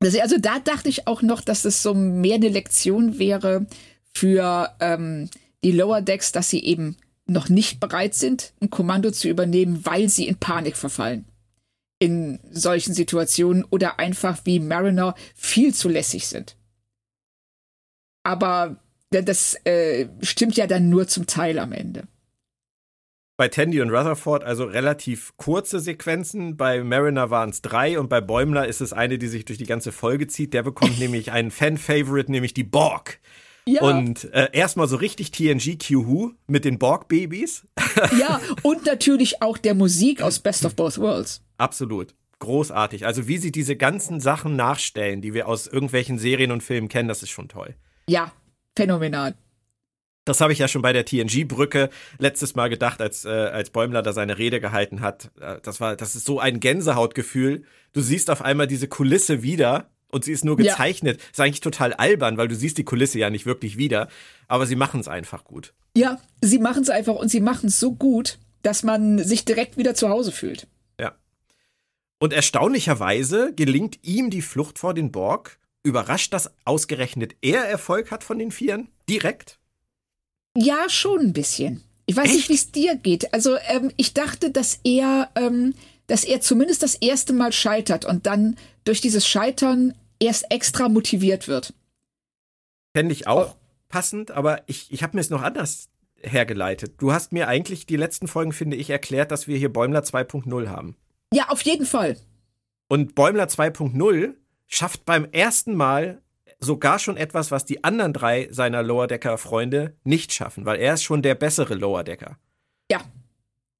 Also, 0.00 0.36
da 0.38 0.58
dachte 0.58 0.88
ich 0.88 1.06
auch 1.06 1.22
noch, 1.22 1.40
dass 1.40 1.64
es 1.64 1.82
so 1.82 1.94
mehr 1.94 2.34
eine 2.36 2.48
Lektion 2.48 3.18
wäre 3.18 3.66
für 4.12 4.74
ähm, 4.80 5.30
die 5.62 5.72
Lower 5.72 6.02
Decks, 6.02 6.32
dass 6.32 6.50
sie 6.50 6.64
eben 6.64 6.96
noch 7.26 7.48
nicht 7.48 7.78
bereit 7.78 8.14
sind, 8.14 8.52
ein 8.60 8.70
Kommando 8.70 9.10
zu 9.12 9.28
übernehmen, 9.28 9.86
weil 9.86 10.08
sie 10.08 10.26
in 10.26 10.36
Panik 10.38 10.76
verfallen. 10.76 11.26
In 12.00 12.40
solchen 12.50 12.94
Situationen 12.94 13.64
oder 13.64 14.00
einfach 14.00 14.40
wie 14.44 14.58
Mariner 14.58 15.14
viel 15.36 15.72
zu 15.72 15.88
lässig 15.88 16.26
sind. 16.26 16.56
Aber 18.24 18.82
das 19.10 19.54
äh, 19.64 20.08
stimmt 20.20 20.56
ja 20.56 20.66
dann 20.66 20.88
nur 20.88 21.06
zum 21.06 21.26
Teil 21.26 21.58
am 21.58 21.72
Ende. 21.72 22.08
Bei 23.42 23.48
Tandy 23.48 23.80
und 23.80 23.90
Rutherford 23.90 24.44
also 24.44 24.66
relativ 24.66 25.36
kurze 25.36 25.80
Sequenzen. 25.80 26.56
Bei 26.56 26.84
Mariner 26.84 27.28
waren 27.30 27.50
es 27.50 27.60
drei 27.60 27.98
und 27.98 28.08
bei 28.08 28.20
Bäumler 28.20 28.68
ist 28.68 28.80
es 28.80 28.92
eine, 28.92 29.18
die 29.18 29.26
sich 29.26 29.44
durch 29.44 29.58
die 29.58 29.66
ganze 29.66 29.90
Folge 29.90 30.28
zieht. 30.28 30.54
Der 30.54 30.62
bekommt 30.62 30.96
nämlich 31.00 31.32
einen 31.32 31.50
Fan-Favorite, 31.50 32.30
nämlich 32.30 32.54
die 32.54 32.62
Borg. 32.62 33.18
Ja. 33.66 33.82
Und 33.82 34.32
äh, 34.32 34.50
erstmal 34.52 34.86
so 34.86 34.94
richtig 34.94 35.32
TNG 35.32 35.76
Q-Who 35.76 36.34
mit 36.46 36.64
den 36.64 36.78
Borg-Babys. 36.78 37.66
ja, 38.16 38.40
und 38.62 38.86
natürlich 38.86 39.42
auch 39.42 39.58
der 39.58 39.74
Musik 39.74 40.22
aus 40.22 40.38
Best 40.38 40.64
of 40.64 40.76
Both 40.76 40.98
Worlds. 40.98 41.42
Absolut. 41.58 42.14
Großartig. 42.38 43.06
Also 43.06 43.26
wie 43.26 43.38
sie 43.38 43.50
diese 43.50 43.74
ganzen 43.74 44.20
Sachen 44.20 44.54
nachstellen, 44.54 45.20
die 45.20 45.34
wir 45.34 45.48
aus 45.48 45.66
irgendwelchen 45.66 46.16
Serien 46.16 46.52
und 46.52 46.62
Filmen 46.62 46.88
kennen, 46.88 47.08
das 47.08 47.24
ist 47.24 47.30
schon 47.30 47.48
toll. 47.48 47.74
Ja, 48.08 48.30
phänomenal. 48.76 49.34
Das 50.24 50.40
habe 50.40 50.52
ich 50.52 50.60
ja 50.60 50.68
schon 50.68 50.82
bei 50.82 50.92
der 50.92 51.04
TNG-Brücke 51.04 51.90
letztes 52.18 52.54
Mal 52.54 52.68
gedacht, 52.68 53.00
als, 53.00 53.24
äh, 53.24 53.28
als 53.28 53.70
Bäumler 53.70 54.02
da 54.02 54.12
seine 54.12 54.38
Rede 54.38 54.60
gehalten 54.60 55.00
hat. 55.00 55.30
Äh, 55.40 55.58
das 55.62 55.80
war, 55.80 55.96
das 55.96 56.14
ist 56.14 56.26
so 56.26 56.38
ein 56.38 56.60
Gänsehautgefühl. 56.60 57.64
Du 57.92 58.00
siehst 58.00 58.30
auf 58.30 58.42
einmal 58.42 58.68
diese 58.68 58.86
Kulisse 58.86 59.42
wieder 59.42 59.90
und 60.12 60.24
sie 60.24 60.32
ist 60.32 60.44
nur 60.44 60.56
gezeichnet. 60.56 61.20
Ja. 61.20 61.28
Ist 61.30 61.40
eigentlich 61.40 61.60
total 61.60 61.92
albern, 61.94 62.36
weil 62.36 62.46
du 62.46 62.54
siehst 62.54 62.78
die 62.78 62.84
Kulisse 62.84 63.18
ja 63.18 63.30
nicht 63.30 63.46
wirklich 63.46 63.78
wieder. 63.78 64.08
Aber 64.46 64.66
sie 64.66 64.76
machen 64.76 65.00
es 65.00 65.08
einfach 65.08 65.42
gut. 65.42 65.74
Ja, 65.96 66.20
sie 66.40 66.58
machen 66.58 66.82
es 66.82 66.90
einfach 66.90 67.14
und 67.16 67.28
sie 67.28 67.40
machen 67.40 67.68
es 67.68 67.80
so 67.80 67.92
gut, 67.92 68.38
dass 68.62 68.84
man 68.84 69.18
sich 69.18 69.44
direkt 69.44 69.76
wieder 69.76 69.94
zu 69.94 70.08
Hause 70.08 70.30
fühlt. 70.30 70.68
Ja. 71.00 71.16
Und 72.20 72.32
erstaunlicherweise 72.32 73.52
gelingt 73.54 73.98
ihm 74.02 74.30
die 74.30 74.42
Flucht 74.42 74.78
vor 74.78 74.94
den 74.94 75.10
Borg. 75.10 75.58
Überrascht, 75.82 76.32
dass 76.32 76.52
ausgerechnet 76.64 77.34
er 77.40 77.64
Erfolg 77.64 78.12
hat 78.12 78.22
von 78.22 78.38
den 78.38 78.52
Vieren? 78.52 78.88
Direkt? 79.08 79.58
Ja, 80.56 80.88
schon 80.88 81.20
ein 81.20 81.32
bisschen. 81.32 81.82
Ich 82.06 82.16
weiß 82.16 82.26
Echt? 82.26 82.34
nicht, 82.34 82.48
wie 82.48 82.54
es 82.54 82.72
dir 82.72 82.96
geht. 82.96 83.32
Also 83.32 83.56
ähm, 83.68 83.90
ich 83.96 84.12
dachte, 84.14 84.50
dass 84.50 84.80
er, 84.84 85.30
ähm, 85.34 85.74
dass 86.06 86.24
er 86.24 86.40
zumindest 86.40 86.82
das 86.82 86.94
erste 86.94 87.32
Mal 87.32 87.52
scheitert 87.52 88.04
und 88.04 88.26
dann 88.26 88.56
durch 88.84 89.00
dieses 89.00 89.26
Scheitern 89.26 89.94
erst 90.18 90.50
extra 90.50 90.88
motiviert 90.88 91.48
wird. 91.48 91.72
Fände 92.94 93.12
ich 93.12 93.26
auch 93.26 93.54
oh. 93.54 93.58
passend, 93.88 94.30
aber 94.30 94.62
ich, 94.66 94.92
ich 94.92 95.02
habe 95.02 95.16
mir 95.16 95.20
es 95.20 95.30
noch 95.30 95.42
anders 95.42 95.88
hergeleitet. 96.22 96.94
Du 96.98 97.12
hast 97.12 97.32
mir 97.32 97.48
eigentlich 97.48 97.86
die 97.86 97.96
letzten 97.96 98.28
Folgen, 98.28 98.52
finde 98.52 98.76
ich, 98.76 98.90
erklärt, 98.90 99.30
dass 99.30 99.48
wir 99.48 99.56
hier 99.56 99.72
Bäumler 99.72 100.02
2.0 100.02 100.68
haben. 100.68 100.96
Ja, 101.32 101.48
auf 101.48 101.62
jeden 101.62 101.86
Fall. 101.86 102.16
Und 102.88 103.14
Bäumler 103.14 103.46
2.0 103.46 104.34
schafft 104.66 105.04
beim 105.04 105.24
ersten 105.32 105.74
Mal 105.74 106.20
sogar 106.62 106.98
schon 106.98 107.16
etwas, 107.16 107.50
was 107.50 107.64
die 107.64 107.84
anderen 107.84 108.12
drei 108.12 108.48
seiner 108.50 108.82
Lower 108.82 109.06
Decker 109.06 109.36
Freunde 109.36 109.96
nicht 110.04 110.32
schaffen, 110.32 110.64
weil 110.64 110.80
er 110.80 110.94
ist 110.94 111.02
schon 111.02 111.22
der 111.22 111.34
bessere 111.34 111.74
Lower 111.74 112.04
Decker. 112.04 112.38
Ja. 112.90 113.00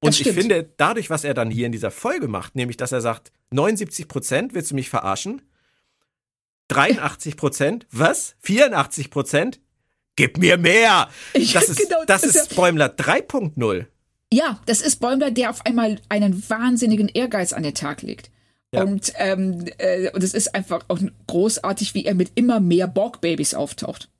Und 0.01 0.19
ich 0.19 0.29
finde, 0.31 0.69
dadurch, 0.77 1.09
was 1.09 1.23
er 1.23 1.33
dann 1.33 1.49
hier 1.49 1.65
in 1.65 1.71
dieser 1.71 1.91
Folge 1.91 2.27
macht, 2.27 2.55
nämlich, 2.55 2.75
dass 2.75 2.91
er 2.91 2.99
sagt, 2.99 3.31
79 3.51 4.07
Prozent 4.07 4.53
willst 4.53 4.71
du 4.71 4.75
mich 4.75 4.89
verarschen? 4.89 5.41
83 6.67 7.37
Prozent? 7.37 7.87
Was? 7.91 8.35
84 8.41 9.09
Prozent? 9.09 9.61
Gib 10.15 10.37
mir 10.37 10.57
mehr! 10.57 11.09
Das 11.33 11.69
ist, 11.69 11.77
genau, 11.77 12.03
das 12.05 12.23
ist, 12.23 12.35
ist 12.35 12.55
Bäumler 12.55 12.87
3.0. 12.87 13.85
Ja, 14.31 14.59
das 14.65 14.81
ist 14.81 14.99
Bäumler, 14.99 15.31
der 15.31 15.49
auf 15.49 15.65
einmal 15.65 15.99
einen 16.09 16.49
wahnsinnigen 16.49 17.07
Ehrgeiz 17.07 17.53
an 17.53 17.63
den 17.63 17.75
Tag 17.75 18.01
legt. 18.01 18.29
Ja. 18.73 18.81
Und, 18.83 19.13
ähm, 19.17 19.65
äh, 19.77 20.09
und 20.11 20.23
es 20.23 20.33
ist 20.33 20.55
einfach 20.55 20.83
auch 20.87 20.99
großartig, 21.27 21.93
wie 21.93 22.05
er 22.05 22.15
mit 22.15 22.31
immer 22.33 22.59
mehr 22.59 22.87
Borg-Babys 22.87 23.53
auftaucht. 23.53 24.09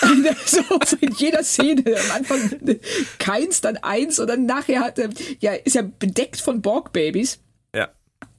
so 0.44 0.96
in 1.00 1.12
jeder 1.16 1.44
Szene. 1.44 1.84
Am 1.86 2.16
Anfang 2.16 2.60
keins, 3.18 3.60
dann 3.60 3.76
eins 3.76 4.18
und 4.18 4.26
dann 4.26 4.44
nachher 4.44 4.80
hat 4.80 4.98
er, 4.98 5.10
ja, 5.40 5.52
ist 5.52 5.76
er 5.76 5.84
bedeckt 5.84 6.40
von 6.40 6.62
Borg-Babys. 6.62 7.38
Ja. 7.74 7.90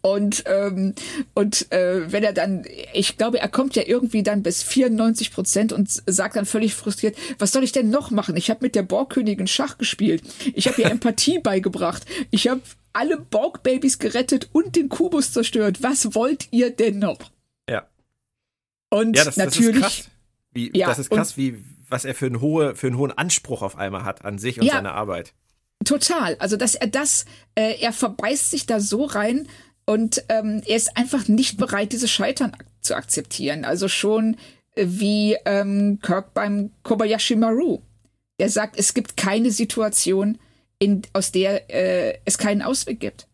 Und, 0.02 0.44
ähm, 0.48 0.94
und 1.34 1.72
äh, 1.72 2.12
wenn 2.12 2.24
er 2.24 2.34
dann, 2.34 2.66
ich 2.94 3.18
glaube, 3.18 3.40
er 3.40 3.50
kommt 3.50 3.76
ja 3.76 3.84
irgendwie 3.86 4.24
dann 4.24 4.44
bis 4.44 4.64
94 4.64 5.32
Prozent 5.32 5.74
und 5.74 5.90
sagt 6.06 6.36
dann 6.36 6.46
völlig 6.46 6.76
frustriert, 6.76 7.16
was 7.40 7.52
soll 7.52 7.64
ich 7.64 7.72
denn 7.72 7.90
noch 7.90 8.12
machen? 8.12 8.38
Ich 8.38 8.50
habe 8.50 8.60
mit 8.64 8.76
der 8.76 8.84
Borgkönigin 8.84 9.48
Schach 9.48 9.78
gespielt. 9.78 10.24
Ich 10.54 10.68
habe 10.68 10.82
ihr 10.82 10.92
Empathie 10.92 11.40
beigebracht. 11.40 12.06
Ich 12.32 12.48
habe 12.48 12.62
alle 12.98 13.18
Borg-Babys 13.18 14.00
gerettet 14.00 14.50
und 14.54 14.76
den 14.76 14.90
Kubus 14.90 15.32
zerstört. 15.32 15.84
Was 15.84 16.16
wollt 16.16 16.48
ihr 16.52 16.72
denn 16.72 16.98
noch? 16.98 17.20
Ja. 17.70 17.88
Und 18.90 19.16
ja, 19.16 19.24
das, 19.24 19.38
natürlich. 19.38 19.82
Das 19.82 19.94
ist 19.94 20.06
krass, 20.06 20.12
wie, 20.52 20.72
ja, 20.74 20.88
das 20.88 21.00
ist 21.00 21.10
krass 21.12 21.38
wie, 21.38 21.64
was 21.88 22.06
er 22.06 22.16
für 22.16 22.26
einen, 22.26 22.42
hohe, 22.42 22.76
für 22.76 22.88
einen 22.88 22.98
hohen 22.98 23.12
Anspruch 23.12 23.62
auf 23.62 23.78
einmal 23.78 24.04
hat 24.04 24.26
an 24.26 24.40
sich 24.40 24.60
und 24.60 24.66
ja, 24.66 24.74
seine 24.74 24.94
Arbeit. 24.94 25.34
Total. 25.86 26.36
Also, 26.40 26.58
dass 26.58 26.74
er 26.74 26.88
das, 26.88 27.26
äh, 27.54 27.80
er 27.80 27.94
verbeißt 27.94 28.50
sich 28.50 28.66
da 28.66 28.80
so 28.80 29.06
rein 29.06 29.48
und 29.86 30.24
ähm, 30.30 30.64
er 30.66 30.76
ist 30.76 30.98
einfach 30.98 31.28
nicht 31.28 31.58
bereit, 31.58 31.94
dieses 31.94 32.10
Scheitern 32.10 32.54
ak 32.54 32.66
zu 32.82 32.96
akzeptieren. 32.96 33.64
Also 33.64 33.88
schon 33.88 34.38
äh, 34.76 34.86
wie 34.88 35.38
ähm, 35.46 36.00
Kirk 36.02 36.34
beim 36.34 36.72
Kobayashi 36.82 37.36
Maru. 37.36 37.82
Er 38.40 38.50
sagt, 38.50 38.78
es 38.78 38.94
gibt 38.94 39.18
keine 39.18 39.52
Situation, 39.52 40.40
in, 40.80 41.02
aus 41.14 41.32
der 41.32 41.70
äh, 41.74 42.20
es 42.26 42.38
keinen 42.38 42.62
Ausweg 42.62 43.00
gibt. 43.00 43.28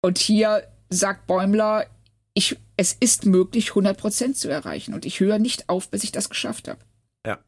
Und 0.00 0.18
hier 0.18 0.66
sagt 0.90 1.26
Bäumler, 1.26 1.86
ich, 2.34 2.56
es 2.76 2.92
ist 2.92 3.26
möglich, 3.26 3.70
100% 3.70 4.34
zu 4.34 4.48
erreichen. 4.48 4.94
Und 4.94 5.04
ich 5.04 5.20
höre 5.20 5.38
nicht 5.38 5.68
auf, 5.68 5.90
bis 5.90 6.04
ich 6.04 6.12
das 6.12 6.30
geschafft 6.30 6.68
habe. 6.68 6.80
Ja. 7.26 7.38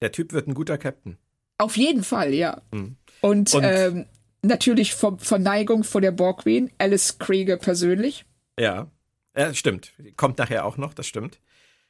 Der 0.00 0.12
Typ 0.12 0.32
wird 0.32 0.48
ein 0.48 0.54
guter 0.54 0.78
Captain. 0.78 1.18
Auf 1.58 1.76
jeden 1.76 2.02
Fall, 2.02 2.34
ja. 2.34 2.62
Mhm. 2.70 2.96
Und, 3.20 3.54
Und 3.54 3.64
ähm, 3.64 4.06
natürlich 4.42 4.94
von 4.94 5.18
Verneigung 5.18 5.84
vor 5.84 6.00
der 6.00 6.12
Borg 6.12 6.42
Queen, 6.42 6.70
Alice 6.78 7.18
Krieger 7.18 7.56
persönlich. 7.56 8.24
Ja. 8.58 8.90
ja, 9.36 9.52
stimmt. 9.54 9.92
Kommt 10.16 10.38
nachher 10.38 10.64
auch 10.64 10.76
noch, 10.76 10.94
das 10.94 11.06
stimmt. 11.06 11.40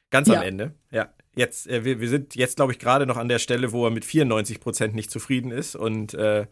Ganz 0.09 0.27
ja. 0.27 0.35
am 0.35 0.43
Ende, 0.43 0.73
ja. 0.91 1.13
Jetzt, 1.37 1.67
äh, 1.67 1.85
wir, 1.85 1.99
wir 1.99 2.09
sind 2.09 2.35
jetzt, 2.35 2.55
glaube 2.55 2.71
ich, 2.71 2.79
gerade 2.79 3.05
noch 3.05 3.17
an 3.17 3.29
der 3.29 3.39
Stelle, 3.39 3.71
wo 3.71 3.85
er 3.85 3.91
mit 3.91 4.05
94 4.05 4.59
Prozent 4.59 4.95
nicht 4.95 5.11
zufrieden 5.11 5.51
ist 5.51 5.75
und 5.75 6.13
äh, 6.13 6.47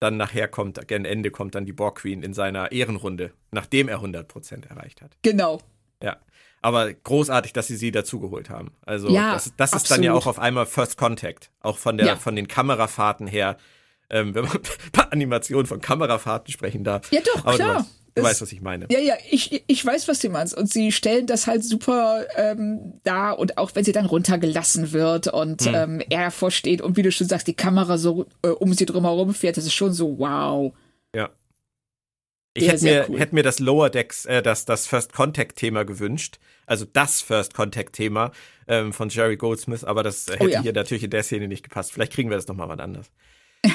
dann 0.00 0.16
nachher 0.16 0.48
kommt, 0.48 0.86
gegen 0.88 1.04
Ende 1.04 1.30
kommt 1.30 1.54
dann 1.54 1.64
die 1.64 1.72
Borg 1.72 2.00
Queen 2.00 2.22
in 2.22 2.34
seiner 2.34 2.72
Ehrenrunde, 2.72 3.32
nachdem 3.52 3.88
er 3.88 4.00
100% 4.00 4.68
erreicht 4.68 5.00
hat. 5.00 5.16
Genau. 5.22 5.60
Ja. 6.02 6.16
Aber 6.60 6.92
großartig, 6.92 7.52
dass 7.52 7.66
sie 7.66 7.76
sie 7.76 7.90
dazugeholt 7.90 8.50
haben. 8.50 8.72
Also, 8.86 9.08
ja, 9.10 9.32
das, 9.34 9.52
das 9.56 9.72
ist 9.72 9.90
dann 9.90 10.02
ja 10.02 10.12
auch 10.12 10.26
auf 10.26 10.38
einmal 10.38 10.66
First 10.66 10.96
Contact. 10.96 11.50
Auch 11.60 11.78
von, 11.78 11.96
der, 11.98 12.06
ja. 12.06 12.16
von 12.16 12.36
den 12.36 12.48
Kamerafahrten 12.48 13.26
her. 13.26 13.56
Ähm, 14.10 14.34
wenn 14.34 14.44
man 14.44 14.58
bei 14.92 15.02
Animationen 15.10 15.66
von 15.66 15.80
Kamerafahrten 15.80 16.52
sprechen 16.52 16.84
darf. 16.84 17.10
Ja, 17.10 17.20
doch, 17.20 17.44
Aber 17.44 17.56
klar. 17.56 17.86
Du 18.14 18.22
weißt, 18.22 18.42
was 18.42 18.52
ich 18.52 18.60
meine. 18.60 18.86
Ja, 18.90 18.98
ja, 18.98 19.14
ich, 19.30 19.64
ich 19.66 19.84
weiß, 19.84 20.06
was 20.06 20.18
du 20.18 20.28
meinst. 20.28 20.54
Und 20.54 20.70
sie 20.70 20.92
stellen 20.92 21.26
das 21.26 21.46
halt 21.46 21.64
super 21.64 22.26
ähm, 22.36 23.00
da 23.04 23.30
und 23.30 23.56
auch 23.56 23.70
wenn 23.74 23.84
sie 23.84 23.92
dann 23.92 24.04
runtergelassen 24.04 24.92
wird 24.92 25.28
und 25.28 25.62
hm. 25.62 25.74
ähm, 25.74 26.02
er 26.10 26.30
vorsteht 26.30 26.82
und 26.82 26.96
wie 26.96 27.02
du 27.02 27.10
schon 27.10 27.26
sagst, 27.26 27.46
die 27.46 27.54
Kamera 27.54 27.96
so 27.96 28.26
äh, 28.42 28.48
um 28.48 28.74
sie 28.74 28.84
drumherum 28.84 29.32
fährt, 29.32 29.56
das 29.56 29.64
ist 29.64 29.72
schon 29.72 29.92
so 29.92 30.18
wow. 30.18 30.74
Ja. 31.14 31.30
Ich 32.54 32.68
hätte 32.68 32.84
mir, 32.84 33.06
cool. 33.08 33.18
hätte 33.18 33.34
mir 33.34 33.42
das 33.42 33.60
Lower 33.60 33.88
Decks, 33.88 34.26
äh, 34.26 34.42
das, 34.42 34.66
das 34.66 34.86
First 34.86 35.14
Contact 35.14 35.56
Thema 35.56 35.84
gewünscht. 35.84 36.38
Also 36.66 36.84
das 36.84 37.22
First 37.22 37.54
Contact 37.54 37.94
Thema 37.94 38.30
ähm, 38.68 38.92
von 38.92 39.08
Jerry 39.08 39.36
Goldsmith, 39.36 39.84
aber 39.84 40.02
das 40.02 40.26
hätte 40.26 40.44
oh, 40.44 40.48
ja. 40.48 40.60
hier 40.60 40.74
natürlich 40.74 41.04
in 41.04 41.10
der 41.10 41.22
Szene 41.22 41.48
nicht 41.48 41.62
gepasst. 41.62 41.92
Vielleicht 41.92 42.12
kriegen 42.12 42.28
wir 42.28 42.36
das 42.36 42.46
nochmal 42.46 42.68
wann 42.68 42.80
anders. 42.80 43.10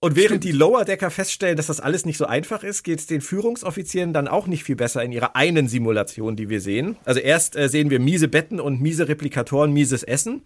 Und 0.00 0.14
während 0.14 0.44
die 0.44 0.52
Lower 0.52 0.84
Decker 0.84 1.10
feststellen, 1.10 1.56
dass 1.56 1.68
das 1.68 1.80
alles 1.80 2.04
nicht 2.04 2.18
so 2.18 2.26
einfach 2.26 2.62
ist, 2.62 2.82
geht 2.82 2.98
es 2.98 3.06
den 3.06 3.22
Führungsoffizieren 3.22 4.12
dann 4.12 4.28
auch 4.28 4.46
nicht 4.46 4.62
viel 4.62 4.76
besser 4.76 5.02
in 5.02 5.10
ihrer 5.10 5.36
einen 5.36 5.68
Simulation, 5.68 6.36
die 6.36 6.50
wir 6.50 6.60
sehen. 6.60 6.96
Also 7.04 7.20
erst 7.20 7.56
äh, 7.56 7.68
sehen 7.68 7.88
wir 7.88 7.98
miese 7.98 8.28
Betten 8.28 8.60
und 8.60 8.80
miese 8.80 9.08
Replikatoren, 9.08 9.72
mieses 9.72 10.02
Essen. 10.02 10.42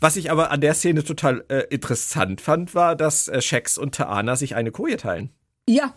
Was 0.00 0.16
ich 0.16 0.30
aber 0.30 0.50
an 0.50 0.60
der 0.60 0.74
Szene 0.74 1.02
total 1.02 1.44
äh, 1.48 1.64
interessant 1.70 2.40
fand, 2.40 2.74
war, 2.74 2.94
dass 2.94 3.28
äh, 3.28 3.40
Shax 3.40 3.78
und 3.78 3.94
Taana 3.94 4.36
sich 4.36 4.54
eine 4.54 4.70
Koje 4.70 4.96
teilen. 4.98 5.30
Ja. 5.68 5.94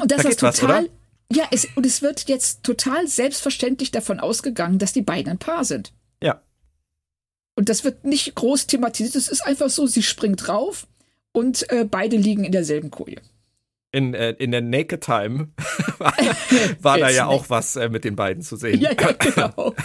Und 0.00 0.10
das 0.10 0.22
da 0.22 0.28
ist 0.28 0.40
total. 0.40 0.84
Was, 0.84 1.36
ja, 1.36 1.44
es, 1.50 1.66
und 1.74 1.84
es 1.84 2.02
wird 2.02 2.28
jetzt 2.28 2.62
total 2.62 3.08
selbstverständlich 3.08 3.90
davon 3.90 4.20
ausgegangen, 4.20 4.78
dass 4.78 4.92
die 4.92 5.02
beiden 5.02 5.32
ein 5.32 5.38
Paar 5.38 5.64
sind. 5.64 5.92
Ja. 6.22 6.42
Und 7.56 7.68
das 7.68 7.84
wird 7.84 8.04
nicht 8.04 8.34
groß 8.34 8.66
thematisiert. 8.66 9.16
Es 9.16 9.28
ist 9.28 9.42
einfach 9.42 9.70
so, 9.70 9.86
sie 9.86 10.02
springt 10.02 10.46
drauf 10.46 10.86
und 11.36 11.70
äh, 11.70 11.84
beide 11.84 12.16
liegen 12.16 12.44
in 12.44 12.52
derselben 12.52 12.90
Koje. 12.90 13.16
In, 13.92 14.14
äh, 14.14 14.30
in 14.38 14.52
der 14.52 14.62
Naked 14.62 15.02
Time 15.02 15.50
war, 15.98 16.14
war 16.80 16.98
da 16.98 17.10
ja 17.10 17.26
auch 17.26 17.50
was 17.50 17.76
äh, 17.76 17.90
mit 17.90 18.04
den 18.04 18.16
beiden 18.16 18.42
zu 18.42 18.56
sehen. 18.56 18.80
Ja, 18.80 18.92
ja, 18.92 19.12
genau. 19.12 19.74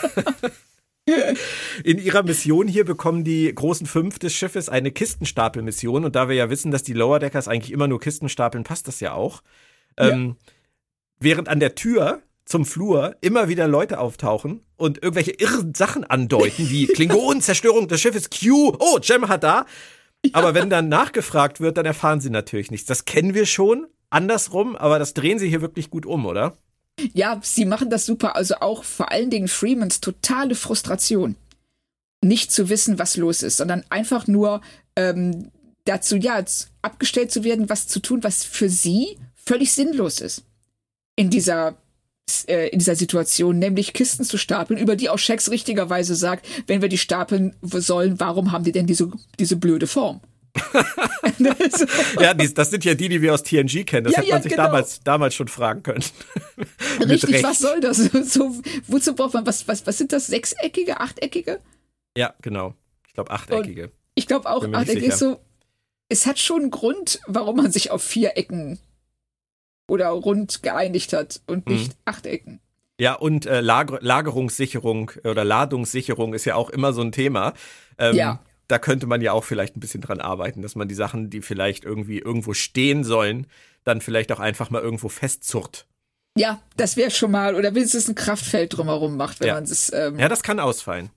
In 1.83 1.97
ihrer 1.97 2.23
Mission 2.23 2.67
hier 2.67 2.85
bekommen 2.85 3.23
die 3.23 3.53
großen 3.53 3.87
fünf 3.87 4.19
des 4.19 4.33
Schiffes 4.33 4.69
eine 4.69 4.91
Kistenstapelmission. 4.91 6.05
Und 6.05 6.15
da 6.15 6.29
wir 6.29 6.35
ja 6.35 6.49
wissen, 6.49 6.71
dass 6.71 6.83
die 6.83 6.93
Lower 6.93 7.19
Deckers 7.19 7.47
eigentlich 7.47 7.71
immer 7.71 7.87
nur 7.87 7.99
Kisten 7.99 8.29
stapeln, 8.29 8.63
passt 8.63 8.87
das 8.87 8.99
ja 8.99 9.13
auch. 9.13 9.41
Ähm, 9.97 10.37
während 11.19 11.49
an 11.49 11.59
der 11.59 11.75
Tür 11.75 12.21
zum 12.45 12.65
Flur 12.65 13.15
immer 13.19 13.49
wieder 13.49 13.67
Leute 13.67 13.99
auftauchen 13.99 14.61
und 14.77 15.01
irgendwelche 15.03 15.31
irren 15.31 15.73
Sachen 15.73 16.03
andeuten, 16.03 16.69
wie 16.69 16.85
Klingonen, 16.93 17.41
Zerstörung 17.41 17.87
des 17.87 17.99
Schiffes, 17.99 18.29
Q, 18.29 18.77
oh, 18.79 18.99
Jem 19.01 19.27
hat 19.27 19.43
da. 19.43 19.65
Aber 20.33 20.53
wenn 20.53 20.69
dann 20.69 20.89
nachgefragt 20.89 21.59
wird, 21.59 21.77
dann 21.77 21.85
erfahren 21.85 22.21
sie 22.21 22.29
natürlich 22.29 22.71
nichts. 22.71 22.87
Das 22.87 23.05
kennen 23.05 23.33
wir 23.33 23.45
schon, 23.45 23.87
andersrum, 24.09 24.75
aber 24.75 24.99
das 24.99 25.13
drehen 25.13 25.39
sie 25.39 25.49
hier 25.49 25.61
wirklich 25.61 25.89
gut 25.89 26.05
um, 26.05 26.25
oder? 26.25 26.55
Ja, 27.13 27.39
sie 27.41 27.65
machen 27.65 27.89
das 27.89 28.05
super. 28.05 28.35
Also 28.35 28.55
auch 28.55 28.83
vor 28.83 29.11
allen 29.11 29.29
Dingen 29.29 29.47
Freemans 29.47 30.01
totale 30.01 30.55
Frustration. 30.55 31.35
Nicht 32.23 32.51
zu 32.51 32.69
wissen, 32.69 32.99
was 32.99 33.17
los 33.17 33.41
ist, 33.41 33.57
sondern 33.57 33.83
einfach 33.89 34.27
nur 34.27 34.61
ähm, 34.95 35.49
dazu, 35.85 36.17
ja, 36.17 36.43
abgestellt 36.81 37.31
zu 37.31 37.43
werden, 37.43 37.69
was 37.69 37.87
zu 37.87 37.99
tun, 37.99 38.23
was 38.23 38.43
für 38.43 38.69
sie 38.69 39.17
völlig 39.35 39.73
sinnlos 39.73 40.19
ist. 40.21 40.43
In 41.15 41.29
dieser 41.29 41.75
äh, 42.47 42.67
in 42.67 42.79
dieser 42.79 42.95
Situation, 42.95 43.59
nämlich 43.59 43.93
Kisten 43.93 44.23
zu 44.25 44.37
stapeln, 44.37 44.79
über 44.79 44.95
die 44.95 45.09
auch 45.09 45.19
Shax 45.19 45.51
richtigerweise 45.51 46.15
sagt, 46.15 46.45
wenn 46.67 46.81
wir 46.81 46.89
die 46.89 46.97
stapeln 46.97 47.55
sollen, 47.61 48.19
warum 48.19 48.51
haben 48.51 48.63
die 48.63 48.71
denn 48.71 48.87
diese, 48.87 49.11
diese 49.39 49.55
blöde 49.55 49.87
Form? 49.87 50.21
ja, 52.19 52.33
das 52.33 52.69
sind 52.69 52.83
ja 52.83 52.93
die, 52.93 53.07
die 53.07 53.21
wir 53.21 53.33
aus 53.33 53.43
TNG 53.43 53.85
kennen. 53.85 54.03
Das 54.03 54.13
ja, 54.13 54.19
hätte 54.19 54.29
man 54.29 54.37
ja, 54.37 54.41
sich 54.41 54.51
genau. 54.51 54.63
damals, 54.65 54.99
damals 55.01 55.35
schon 55.35 55.47
fragen 55.47 55.81
können. 55.83 56.03
Richtig, 57.07 57.41
was 57.43 57.59
soll 57.59 57.79
das? 57.79 57.97
So, 58.23 58.55
wozu 58.87 59.15
braucht 59.15 59.33
man, 59.33 59.45
was, 59.45 59.67
was, 59.67 59.85
was 59.87 59.97
sind 59.97 60.11
das? 60.11 60.27
Sechseckige, 60.27 60.99
achteckige? 60.99 61.59
Ja, 62.17 62.33
genau. 62.41 62.75
Ich 63.07 63.13
glaube, 63.13 63.31
achteckige. 63.31 63.85
Und 63.85 63.91
ich 64.15 64.27
glaube 64.27 64.49
auch, 64.49 64.65
achteckig 64.73 65.05
ist 65.05 65.19
so. 65.19 65.39
Es 66.09 66.25
hat 66.25 66.39
schon 66.39 66.63
einen 66.63 66.71
Grund, 66.71 67.21
warum 67.27 67.55
man 67.55 67.71
sich 67.71 67.89
auf 67.89 68.03
vier 68.03 68.35
Ecken 68.35 68.79
oder 69.91 70.07
rund 70.07 70.63
geeinigt 70.63 71.11
hat 71.11 71.41
und 71.47 71.67
nicht 71.67 71.89
mhm. 71.89 71.95
Achtecken. 72.05 72.61
Ja, 72.97 73.15
und 73.15 73.45
äh, 73.45 73.59
Lager 73.59 73.99
Lagerungssicherung 74.01 75.11
oder 75.25 75.43
Ladungssicherung 75.43 76.33
ist 76.33 76.45
ja 76.45 76.55
auch 76.55 76.69
immer 76.69 76.93
so 76.93 77.01
ein 77.01 77.11
Thema. 77.11 77.53
Ähm, 77.97 78.15
ja. 78.15 78.39
Da 78.69 78.79
könnte 78.79 79.05
man 79.05 79.19
ja 79.19 79.33
auch 79.33 79.43
vielleicht 79.43 79.75
ein 79.75 79.81
bisschen 79.81 79.99
dran 79.99 80.21
arbeiten, 80.21 80.61
dass 80.61 80.75
man 80.75 80.87
die 80.87 80.95
Sachen, 80.95 81.29
die 81.29 81.41
vielleicht 81.41 81.83
irgendwie 81.83 82.19
irgendwo 82.19 82.53
stehen 82.53 83.03
sollen, 83.03 83.47
dann 83.83 83.99
vielleicht 83.99 84.31
auch 84.31 84.39
einfach 84.39 84.69
mal 84.69 84.81
irgendwo 84.81 85.09
festzurrt. 85.09 85.87
Ja, 86.37 86.61
das 86.77 86.95
wäre 86.95 87.11
schon 87.11 87.31
mal, 87.31 87.55
oder 87.55 87.75
wenigstens 87.75 88.07
ein 88.07 88.15
Kraftfeld 88.15 88.77
drumherum 88.77 89.17
macht, 89.17 89.41
wenn 89.41 89.47
ja. 89.47 89.55
man 89.55 89.65
es. 89.65 89.91
Ähm 89.91 90.17
ja, 90.17 90.29
das 90.29 90.41
kann 90.41 90.61
ausfallen. 90.61 91.09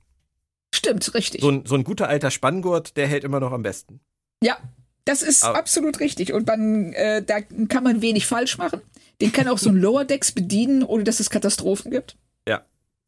Stimmt, 0.74 1.14
richtig. 1.14 1.42
So 1.42 1.50
ein, 1.50 1.64
so 1.64 1.76
ein 1.76 1.84
guter 1.84 2.08
alter 2.08 2.32
Spanngurt, 2.32 2.96
der 2.96 3.06
hält 3.06 3.22
immer 3.22 3.38
noch 3.38 3.52
am 3.52 3.62
besten. 3.62 4.00
Ja, 4.42 4.58
das 5.04 5.22
ist 5.22 5.44
Aber 5.44 5.58
absolut 5.58 6.00
richtig. 6.00 6.32
Und 6.32 6.46
man, 6.46 6.92
äh, 6.94 7.22
da 7.22 7.40
kann 7.40 7.84
man 7.84 8.00
wenig 8.00 8.26
falsch 8.26 8.58
machen. 8.58 8.80
Den 9.20 9.32
kann 9.32 9.48
auch 9.48 9.58
so 9.58 9.70
ein 9.70 9.76
Lower 9.76 10.04
Decks 10.04 10.32
bedienen, 10.32 10.82
ohne 10.82 11.04
dass 11.04 11.20
es 11.20 11.30
Katastrophen 11.30 11.90
gibt. 11.90 12.16
Ja, 12.48 12.64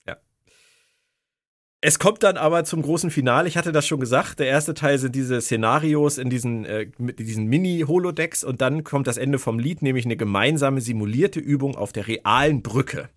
ja. 0.06 0.16
Es 1.80 1.98
kommt 1.98 2.22
dann 2.22 2.36
aber 2.36 2.64
zum 2.64 2.82
großen 2.82 3.10
Finale. 3.10 3.48
Ich 3.48 3.56
hatte 3.56 3.72
das 3.72 3.86
schon 3.86 3.98
gesagt. 3.98 4.38
Der 4.38 4.46
erste 4.46 4.74
Teil 4.74 4.98
sind 4.98 5.14
diese 5.14 5.40
Szenarios 5.40 6.18
in 6.18 6.30
diesen, 6.30 6.64
äh, 6.64 6.88
diesen 6.98 7.46
Mini-Holodecks 7.46 8.44
und 8.44 8.60
dann 8.60 8.84
kommt 8.84 9.06
das 9.06 9.16
Ende 9.16 9.38
vom 9.38 9.58
Lied, 9.58 9.82
nämlich 9.82 10.04
eine 10.04 10.16
gemeinsame 10.16 10.80
simulierte 10.80 11.40
Übung 11.40 11.76
auf 11.76 11.92
der 11.92 12.06
realen 12.06 12.62
Brücke. 12.62 13.08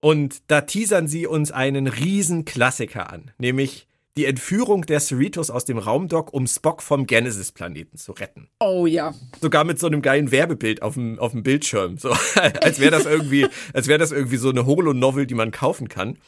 Und 0.00 0.42
da 0.48 0.62
teasern 0.62 1.06
sie 1.06 1.28
uns 1.28 1.52
einen 1.52 1.86
riesen 1.86 2.44
Klassiker 2.44 3.12
an, 3.12 3.30
nämlich 3.38 3.86
die 4.16 4.26
Entführung 4.26 4.82
der 4.82 5.00
Cerritos 5.00 5.50
aus 5.50 5.64
dem 5.64 5.78
Raumdock, 5.78 6.32
um 6.34 6.46
Spock 6.46 6.82
vom 6.82 7.06
Genesis-Planeten 7.06 7.96
zu 7.96 8.12
retten. 8.12 8.48
Oh 8.60 8.86
ja. 8.86 9.14
Sogar 9.40 9.64
mit 9.64 9.78
so 9.78 9.86
einem 9.86 10.02
geilen 10.02 10.30
Werbebild 10.30 10.82
auf 10.82 10.94
dem, 10.94 11.18
auf 11.18 11.32
dem 11.32 11.42
Bildschirm. 11.42 11.96
So, 11.96 12.10
als 12.60 12.78
wäre 12.78 12.90
das 12.90 13.06
irgendwie, 13.06 13.46
als 13.72 13.88
wäre 13.88 13.98
das 13.98 14.12
irgendwie 14.12 14.36
so 14.36 14.50
eine 14.50 14.66
Holo-Novel, 14.66 15.26
die 15.26 15.34
man 15.34 15.50
kaufen 15.50 15.88
kann. 15.88 16.18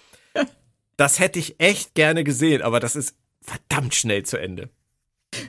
Das 0.97 1.19
hätte 1.19 1.39
ich 1.39 1.57
echt 1.59 1.95
gerne 1.95 2.25
gesehen, 2.25 2.63
aber 2.63 2.81
das 2.81 2.97
ist 2.97 3.17
verdammt 3.43 3.95
schnell 3.95 4.23
zu 4.23 4.39
Ende. 4.39 4.71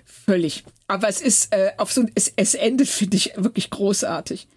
Völlig. 0.04 0.66
Aber 0.88 1.08
es 1.08 1.22
ist 1.22 1.54
äh, 1.54 1.72
auf 1.78 1.92
so 1.92 2.06
es, 2.16 2.34
es 2.36 2.56
endet, 2.56 2.90
finde 2.90 3.18
ich, 3.18 3.34
wirklich 3.38 3.70
großartig. 3.70 4.48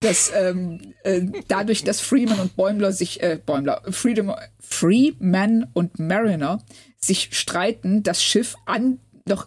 Dass 0.00 0.30
ähm, 0.34 0.94
äh, 1.04 1.22
dadurch, 1.48 1.82
dass 1.82 2.00
Freeman 2.00 2.38
und 2.38 2.56
Bäumler 2.56 2.92
sich, 2.92 3.22
äh, 3.22 3.38
Bäumler, 3.44 3.82
Freedom, 3.90 4.34
Freeman 4.60 5.70
und 5.72 5.98
Mariner 5.98 6.62
sich 6.98 7.30
streiten, 7.32 8.02
das 8.02 8.22
Schiff 8.22 8.56
an 8.66 9.00
noch 9.26 9.46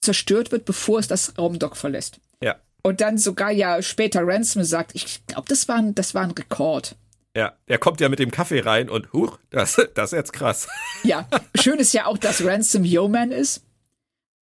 zerstört 0.00 0.52
wird, 0.52 0.64
bevor 0.64 0.98
es 0.98 1.08
das 1.08 1.38
Raumdock 1.38 1.76
verlässt. 1.76 2.20
Ja. 2.42 2.56
Und 2.82 3.00
dann 3.00 3.18
sogar 3.18 3.50
ja 3.50 3.82
später 3.82 4.20
Ransom 4.24 4.64
sagt, 4.64 4.94
ich 4.94 5.26
glaube, 5.26 5.48
das 5.48 5.68
war 5.68 5.76
ein, 5.76 5.94
das 5.94 6.14
war 6.14 6.22
ein 6.22 6.32
Rekord. 6.32 6.96
Ja, 7.36 7.54
er 7.66 7.78
kommt 7.78 8.00
ja 8.00 8.08
mit 8.08 8.20
dem 8.20 8.30
Kaffee 8.30 8.60
rein 8.60 8.88
und 8.88 9.12
huch, 9.12 9.38
das, 9.50 9.80
das 9.94 10.12
ist 10.12 10.16
jetzt 10.16 10.32
krass. 10.32 10.68
Ja, 11.02 11.28
schön 11.60 11.78
ist 11.78 11.92
ja 11.92 12.06
auch, 12.06 12.16
dass 12.16 12.44
Ransom 12.44 12.84
Yeoman 12.84 13.30
ist 13.32 13.62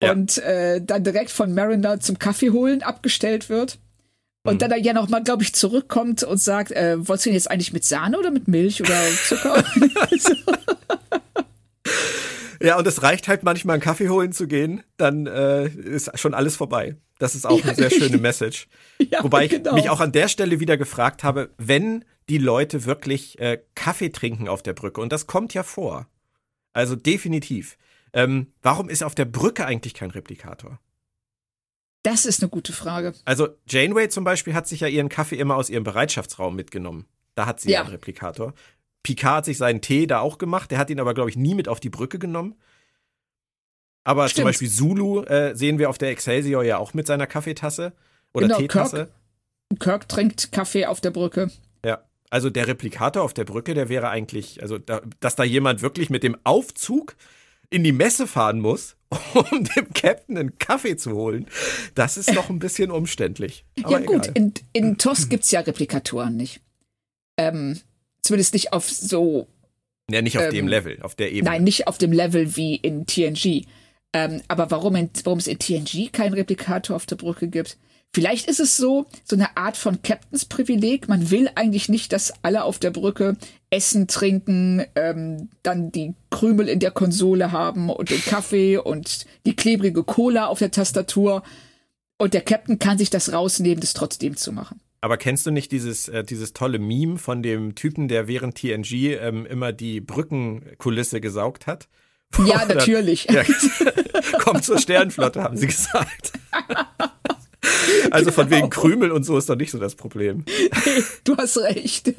ja. 0.03 0.13
und 0.13 0.39
äh, 0.39 0.81
dann 0.81 1.03
direkt 1.03 1.31
von 1.31 1.55
Mariner 1.55 2.01
zum 2.01 2.19
Kaffee 2.19 2.51
holen 2.51 2.83
abgestellt 2.83 3.49
wird. 3.49 3.79
Und 4.45 4.55
mhm. 4.55 4.59
dann 4.59 4.83
ja 4.83 4.93
noch 4.93 5.09
mal, 5.09 5.23
glaube 5.23 5.43
ich, 5.43 5.55
zurückkommt 5.55 6.25
und 6.25 6.39
sagt, 6.39 6.73
äh, 6.73 6.97
wolltest 6.99 7.27
du 7.27 7.31
ihn 7.31 7.35
jetzt 7.35 7.51
eigentlich 7.51 7.73
mit 7.73 7.85
Sahne 7.85 8.19
oder 8.19 8.31
mit 8.31 8.49
Milch 8.49 8.81
oder 8.81 9.01
Zucker? 9.25 9.65
Ja, 12.63 12.79
und 12.79 12.87
es 12.87 13.03
reicht 13.03 13.27
halt 13.27 13.43
manchmal 13.43 13.75
einen 13.75 13.83
Kaffee 13.83 14.09
holen 14.09 14.33
zu 14.33 14.47
gehen, 14.47 14.85
dann 14.97 15.27
äh, 15.27 15.67
ist 15.67 16.17
schon 16.19 16.33
alles 16.33 16.55
vorbei. 16.55 16.97
Das 17.19 17.35
ist 17.35 17.45
auch 17.45 17.59
ja, 17.59 17.65
eine 17.65 17.75
sehr 17.75 17.91
schöne 17.91 18.19
Message. 18.19 18.69
Ja, 18.99 19.23
Wobei 19.25 19.47
ich 19.47 19.51
genau. 19.51 19.75
mich 19.75 19.91
auch 19.91 20.01
an 20.01 20.13
der 20.13 20.29
Stelle 20.29 20.61
wieder 20.61 20.77
gefragt 20.77 21.25
habe, 21.25 21.51
wenn 21.59 22.05
die 22.29 22.39
Leute 22.39 22.85
wirklich 22.85 23.39
äh, 23.41 23.61
Kaffee 23.75 24.11
trinken 24.11 24.49
auf 24.49 24.63
der 24.63 24.75
Brücke, 24.75 25.01
und 25.01 25.13
das 25.13 25.27
kommt 25.27 25.55
ja 25.55 25.65
vor. 25.65 26.07
Also 26.73 26.95
definitiv. 26.95 27.77
Ähm, 28.13 28.53
warum 28.63 28.89
ist 28.89 29.03
auf 29.03 29.15
der 29.15 29.25
Brücke 29.25 29.67
eigentlich 29.67 29.95
kein 29.95 30.11
Replikator? 30.11 30.79
Das 32.03 32.27
ist 32.27 32.43
eine 32.43 32.51
gute 32.51 32.73
Frage. 32.73 33.15
Also 33.25 33.49
Janeway 33.69 34.09
zum 34.09 34.25
Beispiel 34.25 34.55
hat 34.55 34.67
sich 34.67 34.81
ja 34.81 34.89
ihren 34.89 35.09
Kaffee 35.09 35.37
immer 35.37 35.57
aus 35.57 35.71
ihrem 35.71 35.85
Bereitschaftsraum 35.85 36.57
mitgenommen. 36.57 37.07
Da 37.35 37.47
hat 37.47 37.61
sie 37.61 37.71
ja, 37.71 37.81
einen 37.81 37.91
Replikator. 37.91 38.55
Picard 39.03 39.39
hat 39.39 39.45
sich 39.47 39.59
seinen 39.59 39.81
Tee 39.81 40.07
da 40.07 40.21
auch 40.21 40.39
gemacht. 40.39 40.71
Der 40.71 40.79
hat 40.79 40.91
ihn 40.91 41.01
aber, 41.01 41.15
glaube 41.15 41.31
ich, 41.31 41.37
nie 41.37 41.55
mit 41.55 41.69
auf 41.69 41.81
die 41.81 41.91
Brücke 41.91 42.19
genommen. 42.19 42.57
Aber 44.05 44.29
Stimmt. 44.29 44.37
zum 44.37 44.45
Beispiel 44.47 44.71
Zulu 44.71 45.23
äh, 45.23 45.55
sehen 45.55 45.79
wir 45.79 45.89
auf 45.89 45.99
der 45.99 46.11
Excelsior 46.11 46.65
ja 46.65 46.79
auch 46.79 46.93
mit 46.93 47.07
seiner 47.07 47.27
Kaffeetasse 47.27 47.93
oder 48.35 48.49
genau, 48.49 48.59
Teetasse. 48.59 49.11
Kirk, 49.69 49.81
Kirk 49.81 50.09
trinkt 50.09 50.53
Kaffee 50.53 50.87
auf 50.87 51.01
der 51.01 51.13
Brücke. 51.13 51.51
Ja, 51.85 52.03
also 52.31 52.51
der 52.51 52.67
Replikator 52.67 53.23
auf 53.23 53.35
der 53.35 53.45
Brücke, 53.45 53.75
der 53.75 53.89
wäre 53.89 54.09
eigentlich, 54.09 54.61
also 54.61 54.79
da, 54.79 55.03
dass 55.21 55.37
da 55.37 55.45
jemand 55.45 55.83
wirklich 55.83 56.11
mit 56.11 56.25
dem 56.25 56.37
Aufzug 56.43 57.15
in 57.73 57.85
die 57.85 57.93
Messe 57.93 58.27
fahren 58.27 58.61
muss, 58.61 58.97
um 59.35 59.65
dem 59.65 59.93
Captain 59.95 60.39
einen 60.39 60.59
Kaffee 60.59 60.97
zu 60.97 61.13
holen, 61.13 61.47
das 61.95 62.17
ist 62.17 62.33
noch 62.33 62.51
ein 62.51 62.59
bisschen 62.59 62.91
umständlich. 62.91 63.65
ja 63.77 63.99
gut, 63.99 64.29
in, 64.35 64.55
in 64.73 64.99
TOS 64.99 65.29
gibt 65.29 65.45
es 65.45 65.51
ja 65.51 65.61
Replikatoren 65.61 66.37
nicht. 66.37 66.61
Ähm, 67.39 67.81
Zumindest 68.23 68.55
nicht 68.55 68.73
auf 68.73 68.89
so. 68.89 69.49
Ja, 70.11 70.23
nicht 70.23 70.39
auf 70.39 70.45
ähm, 70.45 70.53
dem 70.53 70.69
Level, 70.69 71.01
auf 71.03 71.15
der 71.15 71.33
Ebene. 71.33 71.51
Nein, 71.51 71.65
nicht 71.65 71.89
auf 71.89 71.99
dem 71.99 72.13
Level 72.13 72.57
wie 72.57 72.77
in 72.77 73.07
TNG. 73.07 73.67
Ähm, 74.13 74.43
aber 74.49 74.71
warum 74.71 74.95
es 74.95 75.47
in 75.47 75.59
TNG 75.59 76.13
keinen 76.13 76.35
Replikator 76.35 76.95
auf 76.95 77.07
der 77.07 77.17
Brücke 77.17 77.49
gibt? 77.49 77.79
Vielleicht 78.15 78.47
ist 78.47 78.61
es 78.61 78.77
so, 78.77 79.07
so 79.25 79.37
eine 79.37 79.57
Art 79.57 79.77
von 79.79 80.03
Captains 80.03 80.45
Privileg. 80.45 81.09
Man 81.09 81.31
will 81.31 81.49
eigentlich 81.55 81.89
nicht, 81.89 82.13
dass 82.13 82.33
alle 82.43 82.65
auf 82.65 82.79
der 82.79 82.91
Brücke 82.91 83.37
essen, 83.71 84.07
trinken, 84.07 84.85
ähm, 84.95 85.49
dann 85.63 85.93
die 85.93 86.15
Krümel 86.31 86.69
in 86.69 86.79
der 86.79 86.91
Konsole 86.91 87.53
haben 87.53 87.89
und 87.89 88.11
den 88.11 88.23
Kaffee 88.23 88.77
und 88.77 89.25
die 89.47 89.57
klebrige 89.57 90.05
Cola 90.05 90.47
auf 90.47 90.59
der 90.59 90.71
Tastatur. 90.71 91.43
Und 92.19 92.35
der 92.35 92.43
Captain 92.43 92.79
kann 92.79 92.99
sich 92.99 93.09
das 93.09 93.33
rausnehmen, 93.33 93.81
das 93.81 93.95
trotzdem 93.95 94.37
zu 94.37 94.53
machen. 94.53 94.81
Aber 95.01 95.17
kennst 95.17 95.47
du 95.47 95.51
nicht 95.51 95.73
dieses, 95.73 96.09
äh, 96.09 96.23
dieses 96.23 96.53
tolle 96.53 96.79
Meme 96.79 97.17
von 97.17 97.43
dem 97.43 97.75
Typen, 97.75 98.09
der 98.09 98.29
während 98.29 98.57
TNG 98.57 99.17
ähm, 99.21 99.47
immer 99.47 99.73
die 99.73 100.03
Brückenkulisse 100.03 101.23
gesaugt 101.23 101.67
hat? 101.67 101.89
Ja, 102.45 102.65
natürlich. 102.69 103.27
Ja, 103.31 103.43
kommt 104.39 104.65
zur 104.65 104.79
Sternflotte, 104.79 105.43
haben 105.43 105.57
sie 105.57 105.67
gesagt. 105.67 106.33
Also 108.11 108.33
von 108.33 108.51
wegen 108.51 108.69
genau. 108.69 108.81
Krümel 108.81 109.13
und 109.13 109.25
so 109.25 109.39
ist 109.39 109.49
doch 109.49 109.57
nicht 109.57 109.71
so 109.71 109.79
das 109.79 109.95
Problem. 109.95 110.45
Nee, 110.47 111.03
du 111.25 111.37
hast 111.37 111.59
recht. 111.59 112.13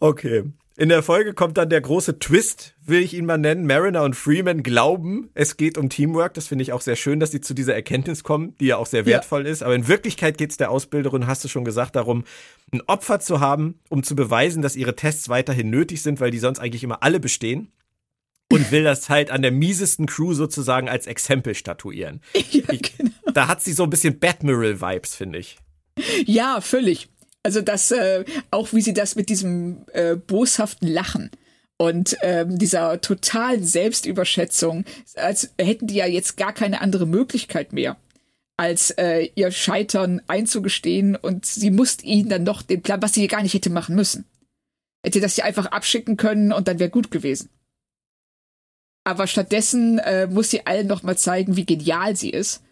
Okay. 0.00 0.44
In 0.76 0.88
der 0.88 1.04
Folge 1.04 1.34
kommt 1.34 1.56
dann 1.56 1.68
der 1.68 1.80
große 1.80 2.18
Twist, 2.18 2.74
will 2.84 3.00
ich 3.00 3.14
ihn 3.14 3.26
mal 3.26 3.38
nennen. 3.38 3.64
Mariner 3.64 4.02
und 4.02 4.16
Freeman 4.16 4.64
glauben, 4.64 5.30
es 5.34 5.56
geht 5.56 5.78
um 5.78 5.88
Teamwork. 5.88 6.34
Das 6.34 6.48
finde 6.48 6.62
ich 6.62 6.72
auch 6.72 6.80
sehr 6.80 6.96
schön, 6.96 7.20
dass 7.20 7.30
sie 7.30 7.40
zu 7.40 7.54
dieser 7.54 7.74
Erkenntnis 7.74 8.24
kommen, 8.24 8.56
die 8.58 8.66
ja 8.66 8.76
auch 8.76 8.86
sehr 8.86 9.06
wertvoll 9.06 9.46
ja. 9.46 9.52
ist. 9.52 9.62
Aber 9.62 9.76
in 9.76 9.86
Wirklichkeit 9.86 10.36
geht 10.36 10.50
es 10.50 10.56
der 10.56 10.72
Ausbilderin, 10.72 11.28
hast 11.28 11.44
du 11.44 11.48
schon 11.48 11.64
gesagt, 11.64 11.94
darum, 11.94 12.24
ein 12.72 12.82
Opfer 12.88 13.20
zu 13.20 13.38
haben, 13.38 13.78
um 13.88 14.02
zu 14.02 14.16
beweisen, 14.16 14.62
dass 14.62 14.74
ihre 14.74 14.96
Tests 14.96 15.28
weiterhin 15.28 15.70
nötig 15.70 16.02
sind, 16.02 16.20
weil 16.20 16.32
die 16.32 16.40
sonst 16.40 16.58
eigentlich 16.58 16.82
immer 16.82 17.04
alle 17.04 17.20
bestehen. 17.20 17.70
Und 18.50 18.72
will 18.72 18.84
das 18.84 19.08
halt 19.08 19.30
an 19.30 19.42
der 19.42 19.52
miesesten 19.52 20.06
Crew 20.06 20.34
sozusagen 20.34 20.88
als 20.88 21.06
Exempel 21.06 21.54
statuieren. 21.54 22.20
Ja, 22.50 22.66
genau. 22.66 23.13
Da 23.34 23.48
hat 23.48 23.62
sie 23.62 23.72
so 23.72 23.84
ein 23.84 23.90
bisschen 23.90 24.18
Batmiral-Vibes, 24.18 25.14
finde 25.14 25.38
ich. 25.38 25.58
Ja, 26.26 26.60
völlig. 26.60 27.08
Also 27.42 27.60
das, 27.60 27.90
äh, 27.90 28.24
auch 28.50 28.72
wie 28.72 28.80
sie 28.80 28.94
das 28.94 29.16
mit 29.16 29.28
diesem 29.28 29.84
äh, 29.92 30.16
boshaften 30.16 30.88
Lachen 30.88 31.30
und 31.76 32.16
ähm, 32.22 32.58
dieser 32.58 33.00
totalen 33.00 33.64
Selbstüberschätzung, 33.64 34.84
als 35.16 35.52
hätten 35.58 35.86
die 35.86 35.96
ja 35.96 36.06
jetzt 36.06 36.36
gar 36.36 36.52
keine 36.52 36.80
andere 36.80 37.06
Möglichkeit 37.06 37.72
mehr, 37.72 37.96
als 38.56 38.90
äh, 38.92 39.28
ihr 39.34 39.50
Scheitern 39.50 40.22
einzugestehen 40.26 41.16
und 41.16 41.44
sie 41.44 41.70
musste 41.70 42.06
ihnen 42.06 42.28
dann 42.28 42.44
noch 42.44 42.62
den 42.62 42.82
Plan, 42.82 43.02
was 43.02 43.12
sie 43.12 43.26
gar 43.26 43.42
nicht 43.42 43.54
hätte 43.54 43.70
machen 43.70 43.96
müssen. 43.96 44.24
Hätte 45.04 45.20
das 45.20 45.36
ja 45.36 45.44
einfach 45.44 45.66
abschicken 45.66 46.16
können 46.16 46.52
und 46.52 46.66
dann 46.68 46.78
wäre 46.78 46.90
gut 46.90 47.10
gewesen. 47.10 47.50
Aber 49.04 49.26
stattdessen 49.26 49.98
äh, 49.98 50.26
muss 50.28 50.50
sie 50.50 50.66
allen 50.66 50.86
noch 50.86 51.02
mal 51.02 51.18
zeigen, 51.18 51.56
wie 51.56 51.66
genial 51.66 52.16
sie 52.16 52.30
ist. 52.30 52.62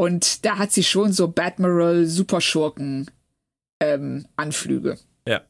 Und 0.00 0.46
da 0.46 0.56
hat 0.56 0.72
sie 0.72 0.82
schon 0.82 1.12
so 1.12 1.28
Batmiral 1.28 2.06
Superschurken 2.06 3.10
ähm, 3.80 4.24
Anflüge. 4.34 4.96
Ja. 5.28 5.42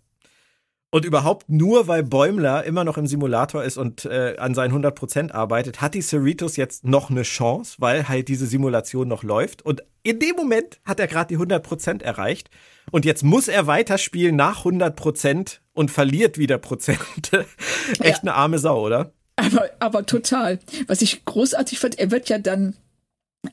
Und 0.91 1.05
überhaupt 1.05 1.49
nur, 1.49 1.87
weil 1.87 2.03
Bäumler 2.03 2.65
immer 2.65 2.83
noch 2.83 2.99
im 2.99 3.07
Simulator 3.07 3.63
ist 3.63 3.77
und 3.77 4.07
äh, 4.07 4.35
an 4.39 4.57
seinen 4.57 4.85
100% 4.85 5.31
arbeitet, 5.31 5.81
hat 5.81 5.95
die 5.95 6.03
Cerritos 6.03 6.57
jetzt 6.57 6.85
noch 6.85 7.11
eine 7.11 7.23
Chance, 7.23 7.77
weil 7.79 8.09
halt 8.09 8.27
diese 8.27 8.49
Simulation 8.49 9.07
noch 9.07 9.23
läuft. 9.23 9.63
Und 9.63 9.85
in 10.03 10.19
dem 10.19 10.35
Moment 10.35 10.81
hat 10.85 10.99
er 10.99 11.07
gerade 11.07 11.29
die 11.29 11.41
100% 11.41 12.03
erreicht. 12.03 12.51
Und 12.91 13.05
jetzt 13.05 13.23
muss 13.23 13.47
er 13.47 13.69
weiterspielen 13.69 14.35
nach 14.35 14.65
100% 14.65 15.61
und 15.75 15.93
verliert 15.93 16.39
wieder 16.39 16.59
Prozente. 16.59 17.47
Echt 18.01 18.03
ja. 18.03 18.21
eine 18.23 18.35
arme 18.35 18.59
Sau, 18.59 18.85
oder? 18.85 19.13
Aber, 19.37 19.71
aber 19.79 20.07
total. 20.07 20.59
Was 20.89 21.03
ich 21.03 21.25
großartig 21.25 21.79
fand, 21.79 22.01
er 22.01 22.11
wird 22.11 22.29
ja 22.29 22.39
dann, 22.39 22.75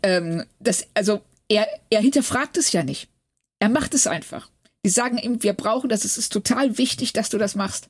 ähm, 0.03 0.45
das, 0.59 0.87
also 0.93 1.21
er, 1.49 1.67
er 1.89 2.01
hinterfragt 2.01 2.57
es 2.57 2.71
ja 2.71 2.83
nicht. 2.83 3.09
Er 3.59 3.69
macht 3.69 3.93
es 3.93 4.07
einfach. 4.07 4.49
Die 4.85 4.89
sagen 4.89 5.17
ihm, 5.17 5.43
wir 5.43 5.53
brauchen 5.53 5.89
das, 5.89 6.05
es 6.05 6.17
ist 6.17 6.31
total 6.31 6.77
wichtig, 6.77 7.13
dass 7.13 7.29
du 7.29 7.37
das 7.37 7.55
machst. 7.55 7.89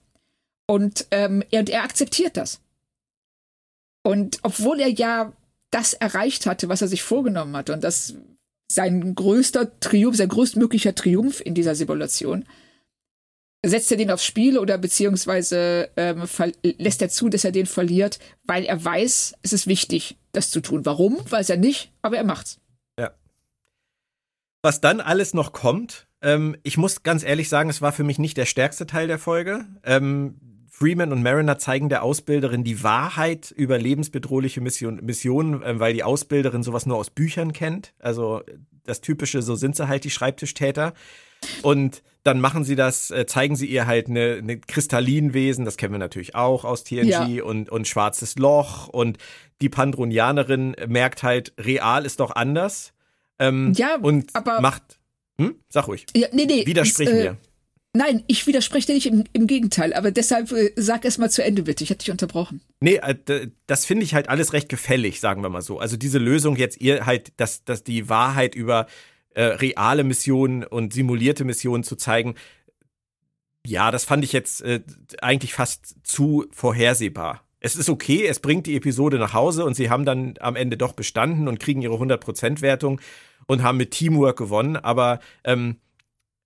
Und 0.68 1.08
ähm, 1.12 1.44
er, 1.52 1.68
er 1.68 1.84
akzeptiert 1.84 2.38
das. 2.38 2.60
Und 4.04 4.40
obwohl 4.44 4.80
er 4.80 4.90
ja 4.90 5.34
das 5.72 5.94
erreicht 5.94 6.46
hatte, 6.46 6.70
was 6.70 6.82
er 6.82 6.88
sich 6.88 7.04
vorgenommen 7.04 7.56
hatte, 7.56 7.74
und 7.74 7.84
das 7.84 8.16
sein 8.70 9.16
größter 9.16 9.80
Triumph, 9.80 10.18
sein 10.18 10.30
größtmöglicher 10.30 10.96
Triumph 10.96 11.42
in 11.42 11.56
dieser 11.56 11.76
Simulation, 11.76 12.46
setzt 13.66 13.92
er 13.92 13.98
den 13.98 14.12
aufs 14.12 14.26
Spiel 14.26 14.58
oder 14.58 14.78
beziehungsweise 14.78 15.90
ähm, 15.98 16.24
lässt 16.64 17.02
er 17.02 17.10
zu, 17.10 17.30
dass 17.30 17.44
er 17.44 17.52
den 17.52 17.66
verliert, 17.66 18.20
weil 18.44 18.66
er 18.66 18.84
weiß, 18.84 19.36
es 19.42 19.54
ist 19.54 19.68
wichtig, 19.68 20.18
das 20.38 20.50
zu 20.50 20.62
tun. 20.62 20.86
Warum? 20.86 21.18
Weiß 21.30 21.50
er 21.50 21.58
nicht, 21.58 21.92
aber 22.02 22.18
er 22.18 22.24
macht's. 22.24 22.60
Ja. 23.00 23.12
Was 24.62 24.82
dann 24.82 25.02
alles 25.02 25.34
noch 25.34 25.52
kommt, 25.52 26.08
ähm, 26.22 26.56
ich 26.64 26.78
muss 26.78 27.04
ganz 27.04 27.24
ehrlich 27.24 27.50
sagen, 27.50 27.70
es 27.70 27.82
war 27.82 27.92
für 27.92 28.04
mich 28.04 28.20
nicht 28.20 28.38
der 28.38 28.46
stärkste 28.46 28.88
Teil 28.88 29.08
der 29.08 29.20
Folge. 29.20 29.66
Ähm, 29.84 30.36
Freeman 30.70 31.12
und 31.12 31.24
Mariner 31.24 31.58
zeigen 31.58 31.90
der 31.90 32.04
Ausbilderin 32.04 32.64
die 32.64 32.84
Wahrheit 32.84 33.52
über 33.52 33.80
lebensbedrohliche 33.80 34.62
Mission, 34.62 35.04
Missionen, 35.04 35.64
äh, 35.64 35.80
weil 35.80 35.94
die 35.94 36.04
Ausbilderin 36.04 36.64
sowas 36.64 36.86
nur 36.86 36.98
aus 36.98 37.10
Büchern 37.10 37.54
kennt. 37.54 37.94
Also 38.00 38.42
das 38.84 39.02
typische, 39.02 39.42
so 39.42 39.56
sind 39.56 39.76
sie 39.76 39.88
halt 39.88 40.04
die 40.04 40.10
Schreibtischtäter. 40.10 40.94
Und 41.62 42.04
dann 42.24 42.42
machen 42.42 42.64
sie 42.64 42.76
das, 42.76 43.12
äh, 43.12 43.26
zeigen 43.26 43.56
sie 43.56 43.68
ihr 43.68 43.88
halt 43.88 44.08
eine, 44.08 44.38
eine 44.42 44.60
Kristallinwesen, 44.60 45.66
das 45.66 45.78
kennen 45.78 45.94
wir 45.94 46.00
natürlich 46.00 46.36
auch 46.36 46.66
aus 46.66 46.84
TNG 46.84 47.10
ja. 47.10 47.44
und, 47.44 47.70
und 47.70 47.88
schwarzes 47.88 48.36
Loch 48.38 48.88
und 48.88 49.18
die 49.62 49.70
Pandronianerin 49.70 50.76
merkt 50.88 51.24
halt, 51.24 51.54
real 51.60 52.06
ist 52.06 52.20
doch 52.20 52.36
anders. 52.36 52.94
Ähm, 53.40 53.74
ja, 53.76 53.98
und 53.98 54.36
aber 54.36 54.62
macht 54.62 54.98
hm? 55.40 55.56
Sag 55.70 55.88
ruhig. 55.88 56.06
Ja, 56.16 56.28
nee, 56.32 56.46
nee. 56.46 56.66
Widersprich 56.66 57.10
äh, 57.10 57.14
mir. 57.14 57.38
Nein, 57.94 58.24
ich 58.28 58.46
widerspreche 58.46 58.88
dir 58.88 58.94
nicht 58.94 59.08
im, 59.08 59.24
im 59.34 59.48
Gegenteil, 59.48 59.94
aber 59.94 60.12
deshalb 60.12 60.52
äh, 60.52 60.72
sag 60.76 61.06
erst 61.06 61.20
mal 61.20 61.32
zu 61.32 61.44
Ende 61.44 61.64
bitte. 61.64 61.84
Ich 61.84 61.90
hatte 61.90 62.00
dich 62.00 62.12
unterbrochen. 62.12 62.62
Nee, 62.80 62.96
äh, 62.98 63.48
das 63.66 63.86
finde 63.86 64.04
ich 64.04 64.14
halt 64.14 64.30
alles 64.30 64.54
recht 64.54 64.70
gefällig, 64.70 65.20
sagen 65.20 65.42
wir 65.42 65.50
mal 65.50 65.62
so. 65.62 65.80
Also 65.80 65.98
diese 65.98 66.18
Lösung 66.18 66.56
jetzt 66.56 66.80
ihr 66.82 67.06
halt, 67.06 67.34
dass, 67.38 67.64
dass 67.64 67.84
die 67.84 68.10
Wahrheit 68.10 68.56
über 68.56 68.88
äh, 69.34 69.44
reale 69.44 70.04
Missionen 70.04 70.64
und 70.64 70.94
simulierte 70.94 71.44
Missionen 71.44 71.84
zu 71.84 71.96
zeigen, 71.96 72.36
ja, 73.66 73.92
das 73.92 74.06
fand 74.06 74.24
ich 74.24 74.32
jetzt 74.32 74.62
äh, 74.62 74.82
eigentlich 75.22 75.54
fast 75.54 75.96
zu 76.04 76.46
vorhersehbar. 76.52 77.47
Es 77.68 77.76
ist 77.76 77.90
okay, 77.90 78.26
es 78.26 78.40
bringt 78.40 78.66
die 78.66 78.78
Episode 78.78 79.20
nach 79.20 79.34
Hause 79.34 79.66
und 79.66 79.74
sie 79.74 79.90
haben 79.90 80.06
dann 80.06 80.36
am 80.40 80.56
Ende 80.56 80.78
doch 80.78 80.94
bestanden 80.94 81.50
und 81.50 81.60
kriegen 81.60 81.82
ihre 81.82 81.96
100% 81.96 82.62
Wertung 82.62 83.02
und 83.46 83.62
haben 83.62 83.76
mit 83.78 83.92
Teamwork 83.92 84.38
gewonnen, 84.38 84.78
aber 84.78 85.20
ähm, 85.44 85.76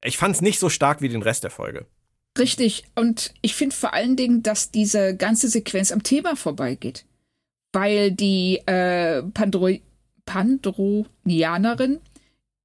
ich 0.04 0.18
fand 0.18 0.34
es 0.34 0.42
nicht 0.42 0.58
so 0.58 0.68
stark 0.68 1.00
wie 1.00 1.10
den 1.10 1.22
Rest 1.22 1.44
der 1.44 1.52
Folge. 1.52 1.86
Richtig. 2.40 2.86
Und 2.96 3.36
ich 3.44 3.54
finde 3.54 3.76
vor 3.76 3.94
allen 3.94 4.16
Dingen, 4.16 4.42
dass 4.42 4.72
diese 4.72 5.16
ganze 5.16 5.48
Sequenz 5.48 5.92
am 5.92 6.02
Thema 6.02 6.36
vorbeigeht. 6.36 7.06
Weil 7.72 8.12
die 8.12 8.58
äh, 8.66 9.22
Pandro 9.22 9.70
Pandronianerin, 10.26 12.00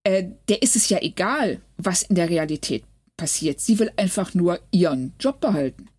äh, 0.03 0.31
der 0.49 0.63
ist 0.63 0.77
es 0.77 0.89
ja 0.89 0.99
egal, 1.03 1.61
was 1.77 2.05
in 2.05 2.15
der 2.15 2.31
Realität 2.31 2.85
passiert. 3.19 3.61
Sie 3.61 3.79
will 3.79 3.91
einfach 3.99 4.33
nur 4.33 4.61
ihren 4.71 5.13
Job 5.21 5.41
behalten. 5.41 5.91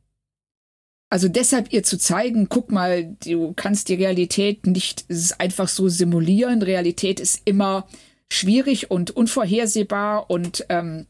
Also 1.09 1.29
deshalb 1.29 1.71
ihr 1.71 1.83
zu 1.83 1.97
zeigen, 1.97 2.49
guck 2.49 2.71
mal, 2.71 3.15
du 3.23 3.53
kannst 3.53 3.87
die 3.87 3.93
Realität 3.93 4.67
nicht 4.67 5.05
einfach 5.37 5.69
so 5.69 5.87
simulieren. 5.87 6.61
Realität 6.61 7.19
ist 7.19 7.41
immer 7.45 7.87
schwierig 8.31 8.91
und 8.91 9.11
unvorhersehbar 9.11 10.29
und 10.29 10.65
ähm, 10.67 11.07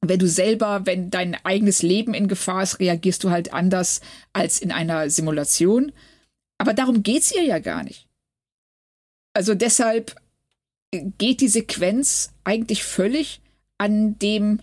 wenn 0.00 0.18
du 0.18 0.28
selber, 0.28 0.82
wenn 0.84 1.10
dein 1.10 1.34
eigenes 1.44 1.82
Leben 1.82 2.14
in 2.14 2.28
Gefahr 2.28 2.62
ist, 2.62 2.78
reagierst 2.78 3.24
du 3.24 3.30
halt 3.30 3.52
anders 3.52 4.00
als 4.32 4.60
in 4.60 4.70
einer 4.70 5.10
Simulation. 5.10 5.92
Aber 6.58 6.74
darum 6.74 7.02
geht's 7.02 7.34
ihr 7.34 7.42
ja 7.42 7.58
gar 7.58 7.82
nicht. 7.82 8.06
Also 9.34 9.54
deshalb 9.54 10.14
geht 10.92 11.40
die 11.40 11.48
Sequenz 11.48 12.32
eigentlich 12.44 12.84
völlig 12.84 13.40
an 13.78 14.18
dem 14.18 14.60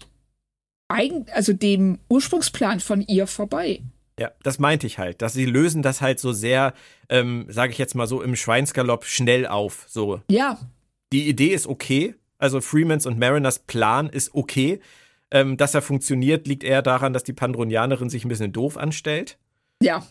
also 0.87 1.51
dem 1.51 1.99
Ursprungsplan 2.09 2.79
von 2.79 3.01
ihr 3.01 3.25
vorbei. 3.25 3.81
Ja, 4.19 4.31
das 4.43 4.59
meinte 4.59 4.87
ich 4.87 4.97
halt, 4.97 5.21
dass 5.21 5.33
sie 5.33 5.45
lösen 5.45 5.81
das 5.81 6.01
halt 6.01 6.19
so 6.19 6.31
sehr, 6.31 6.73
ähm, 7.09 7.45
sage 7.49 7.73
ich 7.73 7.77
jetzt 7.77 7.95
mal 7.95 8.07
so 8.07 8.21
im 8.21 8.35
Schweinsgalopp 8.35 9.05
schnell 9.05 9.45
auf. 9.45 9.85
So. 9.87 10.21
Ja, 10.29 10.57
die 11.11 11.27
Idee 11.27 11.53
ist 11.53 11.67
okay. 11.67 12.15
Also 12.37 12.61
Freemans 12.61 13.05
und 13.05 13.19
Mariners 13.19 13.59
Plan 13.59 14.09
ist 14.09 14.33
okay. 14.33 14.79
Ähm, 15.31 15.57
dass 15.57 15.73
er 15.73 15.81
funktioniert, 15.81 16.47
liegt 16.47 16.63
eher 16.63 16.81
daran, 16.81 17.11
dass 17.11 17.23
die 17.23 17.33
Pandronianerin 17.33 18.09
sich 18.09 18.23
ein 18.23 18.29
bisschen 18.29 18.53
doof 18.53 18.77
anstellt. 18.77 19.37
Ja. 19.81 20.05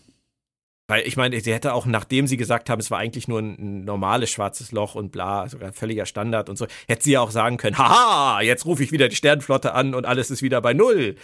Weil 0.86 1.06
ich 1.06 1.16
meine, 1.16 1.40
sie 1.40 1.54
hätte 1.54 1.72
auch, 1.72 1.86
nachdem 1.86 2.26
sie 2.26 2.36
gesagt 2.36 2.68
haben, 2.68 2.80
es 2.80 2.90
war 2.90 2.98
eigentlich 2.98 3.26
nur 3.26 3.38
ein, 3.38 3.56
ein 3.58 3.84
normales 3.84 4.30
schwarzes 4.30 4.72
Loch 4.72 4.96
und 4.96 5.12
bla, 5.12 5.48
sogar 5.48 5.72
völliger 5.72 6.04
Standard 6.04 6.50
und 6.50 6.56
so, 6.58 6.66
hätte 6.88 7.04
sie 7.04 7.12
ja 7.12 7.20
auch 7.20 7.30
sagen 7.30 7.56
können, 7.56 7.78
haha, 7.78 8.42
jetzt 8.42 8.66
rufe 8.66 8.82
ich 8.82 8.92
wieder 8.92 9.08
die 9.08 9.16
Sternenflotte 9.16 9.72
an 9.72 9.94
und 9.94 10.04
alles 10.04 10.30
ist 10.30 10.42
wieder 10.42 10.60
bei 10.60 10.74
Null. 10.74 11.16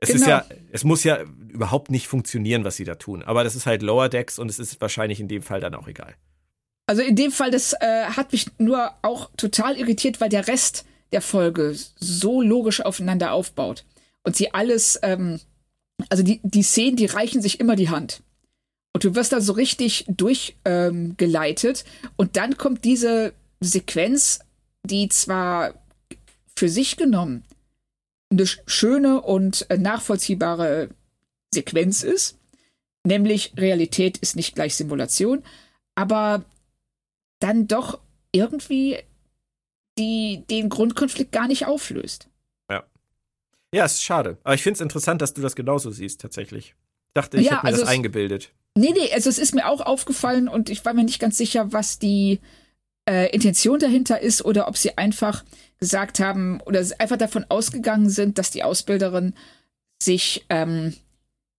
Es 0.00 0.08
genau. 0.08 0.20
ist 0.20 0.26
ja, 0.28 0.44
es 0.72 0.84
muss 0.84 1.04
ja 1.04 1.22
überhaupt 1.48 1.90
nicht 1.90 2.08
funktionieren, 2.08 2.64
was 2.64 2.76
sie 2.76 2.84
da 2.84 2.94
tun. 2.94 3.22
Aber 3.22 3.44
das 3.44 3.54
ist 3.54 3.66
halt 3.66 3.82
Lower 3.82 4.08
Decks 4.08 4.38
und 4.38 4.48
es 4.50 4.58
ist 4.58 4.80
wahrscheinlich 4.80 5.20
in 5.20 5.28
dem 5.28 5.42
Fall 5.42 5.60
dann 5.60 5.74
auch 5.74 5.86
egal. 5.86 6.14
Also 6.86 7.02
in 7.02 7.16
dem 7.16 7.30
Fall, 7.30 7.50
das 7.50 7.74
äh, 7.74 8.04
hat 8.04 8.32
mich 8.32 8.46
nur 8.58 8.92
auch 9.02 9.30
total 9.36 9.76
irritiert, 9.76 10.20
weil 10.20 10.30
der 10.30 10.48
Rest 10.48 10.86
der 11.12 11.20
Folge 11.20 11.76
so 11.96 12.40
logisch 12.40 12.80
aufeinander 12.80 13.32
aufbaut. 13.32 13.84
Und 14.22 14.36
sie 14.36 14.54
alles, 14.54 14.98
ähm, 15.02 15.38
also 16.08 16.22
die, 16.22 16.40
die 16.42 16.62
Szenen, 16.62 16.96
die 16.96 17.06
reichen 17.06 17.42
sich 17.42 17.60
immer 17.60 17.76
die 17.76 17.90
Hand. 17.90 18.22
Und 18.92 19.04
du 19.04 19.14
wirst 19.14 19.32
da 19.32 19.40
so 19.40 19.52
richtig 19.52 20.04
durchgeleitet. 20.08 21.84
Ähm, 22.02 22.10
und 22.16 22.36
dann 22.36 22.56
kommt 22.56 22.84
diese 22.84 23.34
Sequenz, 23.60 24.40
die 24.82 25.08
zwar 25.08 25.74
für 26.56 26.68
sich 26.68 26.96
genommen 26.96 27.44
eine 28.30 28.46
schöne 28.46 29.20
und 29.20 29.68
äh, 29.70 29.76
nachvollziehbare 29.76 30.90
Sequenz 31.52 32.02
ist, 32.02 32.38
nämlich 33.04 33.52
Realität 33.56 34.18
ist 34.18 34.36
nicht 34.36 34.54
gleich 34.54 34.74
Simulation, 34.76 35.42
aber 35.94 36.44
dann 37.40 37.66
doch 37.66 37.98
irgendwie 38.32 38.98
die 39.98 40.44
den 40.48 40.68
Grundkonflikt 40.68 41.32
gar 41.32 41.48
nicht 41.48 41.66
auflöst. 41.66 42.28
Ja. 42.70 42.84
Ja, 43.74 43.84
es 43.84 43.94
ist 43.94 44.04
schade. 44.04 44.38
Aber 44.44 44.54
ich 44.54 44.62
finde 44.62 44.76
es 44.76 44.80
interessant, 44.80 45.20
dass 45.20 45.34
du 45.34 45.42
das 45.42 45.56
genauso 45.56 45.90
siehst, 45.90 46.20
tatsächlich. 46.20 46.74
Ich 47.08 47.14
dachte, 47.14 47.38
ich 47.38 47.46
Ja, 47.46 47.52
hätte 47.52 47.66
mir 47.66 47.68
also 47.72 47.80
das 47.80 47.90
eingebildet. 47.90 48.52
Nee, 48.76 48.92
nee, 48.92 49.12
also 49.12 49.28
es 49.28 49.38
ist 49.38 49.54
mir 49.54 49.66
auch 49.68 49.80
aufgefallen 49.80 50.48
und 50.48 50.70
ich 50.70 50.84
war 50.84 50.94
mir 50.94 51.02
nicht 51.02 51.18
ganz 51.18 51.36
sicher, 51.36 51.72
was 51.72 51.98
die 51.98 52.38
äh, 53.08 53.28
Intention 53.34 53.80
dahinter 53.80 54.20
ist 54.20 54.44
oder 54.44 54.68
ob 54.68 54.76
sie 54.76 54.96
einfach 54.96 55.44
gesagt 55.80 56.20
haben 56.20 56.60
oder 56.66 56.84
einfach 56.98 57.16
davon 57.16 57.46
ausgegangen 57.48 58.10
sind, 58.10 58.38
dass 58.38 58.50
die 58.50 58.62
Ausbilderin 58.62 59.34
sich 60.02 60.44
ähm, 60.50 60.94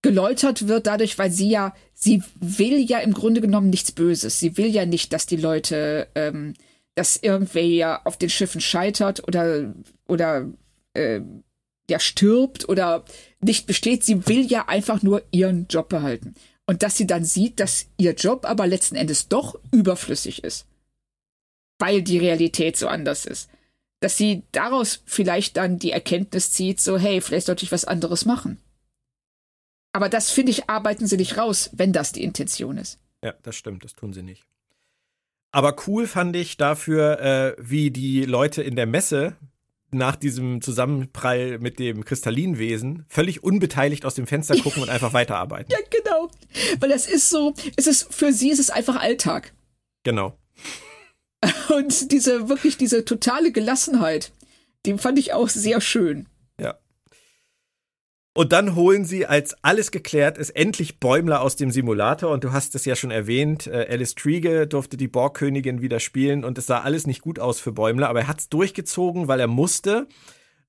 geläutert 0.01 0.67
wird 0.67 0.87
dadurch, 0.87 1.17
weil 1.17 1.31
sie 1.31 1.49
ja, 1.49 1.75
sie 1.93 2.23
will 2.39 2.79
ja 2.79 2.99
im 2.99 3.13
Grunde 3.13 3.41
genommen 3.41 3.69
nichts 3.69 3.91
Böses. 3.91 4.39
Sie 4.39 4.57
will 4.57 4.67
ja 4.67 4.85
nicht, 4.85 5.13
dass 5.13 5.25
die 5.25 5.37
Leute, 5.37 6.07
ähm, 6.15 6.53
dass 6.95 7.17
irgendwer 7.17 7.65
ja 7.65 8.01
auf 8.03 8.17
den 8.17 8.29
Schiffen 8.29 8.61
scheitert 8.61 9.27
oder, 9.27 9.73
oder 10.07 10.47
äh, 10.93 11.21
ja 11.89 11.99
stirbt 11.99 12.69
oder 12.69 13.03
nicht 13.41 13.67
besteht. 13.67 14.03
Sie 14.03 14.27
will 14.27 14.45
ja 14.45 14.67
einfach 14.67 15.01
nur 15.01 15.23
ihren 15.31 15.67
Job 15.67 15.89
behalten. 15.89 16.35
Und 16.65 16.83
dass 16.83 16.95
sie 16.95 17.07
dann 17.07 17.25
sieht, 17.25 17.59
dass 17.59 17.87
ihr 17.97 18.13
Job 18.13 18.45
aber 18.45 18.65
letzten 18.67 18.95
Endes 18.95 19.27
doch 19.27 19.59
überflüssig 19.71 20.43
ist. 20.43 20.65
Weil 21.79 22.01
die 22.01 22.19
Realität 22.19 22.77
so 22.77 22.87
anders 22.87 23.25
ist. 23.25 23.49
Dass 24.01 24.17
sie 24.17 24.43
daraus 24.51 25.01
vielleicht 25.05 25.55
dann 25.55 25.79
die 25.79 25.91
Erkenntnis 25.91 26.51
zieht, 26.51 26.81
so, 26.81 26.97
hey, 26.97 27.21
vielleicht 27.21 27.45
sollte 27.45 27.63
ich 27.63 27.71
was 27.71 27.85
anderes 27.85 28.25
machen. 28.25 28.57
Aber 29.93 30.09
das, 30.09 30.31
finde 30.31 30.51
ich, 30.51 30.69
arbeiten 30.69 31.07
sie 31.07 31.17
nicht 31.17 31.37
raus, 31.37 31.69
wenn 31.73 31.93
das 31.93 32.11
die 32.11 32.23
Intention 32.23 32.77
ist. 32.77 32.99
Ja, 33.23 33.33
das 33.43 33.55
stimmt, 33.55 33.85
das 33.85 33.93
tun 33.93 34.11
sie 34.11 34.23
nicht. 34.23 34.45
Aber 35.51 35.75
cool 35.87 36.07
fand 36.07 36.35
ich 36.35 36.57
dafür, 36.57 37.19
äh, 37.19 37.55
wie 37.59 37.91
die 37.91 38.25
Leute 38.25 38.63
in 38.63 38.75
der 38.75 38.85
Messe 38.85 39.35
nach 39.91 40.15
diesem 40.15 40.61
Zusammenprall 40.61 41.59
mit 41.59 41.77
dem 41.77 42.05
Kristallinwesen 42.05 43.05
völlig 43.09 43.43
unbeteiligt 43.43 44.05
aus 44.05 44.15
dem 44.15 44.27
Fenster 44.27 44.55
gucken 44.63 44.81
und 44.81 44.89
einfach 44.89 45.13
weiterarbeiten. 45.13 45.71
Ja, 45.71 45.79
genau. 45.89 46.29
Weil 46.79 46.89
das 46.89 47.07
ist 47.07 47.29
so, 47.29 47.53
es 47.75 47.87
ist, 47.87 48.13
für 48.13 48.31
sie 48.31 48.49
ist 48.49 48.59
es 48.59 48.69
einfach 48.69 48.95
Alltag. 48.95 49.53
Genau. 50.03 50.37
Und 51.75 52.11
diese, 52.11 52.49
wirklich 52.49 52.77
diese 52.77 53.05
totale 53.05 53.51
Gelassenheit, 53.51 54.31
die 54.85 54.97
fand 54.97 55.19
ich 55.19 55.33
auch 55.33 55.49
sehr 55.49 55.81
schön. 55.81 56.27
Ja. 56.59 56.77
Und 58.33 58.53
dann 58.53 58.75
holen 58.75 59.03
sie, 59.03 59.25
als 59.25 59.55
alles 59.61 59.91
geklärt 59.91 60.37
ist, 60.37 60.51
endlich 60.51 60.99
Bäumler 60.99 61.41
aus 61.41 61.57
dem 61.57 61.71
Simulator. 61.71 62.31
Und 62.31 62.43
du 62.43 62.53
hast 62.53 62.75
es 62.75 62.85
ja 62.85 62.95
schon 62.95 63.11
erwähnt, 63.11 63.67
äh, 63.67 63.87
Alice 63.89 64.15
Triege 64.15 64.67
durfte 64.67 64.95
die 64.95 65.09
Borgkönigin 65.09 65.81
wieder 65.81 65.99
spielen. 65.99 66.45
Und 66.45 66.57
es 66.57 66.67
sah 66.67 66.79
alles 66.79 67.07
nicht 67.07 67.21
gut 67.21 67.39
aus 67.39 67.59
für 67.59 67.71
Bäumler, 67.71 68.09
aber 68.09 68.21
er 68.21 68.27
hat 68.27 68.39
es 68.39 68.49
durchgezogen, 68.49 69.27
weil 69.27 69.39
er 69.39 69.47
musste. 69.47 70.07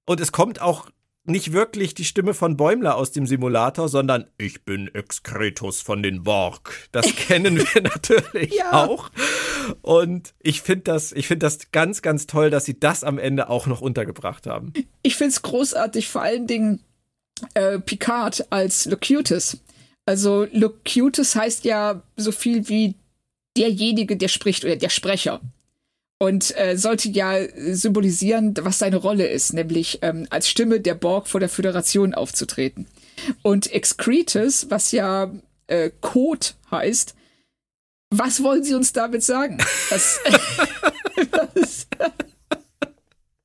Und 0.06 0.20
es 0.20 0.32
kommt 0.32 0.60
auch 0.60 0.90
nicht 1.24 1.52
wirklich 1.52 1.94
die 1.94 2.04
Stimme 2.04 2.34
von 2.34 2.56
Bäumler 2.56 2.96
aus 2.96 3.12
dem 3.12 3.26
Simulator, 3.26 3.88
sondern 3.88 4.26
ich 4.38 4.64
bin 4.64 4.88
Excretus 4.92 5.80
von 5.80 6.02
den 6.02 6.24
Borg. 6.24 6.88
Das 6.90 7.06
kennen 7.16 7.58
wir 7.58 7.82
natürlich 7.82 8.54
Ja. 8.54 8.84
auch. 8.84 9.10
Und 9.82 10.34
ich 10.40 10.62
finde 10.62 10.84
das, 10.84 11.12
ich 11.12 11.28
finde 11.28 11.46
das 11.46 11.70
ganz, 11.70 12.02
ganz 12.02 12.26
toll, 12.26 12.50
dass 12.50 12.64
sie 12.64 12.78
das 12.78 13.04
am 13.04 13.18
Ende 13.18 13.48
auch 13.48 13.66
noch 13.66 13.80
untergebracht 13.80 14.46
haben. 14.46 14.72
Ich 15.02 15.14
find's 15.16 15.42
großartig, 15.42 16.08
vor 16.08 16.22
allen 16.22 16.46
Dingen 16.48 16.80
äh, 17.54 17.78
Picard 17.78 18.46
als 18.50 18.86
Locutus. 18.86 19.58
Also 20.06 20.48
Locutus 20.52 21.36
heißt 21.36 21.64
ja 21.64 22.02
so 22.16 22.32
viel 22.32 22.68
wie 22.68 22.96
derjenige, 23.56 24.16
der 24.16 24.28
spricht 24.28 24.64
oder 24.64 24.74
der 24.76 24.88
Sprecher. 24.88 25.40
Und 26.22 26.56
äh, 26.56 26.78
sollte 26.78 27.08
ja 27.08 27.36
symbolisieren, 27.74 28.54
was 28.60 28.78
seine 28.78 28.98
Rolle 28.98 29.26
ist, 29.26 29.54
nämlich 29.54 29.98
ähm, 30.02 30.28
als 30.30 30.48
Stimme 30.48 30.78
der 30.78 30.94
Borg 30.94 31.26
vor 31.26 31.40
der 31.40 31.48
Föderation 31.48 32.14
aufzutreten. 32.14 32.86
Und 33.42 33.72
Excretus, 33.72 34.70
was 34.70 34.92
ja 34.92 35.32
äh, 35.66 35.90
Code 36.00 36.46
heißt, 36.70 37.16
was 38.10 38.40
wollen 38.40 38.62
Sie 38.62 38.74
uns 38.74 38.92
damit 38.92 39.24
sagen? 39.24 39.58
Was, 39.88 40.20
was, 41.32 41.88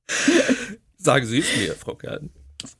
Sagen 0.98 1.26
Sie 1.26 1.40
es 1.40 1.56
mir, 1.56 1.74
Frau 1.74 1.96
Kern. 1.96 2.30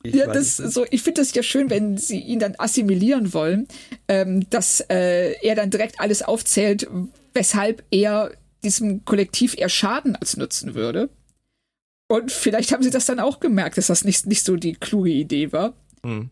Ich 0.03 0.15
Ja, 0.15 0.27
das 0.27 0.55
so, 0.55 0.85
ich 0.91 1.03
finde 1.03 1.19
das 1.19 1.33
ja 1.33 1.43
schön, 1.43 1.69
wenn 1.69 1.97
sie 1.97 2.19
ihn 2.19 2.39
dann 2.39 2.55
assimilieren 2.57 3.33
wollen, 3.33 3.67
ähm, 4.07 4.49
dass 4.49 4.79
äh, 4.79 5.33
er 5.41 5.55
dann 5.55 5.71
direkt 5.71 5.99
alles 5.99 6.21
aufzählt, 6.21 6.87
weshalb 7.33 7.83
er 7.91 8.31
diesem 8.63 9.05
Kollektiv 9.05 9.55
eher 9.57 9.69
Schaden 9.69 10.15
als 10.15 10.37
Nutzen 10.37 10.73
würde. 10.75 11.09
Und 12.07 12.31
vielleicht 12.31 12.71
haben 12.71 12.83
sie 12.83 12.89
das 12.89 13.05
dann 13.05 13.19
auch 13.19 13.39
gemerkt, 13.39 13.77
dass 13.77 13.87
das 13.87 14.03
nicht, 14.03 14.25
nicht 14.25 14.43
so 14.43 14.55
die 14.55 14.73
kluge 14.73 15.11
Idee 15.11 15.51
war. 15.51 15.73
Hm. 16.03 16.29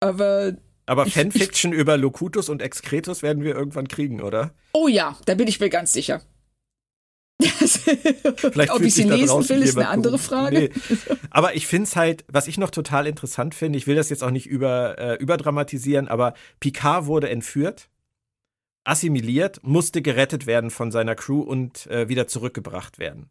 Aber 0.00 0.54
Aber 0.86 1.06
Ich- 1.06 1.14
Fanfiction 1.14 1.72
über 1.72 1.96
Locutus 1.96 2.48
und 2.48 2.60
Excretus 2.60 3.22
werden 3.22 3.44
wir 3.44 3.54
irgendwann 3.54 3.86
kriegen, 3.88 4.20
oder? 4.20 4.52
oh 4.72 4.88
ja, 4.88 5.16
da 5.26 5.34
bin 5.34 5.46
ich 5.48 5.60
mir 5.60 5.70
ganz 5.70 5.92
sicher. 5.92 6.22
Vielleicht 7.40 8.70
Ob 8.72 8.80
ich 8.82 8.94
sie 8.94 9.02
lesen 9.04 9.48
will, 9.48 9.62
ist 9.62 9.76
eine 9.76 9.88
andere. 9.88 10.18
Frage. 10.18 10.70
Nee. 10.74 11.06
Aber 11.30 11.54
ich 11.54 11.66
finde 11.66 11.84
es 11.88 11.96
halt, 11.96 12.24
was 12.28 12.46
ich 12.46 12.56
noch 12.58 12.70
total 12.70 13.06
interessant 13.06 13.54
finde, 13.54 13.78
ich 13.78 13.86
will 13.86 13.96
das 13.96 14.10
jetzt 14.10 14.22
auch 14.22 14.30
nicht 14.30 14.46
über, 14.46 14.98
äh, 14.98 15.14
überdramatisieren, 15.16 16.08
aber 16.08 16.34
Picard 16.60 17.06
wurde 17.06 17.28
entführt, 17.30 17.88
assimiliert, 18.84 19.60
musste 19.62 20.02
gerettet 20.02 20.46
werden 20.46 20.70
von 20.70 20.90
seiner 20.90 21.14
Crew 21.14 21.40
und 21.40 21.86
äh, 21.86 22.08
wieder 22.08 22.26
zurückgebracht 22.26 22.98
werden. 22.98 23.30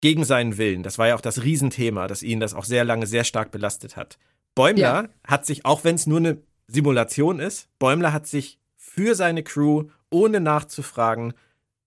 Gegen 0.00 0.24
seinen 0.24 0.58
Willen. 0.58 0.82
Das 0.82 0.98
war 0.98 1.08
ja 1.08 1.14
auch 1.16 1.20
das 1.20 1.42
Riesenthema, 1.42 2.06
das 2.06 2.22
ihn 2.22 2.40
das 2.40 2.54
auch 2.54 2.64
sehr 2.64 2.84
lange 2.84 3.06
sehr 3.06 3.24
stark 3.24 3.50
belastet 3.50 3.96
hat. 3.96 4.18
Bäumler 4.54 5.02
Ja. 5.04 5.08
hat 5.26 5.44
sich, 5.44 5.64
auch 5.64 5.84
wenn 5.84 5.96
es 5.96 6.06
nur 6.06 6.18
eine 6.18 6.38
Simulation 6.68 7.40
ist, 7.40 7.68
Bäumler 7.78 8.12
hat 8.12 8.26
sich 8.26 8.58
für 8.76 9.14
seine 9.14 9.42
Crew, 9.42 9.84
ohne 10.10 10.40
nachzufragen, 10.40 11.34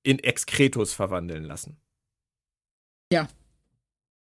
in 0.03 0.19
Excretus 0.19 0.93
verwandeln 0.93 1.43
lassen. 1.43 1.77
Ja. 3.11 3.27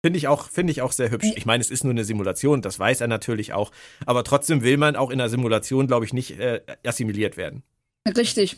Finde 0.03 0.17
ich, 0.17 0.28
auch, 0.28 0.49
finde 0.49 0.72
ich 0.72 0.82
auch 0.82 0.91
sehr 0.91 1.11
hübsch. 1.11 1.28
Ich 1.36 1.45
meine, 1.45 1.61
es 1.61 1.69
ist 1.69 1.84
nur 1.84 1.91
eine 1.91 2.03
Simulation, 2.03 2.61
das 2.63 2.80
weiß 2.80 3.01
er 3.01 3.07
natürlich 3.07 3.53
auch. 3.53 3.72
Aber 4.05 4.24
trotzdem 4.24 4.63
will 4.63 4.78
man 4.78 4.95
auch 4.95 5.11
in 5.11 5.22
einer 5.22 5.30
Simulation, 5.30 5.86
glaube 5.86 6.05
ich, 6.05 6.13
nicht 6.13 6.39
äh, 6.39 6.61
assimiliert 6.84 7.38
werden. 7.38 7.61
Richtig. 8.08 8.58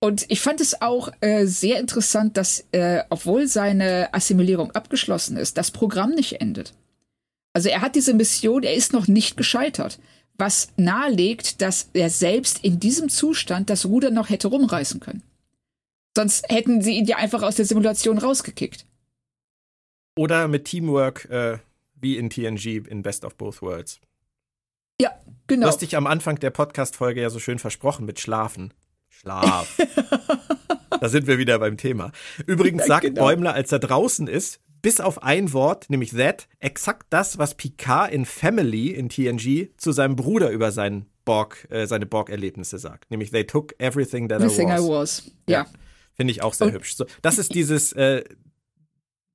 Und 0.00 0.26
ich 0.28 0.40
fand 0.40 0.60
es 0.60 0.80
auch 0.80 1.10
äh, 1.20 1.46
sehr 1.46 1.80
interessant, 1.80 2.36
dass, 2.36 2.64
äh, 2.72 3.02
obwohl 3.10 3.48
seine 3.48 4.14
Assimilierung 4.14 4.70
abgeschlossen 4.70 5.36
ist, 5.36 5.58
das 5.58 5.70
Programm 5.70 6.10
nicht 6.10 6.40
endet. 6.40 6.74
Also 7.52 7.68
er 7.68 7.80
hat 7.80 7.96
diese 7.96 8.14
Mission, 8.14 8.62
er 8.62 8.74
ist 8.74 8.92
noch 8.92 9.08
nicht 9.08 9.36
gescheitert, 9.36 9.98
was 10.36 10.68
nahelegt, 10.76 11.60
dass 11.60 11.90
er 11.94 12.10
selbst 12.10 12.64
in 12.64 12.78
diesem 12.78 13.08
Zustand 13.08 13.70
das 13.70 13.86
Ruder 13.86 14.10
noch 14.10 14.30
hätte 14.30 14.48
rumreißen 14.48 15.00
können. 15.00 15.24
Sonst 16.16 16.48
hätten 16.48 16.80
sie 16.80 16.96
ihn 16.96 17.06
ja 17.06 17.16
einfach 17.16 17.42
aus 17.42 17.56
der 17.56 17.64
Simulation 17.64 18.18
rausgekickt. 18.18 18.86
Oder 20.16 20.46
mit 20.46 20.64
Teamwork, 20.64 21.24
äh, 21.30 21.58
wie 22.00 22.16
in 22.16 22.30
TNG 22.30 22.88
in 22.88 23.02
Best 23.02 23.24
of 23.24 23.34
Both 23.36 23.62
Worlds. 23.62 24.00
Ja, 25.50 25.54
Du 25.54 25.54
genau. 25.54 25.66
hast 25.68 25.78
dich 25.80 25.96
am 25.96 26.06
Anfang 26.06 26.38
der 26.38 26.50
Podcast-Folge 26.50 27.22
ja 27.22 27.30
so 27.30 27.38
schön 27.38 27.58
versprochen 27.58 28.04
mit 28.04 28.20
Schlafen. 28.20 28.74
Schlaf. 29.08 29.78
da 31.00 31.08
sind 31.08 31.26
wir 31.26 31.38
wieder 31.38 31.58
beim 31.58 31.76
Thema. 31.78 32.12
Übrigens 32.46 32.82
Ja, 32.82 32.86
sagt 32.88 33.04
genau. 33.04 33.22
Bäumler, 33.22 33.54
als 33.54 33.72
er 33.72 33.78
draußen 33.78 34.26
ist, 34.28 34.60
bis 34.82 35.00
auf 35.00 35.22
ein 35.22 35.52
Wort, 35.54 35.88
nämlich 35.88 36.10
that, 36.10 36.48
exakt 36.60 37.06
das, 37.10 37.38
was 37.38 37.54
Picard 37.54 38.12
in 38.12 38.26
Family 38.26 38.88
in 38.88 39.08
TNG 39.08 39.70
zu 39.78 39.92
seinem 39.92 40.16
Bruder 40.16 40.50
über 40.50 40.70
seinen 40.70 41.06
Borg, 41.24 41.66
äh, 41.70 41.86
seine 41.86 42.04
Borg-Erlebnisse 42.06 42.78
sagt. 42.78 43.10
Nämlich 43.10 43.30
they 43.30 43.44
took 43.44 43.74
everything 43.80 44.28
that 44.28 44.40
Everything 44.42 44.68
I 44.68 44.72
I 44.74 44.78
was. 44.80 45.24
was. 45.26 45.30
Ja. 45.48 45.66
Finde 46.14 46.30
ich 46.32 46.42
auch 46.42 46.52
sehr 46.54 46.66
Und- 46.68 46.74
hübsch. 46.74 46.94
So, 46.94 47.06
das 47.22 47.38
ist 47.38 47.54
dieses, 47.54 47.92
äh, 47.94 48.22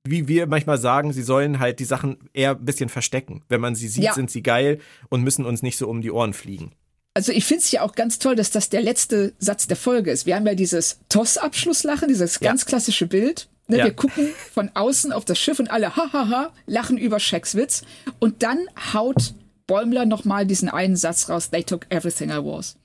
wie 0.06 0.28
wir 0.28 0.46
manchmal 0.46 0.78
sagen, 0.78 1.12
sie 1.12 1.22
sollen 1.22 1.58
halt 1.60 1.80
die 1.80 1.84
Sachen 1.84 2.18
eher 2.34 2.50
ein 2.52 2.64
bisschen 2.64 2.88
verstecken. 2.90 3.42
Wenn 3.48 3.60
man 3.60 3.74
sie 3.74 3.88
sieht, 3.88 4.04
Ja. 4.04 4.12
sind 4.14 4.30
sie 4.30 4.42
geil 4.42 4.80
und 5.08 5.22
müssen 5.22 5.44
uns 5.46 5.62
nicht 5.62 5.78
so 5.78 5.88
um 5.88 6.02
die 6.02 6.10
Ohren 6.10 6.34
fliegen. 6.34 6.72
Also 7.14 7.32
ich 7.32 7.44
finde 7.44 7.62
es 7.62 7.70
ja 7.70 7.82
auch 7.82 7.94
ganz 7.94 8.18
toll, 8.18 8.34
dass 8.36 8.50
das 8.50 8.68
der 8.68 8.82
letzte 8.82 9.32
Satz 9.38 9.66
der 9.66 9.76
Folge 9.76 10.10
ist. 10.10 10.26
Wir 10.26 10.34
haben 10.36 10.46
ja 10.46 10.54
dieses 10.54 10.98
TOS-Abschlusslachen, 11.08 12.08
dieses 12.08 12.34
Ja. 12.40 12.50
ganz 12.50 12.66
klassische 12.66 13.06
Bild. 13.06 13.48
Ne, 13.66 13.78
Ja. 13.78 13.84
Wir 13.84 13.92
gucken 13.94 14.28
von 14.52 14.70
außen 14.74 15.10
auf 15.12 15.24
das 15.24 15.38
Schiff 15.38 15.58
und 15.58 15.70
alle 15.70 15.96
hahaha 15.96 16.52
lachen 16.66 16.98
über 16.98 17.18
Shacks 17.18 17.54
Witz. 17.54 17.82
Und 18.18 18.42
dann 18.42 18.58
haut 18.92 19.32
Bäumler 19.66 20.04
nochmal 20.04 20.44
diesen 20.44 20.68
einen 20.68 20.96
Satz 20.96 21.30
raus, 21.30 21.48
they 21.48 21.62
took 21.62 21.86
everything 21.88 22.28
I 22.28 22.34
was. 22.44 22.76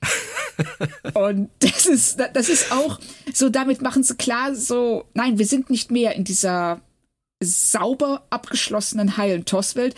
und 1.14 1.50
das 1.58 1.84
ist, 1.84 2.18
das 2.32 2.48
ist 2.48 2.72
auch 2.72 2.98
so, 3.34 3.50
damit 3.50 3.82
machen 3.82 4.02
sie 4.02 4.14
klar, 4.14 4.54
so, 4.54 5.04
nein, 5.12 5.38
wir 5.38 5.44
sind 5.46 5.68
nicht 5.68 5.90
mehr 5.90 6.14
in 6.14 6.24
dieser 6.24 6.80
sauber 7.42 8.26
abgeschlossenen 8.30 9.16
heilen 9.16 9.44
TOS-Welt. 9.44 9.94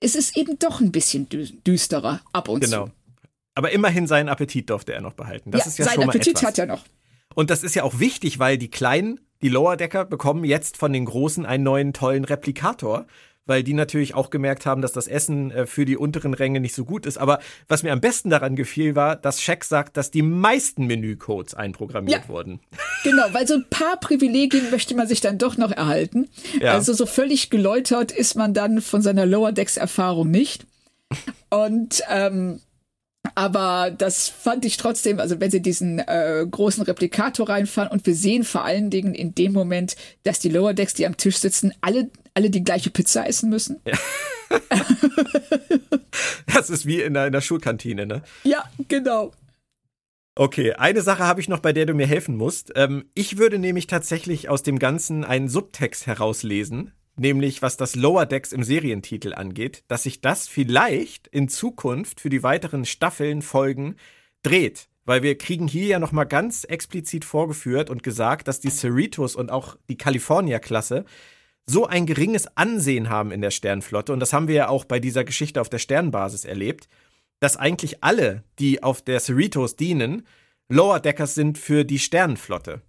Es 0.00 0.14
ist 0.14 0.36
eben 0.36 0.58
doch 0.58 0.80
ein 0.80 0.92
bisschen 0.92 1.28
dü 1.28 1.46
düsterer 1.66 2.20
ab 2.32 2.48
und 2.48 2.64
zu. 2.64 2.70
Genau. 2.70 2.90
Aber 3.54 3.72
immerhin 3.72 4.06
seinen 4.06 4.28
Appetit 4.28 4.70
durfte 4.70 4.94
er 4.94 5.00
noch 5.00 5.12
behalten. 5.12 5.50
Das 5.50 5.64
ja, 5.64 5.66
ist 5.68 5.78
ja 5.78 5.84
sein 5.84 6.02
Appetit 6.02 6.28
etwas. 6.28 6.44
hat 6.44 6.58
er 6.58 6.66
noch. 6.66 6.84
Und 7.34 7.50
das 7.50 7.62
ist 7.62 7.74
ja 7.74 7.82
auch 7.82 7.98
wichtig, 7.98 8.38
weil 8.38 8.58
die 8.58 8.70
Kleinen 8.70 9.20
die 9.42 9.48
Lower 9.48 9.76
Decker 9.76 10.04
bekommen 10.04 10.44
jetzt 10.44 10.76
von 10.76 10.92
den 10.92 11.06
Großen 11.06 11.46
einen 11.46 11.64
neuen 11.64 11.92
tollen 11.92 12.24
Replikator, 12.24 13.06
weil 13.50 13.64
die 13.64 13.74
natürlich 13.74 14.14
auch 14.14 14.30
gemerkt 14.30 14.64
haben, 14.64 14.80
dass 14.80 14.92
das 14.92 15.08
Essen 15.08 15.50
äh, 15.50 15.66
für 15.66 15.84
die 15.84 15.96
unteren 15.96 16.34
Ränge 16.34 16.60
nicht 16.60 16.72
so 16.72 16.84
gut 16.84 17.04
ist. 17.04 17.18
Aber 17.18 17.40
was 17.66 17.82
mir 17.82 17.92
am 17.92 18.00
besten 18.00 18.30
daran 18.30 18.54
gefiel, 18.54 18.94
war, 18.94 19.16
dass 19.16 19.42
Shaq 19.42 19.64
sagt, 19.64 19.96
dass 19.96 20.12
die 20.12 20.22
meisten 20.22 20.86
Menücodes 20.86 21.54
einprogrammiert 21.54 22.22
Ja. 22.22 22.28
wurden. 22.28 22.60
Genau, 23.02 23.24
weil 23.32 23.48
so 23.48 23.54
ein 23.54 23.66
paar 23.68 23.98
Privilegien 23.98 24.70
möchte 24.70 24.94
man 24.94 25.08
sich 25.08 25.20
dann 25.20 25.36
doch 25.36 25.56
noch 25.56 25.72
erhalten. 25.72 26.28
Ja. 26.60 26.74
Also 26.74 26.92
so 26.92 27.06
völlig 27.06 27.50
geläutert 27.50 28.12
ist 28.12 28.36
man 28.36 28.54
dann 28.54 28.80
von 28.80 29.02
seiner 29.02 29.26
Lower 29.26 29.50
Decks 29.50 29.76
Erfahrung 29.76 30.30
nicht. 30.30 30.66
Und 31.48 32.02
ähm, 32.08 32.60
aber 33.34 33.90
das 33.90 34.28
fand 34.28 34.64
ich 34.64 34.76
trotzdem, 34.76 35.20
also 35.20 35.40
wenn 35.40 35.50
sie 35.50 35.62
diesen 35.62 35.98
äh, 35.98 36.46
großen 36.50 36.82
Replikator 36.82 37.48
reinfahren 37.48 37.90
und 37.90 38.06
wir 38.06 38.14
sehen 38.14 38.44
vor 38.44 38.64
allen 38.64 38.90
Dingen 38.90 39.14
in 39.14 39.34
dem 39.34 39.52
Moment, 39.52 39.96
dass 40.22 40.38
die 40.38 40.48
Lower 40.48 40.74
Decks, 40.74 40.94
die 40.94 41.06
am 41.06 41.16
Tisch 41.16 41.36
sitzen, 41.36 41.72
alle 41.80 42.10
alle 42.34 42.50
die 42.50 42.64
gleiche 42.64 42.90
Pizza 42.90 43.26
essen 43.26 43.50
müssen. 43.50 43.80
Das 46.52 46.68
ist 46.68 46.84
wie 46.84 47.00
in 47.00 47.14
der, 47.14 47.26
in 47.26 47.32
der 47.32 47.40
Schulkantine, 47.40 48.04
ne? 48.04 48.22
Ja, 48.42 48.64
genau. 48.88 49.32
Okay, 50.34 50.72
eine 50.72 51.02
Sache 51.02 51.24
habe 51.24 51.40
ich 51.40 51.48
noch, 51.48 51.60
bei 51.60 51.72
der 51.72 51.86
du 51.86 51.94
mir 51.94 52.06
helfen 52.06 52.36
musst. 52.36 52.72
Ähm, 52.74 53.04
ich 53.14 53.38
würde 53.38 53.58
nämlich 53.58 53.86
tatsächlich 53.86 54.48
aus 54.48 54.64
dem 54.64 54.80
Ganzen 54.80 55.24
einen 55.24 55.48
Subtext 55.48 56.06
herauslesen, 56.06 56.92
nämlich 57.16 57.62
was 57.62 57.76
das 57.76 57.96
Lower 57.96 58.26
Decks 58.26 58.52
im 58.52 58.62
Serientitel 58.62 59.34
angeht, 59.34 59.84
dass 59.88 60.04
sich 60.04 60.20
das 60.20 60.48
vielleicht 60.48 61.28
in 61.28 61.48
Zukunft 61.48 62.20
für 62.20 62.30
die 62.30 62.42
weiteren 62.42 62.84
Staffeln, 62.84 63.42
Folgen 63.42 63.96
dreht. 64.42 64.88
Weil 65.04 65.22
wir 65.22 65.36
kriegen 65.38 65.66
hier 65.66 65.86
ja 65.86 65.98
nochmal 65.98 66.26
ganz 66.26 66.64
explizit 66.64 67.24
vorgeführt 67.24 67.90
und 67.90 68.02
gesagt, 68.02 68.48
dass 68.48 68.60
die 68.60 68.70
Cerritos 68.70 69.34
und 69.34 69.50
auch 69.50 69.76
die 69.88 69.96
California-Klasse 69.96 71.04
so 71.66 71.86
ein 71.86 72.06
geringes 72.06 72.56
Ansehen 72.56 73.08
haben 73.08 73.30
in 73.30 73.40
der 73.40 73.50
Sternflotte. 73.50 74.12
Und 74.12 74.20
das 74.20 74.32
haben 74.32 74.48
wir 74.48 74.54
ja 74.54 74.68
auch 74.68 74.84
bei 74.84 75.00
dieser 75.00 75.24
Geschichte 75.24 75.60
auf 75.60 75.68
der 75.68 75.78
Sternbasis 75.78 76.44
erlebt, 76.44 76.88
dass 77.38 77.56
eigentlich 77.56 78.04
alle, 78.04 78.44
die 78.58 78.82
auf 78.82 79.02
der 79.02 79.20
Cerritos 79.20 79.76
dienen, 79.76 80.26
Lower 80.68 81.00
Deckers 81.00 81.34
sind 81.34 81.58
für 81.58 81.84
die 81.84 81.98
Sternenflotte. 81.98 82.82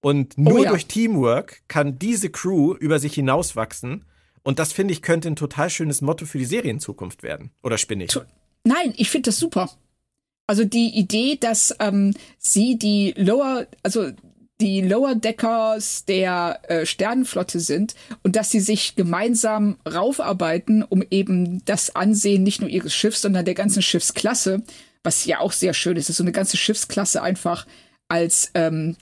Und 0.00 0.38
nur 0.38 0.62
ja. 0.62 0.70
durch 0.70 0.86
Teamwork 0.86 1.62
kann 1.68 1.98
diese 1.98 2.30
Crew 2.30 2.74
über 2.74 2.98
sich 2.98 3.14
hinauswachsen. 3.14 4.04
Und 4.42 4.58
das 4.58 4.72
finde 4.72 4.92
ich 4.92 5.02
könnte 5.02 5.28
ein 5.28 5.36
total 5.36 5.70
schönes 5.70 6.00
Motto 6.00 6.24
für 6.24 6.38
die 6.38 6.44
Serienzukunft 6.44 7.22
werden. 7.22 7.50
Oder 7.62 7.78
spinne 7.78 8.04
ich? 8.04 8.18
Nein, 8.64 8.94
ich 8.96 9.10
finde 9.10 9.30
das 9.30 9.38
super. 9.38 9.70
Also 10.46 10.64
die 10.64 10.96
Idee, 10.98 11.36
dass 11.38 11.74
ähm, 11.78 12.14
sie 12.38 12.78
die 12.78 13.12
Lower, 13.16 13.66
also 13.82 14.10
die 14.60 14.80
Lower 14.80 15.14
Deckers 15.14 16.04
der 16.04 16.60
äh, 16.68 16.86
Sternenflotte 16.86 17.60
sind 17.60 17.94
und 18.22 18.34
dass 18.34 18.50
sie 18.50 18.60
sich 18.60 18.96
gemeinsam 18.96 19.76
raufarbeiten, 19.86 20.82
um 20.82 21.04
eben 21.10 21.64
das 21.64 21.94
Ansehen 21.94 22.42
nicht 22.42 22.60
nur 22.60 22.70
ihres 22.70 22.94
Schiffs, 22.94 23.20
sondern 23.20 23.44
der 23.44 23.54
ganzen 23.54 23.82
Schiffsklasse, 23.82 24.62
was 25.04 25.24
ja 25.26 25.40
auch 25.40 25.52
sehr 25.52 25.74
schön 25.74 25.96
ist, 25.96 26.08
dass 26.08 26.16
so 26.16 26.24
eine 26.24 26.32
ganze 26.32 26.56
Schiffsklasse 26.56 27.22
einfach 27.22 27.66
als, 28.08 28.50
ähm, 28.54 28.96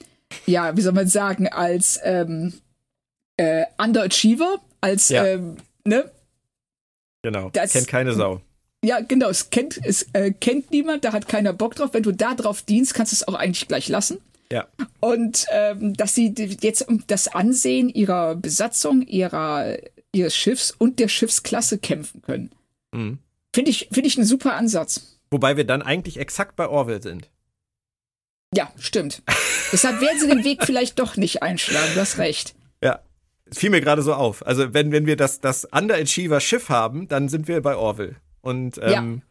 ja, 0.47 0.77
wie 0.77 0.81
soll 0.81 0.93
man 0.93 1.09
sagen, 1.09 1.49
als 1.49 2.01
ähm, 2.05 2.53
äh, 3.37 3.65
Underachiever, 3.79 4.61
als, 4.81 5.09
Ja. 5.09 5.25
ähm, 5.27 5.57
ne, 5.85 6.11
Genau. 7.23 7.51
Das- 7.51 7.73
Kennt 7.73 7.89
keine 7.89 8.13
Sau. 8.15 8.41
ja, 8.85 9.01
genau, 9.01 9.29
es 9.29 9.51
kennt, 9.51 9.81
es 9.85 10.07
äh, 10.13 10.31
kennt 10.31 10.71
niemand, 10.71 11.05
da 11.05 11.13
hat 11.13 11.27
keiner 11.29 11.53
Bock 11.53 11.75
drauf. 11.75 11.91
Wenn 11.93 12.05
du 12.05 12.13
da 12.13 12.35
drauf 12.35 12.63
dienst, 12.63 12.95
kannst 12.95 13.13
du 13.13 13.17
es 13.17 13.27
auch 13.29 13.35
eigentlich 13.35 13.67
gleich 13.67 13.89
lassen. 13.89 14.19
Ja. 14.53 14.69
Und 15.01 15.45
ähm, 15.51 15.95
dass 15.95 16.15
sie 16.15 16.33
jetzt 16.61 16.83
um 16.89 17.03
das 17.09 17.27
Ansehen 17.27 17.89
ihrer 17.89 18.37
Besatzung, 18.37 19.03
ihrer, 19.03 19.77
ihres 20.13 20.37
Schiffs 20.37 20.71
und 20.71 21.01
der 21.01 21.09
Schiffsklasse 21.09 21.79
kämpfen 21.79 22.23
können. 22.23 22.51
Mhm. 22.93 23.19
Finde 23.53 23.73
ich, 23.73 23.89
finde 23.91 24.07
ich 24.07 24.17
einen 24.19 24.27
super 24.27 24.55
Ansatz. 24.55 25.19
Wobei 25.33 25.57
wir 25.57 25.65
dann 25.65 25.83
eigentlich 25.83 26.19
exakt 26.21 26.55
bei 26.55 26.69
Orwell 26.69 27.03
sind. 27.03 27.29
Ja, 28.55 28.71
stimmt. 28.79 29.23
Deshalb 29.73 30.01
werden 30.01 30.21
sie 30.21 30.29
den 30.29 30.45
Weg 30.45 30.65
vielleicht 30.65 30.99
doch 30.99 31.17
nicht 31.17 31.43
einschlagen, 31.43 31.93
du 31.95 32.01
hast 32.01 32.19
recht. 32.19 32.55
Ja. 32.83 33.01
Es 33.49 33.59
fiel 33.59 33.71
mir 33.71 33.81
gerade 33.81 34.03
so 34.03 34.15
auf. 34.15 34.45
Also, 34.45 34.75
wenn, 34.75 34.91
wenn 34.93 35.07
wir 35.07 35.17
das, 35.17 35.41
das 35.41 35.65
Underachiever-Schiff 35.67 36.69
haben, 36.69 37.07
dann 37.07 37.29
sind 37.29 37.47
wir 37.47 37.61
bei 37.63 37.77
Orwell. 37.77 38.17
Und, 38.41 38.81
ähm, 38.83 39.23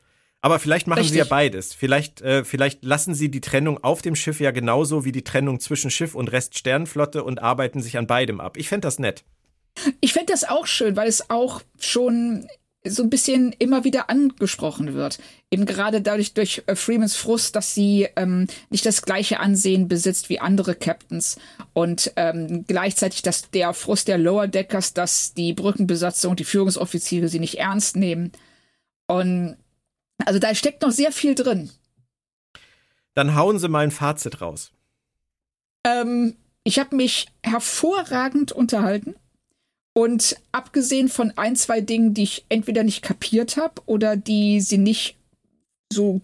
aber 0.42 0.60
vielleicht 0.60 0.88
machen 0.88 1.04
sie 1.04 1.16
ja 1.16 1.24
Richtig. 1.24 1.30
beides. 1.30 1.74
Vielleicht, 1.74 2.22
äh, 2.22 2.46
vielleicht 2.46 2.84
lassen 2.84 3.16
sie 3.16 3.30
die 3.30 3.42
Trennung 3.42 3.84
auf 3.84 4.02
dem 4.02 4.16
Schiff 4.16 4.40
ja 4.40 4.52
genauso 4.52 5.04
wie 5.04 5.12
die 5.12 5.24
Trennung 5.24 5.60
zwischen 5.60 5.90
Schiff 5.90 6.16
und 6.16 6.32
Rest 6.32 6.58
Sternenflotte 6.58 7.24
und 7.24 7.42
arbeiten 7.42 7.82
sich 7.82 7.98
an 7.98 8.08
beidem 8.08 8.40
ab. 8.40 8.56
Ich 8.56 8.70
fände 8.70 8.86
das 8.86 9.00
nett. 9.00 9.26
Ich 10.02 10.14
fände 10.14 10.32
das 10.32 10.44
auch 10.44 10.68
schön, 10.68 10.96
weil 10.96 11.08
es 11.08 11.30
auch 11.30 11.62
schon 11.80 12.48
so 12.86 13.04
ein 13.04 13.10
bisschen 13.10 13.54
immer 13.54 13.84
wieder 13.84 14.10
angesprochen 14.10 14.94
wird. 14.94 15.20
Eben 15.52 15.66
gerade 15.66 16.02
dadurch 16.02 16.34
durch 16.34 16.64
äh, 16.68 16.76
Freemans 16.76 17.16
Frust, 17.16 17.56
dass 17.56 17.74
sie 17.74 18.08
ähm, 18.16 18.48
nicht 18.70 18.86
das 18.86 19.02
gleiche 19.02 19.40
Ansehen 19.40 19.88
besitzt 19.88 20.30
wie 20.30 20.40
andere 20.40 20.76
Captains 20.76 21.38
und 21.74 22.12
ähm, 22.16 22.66
gleichzeitig, 22.68 23.22
dass 23.22 23.50
der 23.50 23.74
Frust 23.74 24.08
der 24.08 24.18
Lower 24.18 24.48
Deckers, 24.48 24.94
dass 24.94 25.34
die 25.34 25.54
Brückenbesatzung, 25.54 26.36
die 26.36 26.44
Führungsoffiziere 26.44 27.28
sie 27.28 27.40
nicht 27.40 27.60
ernst 27.60 27.96
nehmen. 27.96 28.32
Und 29.08 29.58
also 30.24 30.40
da 30.40 30.54
steckt 30.56 30.82
noch 30.82 30.92
sehr 30.92 31.12
viel 31.12 31.36
drin. 31.36 31.70
Dann 33.14 33.36
hauen 33.36 33.60
sie 33.60 33.70
mal 33.70 33.84
ein 33.84 33.92
Fazit 33.92 34.42
raus. 34.42 34.72
Ähm, 35.86 36.36
ich 36.64 36.80
habe 36.80 36.96
mich 36.96 37.28
hervorragend 37.44 38.52
unterhalten. 38.52 39.16
Und 39.98 40.36
abgesehen 40.52 41.08
von 41.08 41.32
ein, 41.38 41.56
zwei 41.56 41.80
Dingen, 41.80 42.14
die 42.14 42.24
ich 42.24 42.46
entweder 42.50 42.84
nicht 42.84 43.02
kapiert 43.02 43.56
habe 43.56 43.82
oder 43.86 44.18
die 44.18 44.60
sie 44.60 44.78
nicht 44.78 45.18
so 45.92 46.20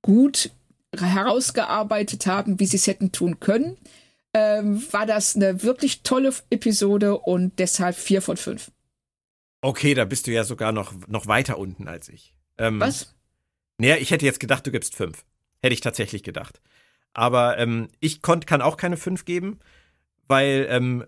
gut 0.00 0.50
herausgearbeitet 0.96 2.26
haben, 2.26 2.58
wie 2.58 2.64
sie 2.64 2.78
es 2.78 2.86
hätten 2.86 3.12
tun 3.12 3.38
können, 3.38 3.76
ähm, 4.32 4.82
war 4.92 5.04
das 5.04 5.36
eine 5.36 5.62
wirklich 5.62 6.02
tolle 6.02 6.32
Episode 6.48 7.18
und 7.18 7.58
deshalb 7.58 7.96
vier 7.96 8.22
von 8.22 8.38
fünf. 8.38 8.70
Okay, 9.60 9.92
da 9.92 10.06
bist 10.06 10.26
du 10.26 10.32
ja 10.32 10.44
sogar 10.44 10.72
noch, 10.72 10.94
noch 11.06 11.26
weiter 11.26 11.58
unten 11.58 11.88
als 11.88 12.08
ich. 12.08 12.34
Ähm, 12.56 12.80
Was? 12.80 13.14
Naja, 13.76 13.96
ich 13.96 14.10
hätte 14.10 14.24
jetzt 14.24 14.40
gedacht, 14.40 14.66
du 14.66 14.70
gibst 14.70 14.96
fünf. 14.96 15.24
Hätte 15.60 15.74
ich 15.74 15.82
tatsächlich 15.82 16.22
gedacht. 16.22 16.62
Aber 17.12 17.58
ähm, 17.58 17.88
ich 18.00 18.22
konnt, 18.22 18.46
kann 18.46 18.62
auch 18.62 18.78
keine 18.78 18.96
fünf 18.96 19.26
geben, 19.26 19.58
weil 20.28 20.66
ähm, 20.70 21.04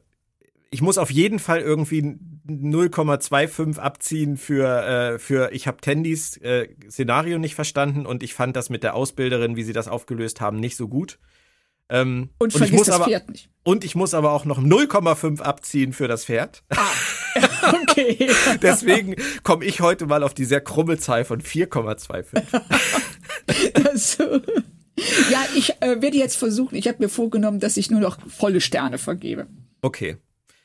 ich 0.75 0.83
muss 0.83 0.99
auf 0.99 1.12
jeden 1.12 1.39
Fall 1.39 1.61
irgendwie 1.61 2.16
0,25 2.49 3.79
abziehen 3.79 4.37
für, 4.37 5.14
äh, 5.14 5.18
für 5.20 5.53
ich 5.53 5.68
habe 5.68 5.81
Tandys 5.81 6.37
äh, 6.39 6.66
Szenario 6.91 7.39
nicht 7.39 7.55
verstanden 7.55 8.07
und 8.07 8.25
ich 8.25 8.35
fand 8.35 8.57
das 8.57 8.70
mit 8.70 8.83
der 8.83 8.97
Ausbilderin, 8.97 9.55
wie 9.55 9.62
sie 9.62 9.72
das 9.72 9.87
aufgelöst 9.87 10.41
haben, 10.41 10.59
nicht 10.59 10.77
so 10.77 10.89
gut. 10.89 11.20
Ähm, 11.89 12.31
Und, 12.39 12.53
ich 12.55 12.59
vergiss 12.59 12.77
muss 12.77 12.87
das 12.89 12.97
aber, 12.97 13.05
Pferd 13.05 13.31
nicht. 13.31 13.51
und 13.62 13.85
ich 13.85 13.95
muss 13.95 14.14
aber 14.14 14.33
auch 14.33 14.45
noch 14.47 14.59
0,5 14.59 15.43
abziehen 15.43 15.93
für 15.93 16.09
das 16.09 16.25
Pferd. 16.25 16.64
Okay. 17.83 18.31
Deswegen 18.62 19.16
komme 19.43 19.64
ich 19.64 19.81
heute 19.81 20.05
mal 20.07 20.22
auf 20.22 20.35
die 20.35 20.45
sehr 20.45 20.61
krumme 20.61 20.99
Zahl 20.99 21.25
von 21.25 21.41
4,25. 21.41 22.43
also, 23.89 24.25
ja, 25.31 25.45
ich 25.57 25.70
äh, 25.81 26.03
werde 26.03 26.18
jetzt 26.18 26.37
versuchen, 26.37 26.77
ich 26.77 26.87
habe 26.87 26.99
mir 27.03 27.09
vorgenommen, 27.09 27.61
dass 27.61 27.79
ich 27.79 27.91
nur 27.91 28.01
noch 28.01 28.18
volle 28.29 28.61
Sterne 28.61 28.99
vergebe. 28.99 29.47
Okay. 29.81 30.18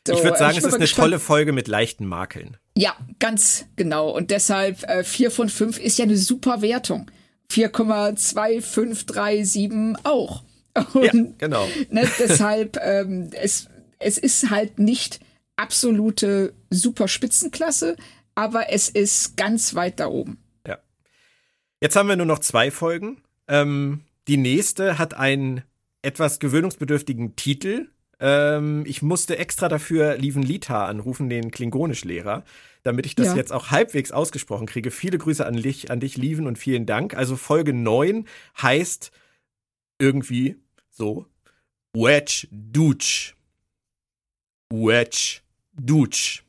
So, 0.08 0.14
ich 0.14 0.24
würde 0.24 0.38
sagen, 0.38 0.52
ich 0.54 0.60
es 0.60 0.64
ist 0.66 0.74
eine 0.74 0.80
gespannt. 0.82 1.06
tolle 1.08 1.20
Folge 1.20 1.52
mit 1.52 1.68
leichten 1.68 2.06
Makeln. 2.06 2.58
Ja, 2.78 2.96
ganz 3.20 3.66
genau. 3.76 4.10
Und 4.10 4.32
deshalb 4.32 4.84
äh, 4.84 5.04
4 5.04 5.32
von 5.32 5.50
5 5.50 5.80
ist 5.80 5.98
ja 5.98 6.06
eine 6.06 6.16
super 6.18 6.62
Wertung. 6.62 7.12
4,2537 7.52 9.96
auch. 10.04 10.44
Und, 10.94 11.04
Ja, 11.04 11.12
genau. 11.38 11.68
ne, 11.90 12.08
deshalb, 12.20 12.78
ähm, 12.82 13.32
es, 13.34 13.68
es 14.00 14.18
ist 14.18 14.50
halt 14.50 14.80
nicht 14.80 15.20
absolute 15.56 16.54
super 16.70 17.08
Spitzenklasse, 17.08 17.96
aber 18.36 18.72
es 18.72 18.90
ist 18.90 19.36
ganz 19.36 19.76
weit 19.76 20.00
da 20.00 20.08
oben. 20.08 20.38
Jetzt 21.82 21.96
haben 21.96 22.10
wir 22.10 22.18
nur 22.18 22.26
noch 22.26 22.40
zwei 22.40 22.72
Folgen. 22.72 23.22
Ähm, 23.48 24.02
die 24.28 24.36
nächste 24.36 25.00
hat 25.00 25.14
einen 25.14 25.64
etwas 26.02 26.40
gewöhnungsbedürftigen 26.40 27.38
Titel. 27.38 27.88
Ähm, 28.20 28.84
ich 28.86 29.02
musste 29.02 29.38
extra 29.38 29.70
dafür 29.70 30.18
Lieven 30.18 30.44
Lita 30.44 30.86
anrufen, 30.86 31.30
den 31.30 31.52
Klingonischlehrer, 31.52 32.44
damit 32.84 33.06
ich 33.06 33.16
das 33.16 33.28
Ja. 33.28 33.36
jetzt 33.36 33.52
auch 33.54 33.72
halbwegs 33.72 34.12
ausgesprochen 34.12 34.68
kriege. 34.68 34.92
Viele 34.92 35.18
Grüße 35.18 35.46
an 35.46 35.56
dich, 35.56 35.90
an 35.92 36.00
dich, 36.00 36.18
Lieven, 36.18 36.46
und 36.48 36.58
vielen 36.58 36.86
Dank. 36.86 37.14
Also 37.16 37.36
Folge 37.38 37.74
9 37.74 38.26
heißt 38.62 39.12
irgendwie 40.00 40.58
so 40.90 41.26
Wedge 41.94 42.48
Dutch. 42.52 43.36
Wedge 44.70 45.42
Dutch. 45.74 46.44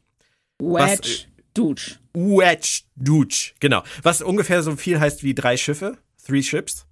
Wedge, 0.59 1.27
Dude. 1.55 1.83
Wedge 2.15 2.83
Dutch. 2.97 3.55
Genau. 3.61 3.83
Was 4.03 4.21
ungefähr 4.23 4.63
so 4.63 4.77
viel 4.77 5.01
heißt 5.01 5.23
wie 5.23 5.35
drei 5.35 5.57
Schiffe. 5.57 5.97
Three 6.25 6.43
Ships. 6.43 6.87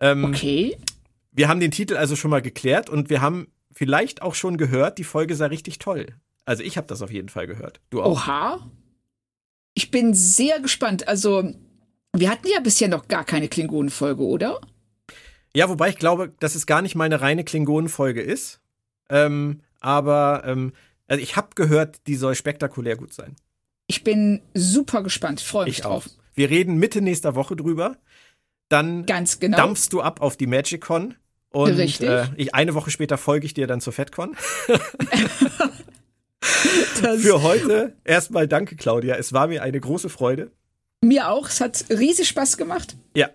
Ähm, 0.00 0.24
Okay. 0.24 0.76
Wir 1.32 1.48
haben 1.48 1.60
den 1.60 1.70
Titel 1.70 1.96
also 1.96 2.16
schon 2.16 2.30
mal 2.30 2.40
geklärt 2.42 2.88
und 2.90 3.10
wir 3.10 3.20
haben 3.20 3.48
vielleicht 3.76 4.22
auch 4.22 4.34
schon 4.34 4.56
gehört, 4.56 4.96
die 4.96 5.04
Folge 5.04 5.36
sei 5.36 5.46
richtig 5.46 5.78
toll. 5.78 6.06
Also 6.46 6.62
ich 6.62 6.76
habe 6.78 6.86
das 6.86 7.02
auf 7.02 7.12
jeden 7.12 7.28
Fall 7.28 7.46
gehört. 7.46 7.80
Du 7.90 8.02
auch? 8.02 8.12
Oha. 8.12 8.70
Ich 9.74 9.90
bin 9.90 10.14
sehr 10.14 10.60
gespannt. 10.60 11.06
Also, 11.06 11.52
wir 12.14 12.30
hatten 12.30 12.48
ja 12.48 12.60
bisher 12.60 12.88
noch 12.88 13.08
gar 13.08 13.24
keine 13.24 13.48
Klingonenfolge, 13.48 14.22
oder? 14.22 14.60
Ja, 15.54 15.68
wobei 15.68 15.90
ich 15.90 15.96
glaube, 15.98 16.32
dass 16.40 16.54
es 16.54 16.64
gar 16.66 16.80
nicht 16.80 16.94
mal 16.94 17.04
eine 17.04 17.20
reine 17.20 17.44
Klingonenfolge 17.44 18.22
ist. 18.22 18.60
Ähm, 19.10 19.60
aber 19.80 20.42
ähm, 20.46 20.72
also 21.08 21.22
ich 21.22 21.36
habe 21.36 21.48
gehört, 21.54 22.06
die 22.06 22.16
soll 22.16 22.34
spektakulär 22.34 22.96
gut 22.96 23.12
sein. 23.12 23.36
Ich 23.86 24.02
bin 24.02 24.40
super 24.54 25.02
gespannt, 25.02 25.40
freue 25.42 25.66
mich 25.66 25.78
Ich 25.78 25.82
drauf. 25.82 26.06
auch. 26.06 26.10
Wir 26.34 26.48
reden 26.48 26.78
Mitte 26.78 27.02
nächster 27.02 27.34
Woche 27.34 27.54
drüber. 27.56 27.98
Dann 28.70 29.04
Ganz 29.04 29.38
genau. 29.40 29.58
dampfst 29.58 29.88
du 29.92 30.00
ab 30.00 30.20
auf 30.22 30.36
die 30.38 30.46
MagicCon. 30.46 31.14
Und 31.56 31.72
Richtig. 31.78 32.06
Äh, 32.06 32.26
ich, 32.36 32.54
eine 32.54 32.74
Woche 32.74 32.90
später 32.90 33.16
folge 33.16 33.46
ich 33.46 33.54
dir 33.54 33.66
dann 33.66 33.80
zur 33.80 33.94
FedCon. 33.94 34.36
Für 36.42 37.42
heute 37.42 37.94
erstmal 38.04 38.46
danke, 38.46 38.76
Claudia. 38.76 39.14
Es 39.16 39.32
war 39.32 39.46
mir 39.46 39.62
eine 39.62 39.80
große 39.80 40.10
Freude. 40.10 40.50
Mir 41.00 41.30
auch. 41.30 41.48
Es 41.48 41.62
hat 41.62 41.86
riesig 41.88 42.28
Spaß 42.28 42.58
gemacht. 42.58 42.98
Ja. 43.14 43.30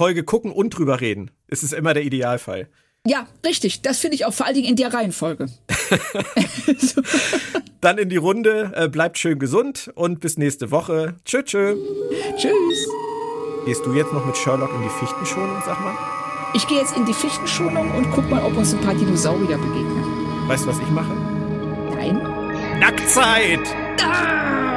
Folge 0.00 0.22
gucken 0.22 0.52
und 0.52 0.70
drüber 0.70 1.00
reden. 1.00 1.32
Es 1.48 1.64
ist 1.64 1.72
immer 1.72 1.92
der 1.92 2.04
Idealfall. 2.04 2.68
Ja, 3.04 3.26
richtig. 3.44 3.82
Das 3.82 3.98
finde 3.98 4.14
ich 4.14 4.24
auch 4.24 4.32
vor 4.32 4.46
allen 4.46 4.54
Dingen 4.54 4.68
in 4.68 4.76
der 4.76 4.94
Reihenfolge. 4.94 5.48
Dann 7.80 7.98
in 7.98 8.10
die 8.10 8.16
Runde. 8.16 8.70
Äh, 8.76 8.88
bleibt 8.88 9.18
schön 9.18 9.40
gesund 9.40 9.90
und 9.96 10.20
bis 10.20 10.38
nächste 10.38 10.70
Woche. 10.70 11.16
Tschö, 11.24 11.42
tschö. 11.42 11.74
tschüss. 12.36 12.88
Gehst 13.64 13.84
du 13.84 13.92
jetzt 13.92 14.12
noch 14.12 14.24
mit 14.24 14.36
Sherlock 14.36 14.72
in 14.72 14.82
die 14.84 14.88
Fichtenschonung, 15.00 15.60
sag 15.66 15.80
mal? 15.80 16.25
Ich 16.56 16.66
gehe 16.66 16.78
jetzt 16.78 16.96
in 16.96 17.04
die 17.04 17.12
Fichtenschulung 17.12 17.90
und 17.90 18.10
guck 18.12 18.30
mal, 18.30 18.42
ob 18.42 18.56
uns 18.56 18.72
ein 18.72 18.80
paar 18.80 18.94
Dinosaurier 18.94 19.58
begegnen. 19.58 20.48
Weißt 20.48 20.64
du, 20.64 20.70
was 20.70 20.78
ich 20.78 20.88
mache? 20.88 21.12
Nein? 21.94 22.18
Nacktzeit! 22.80 23.60
Ah! 24.02 24.75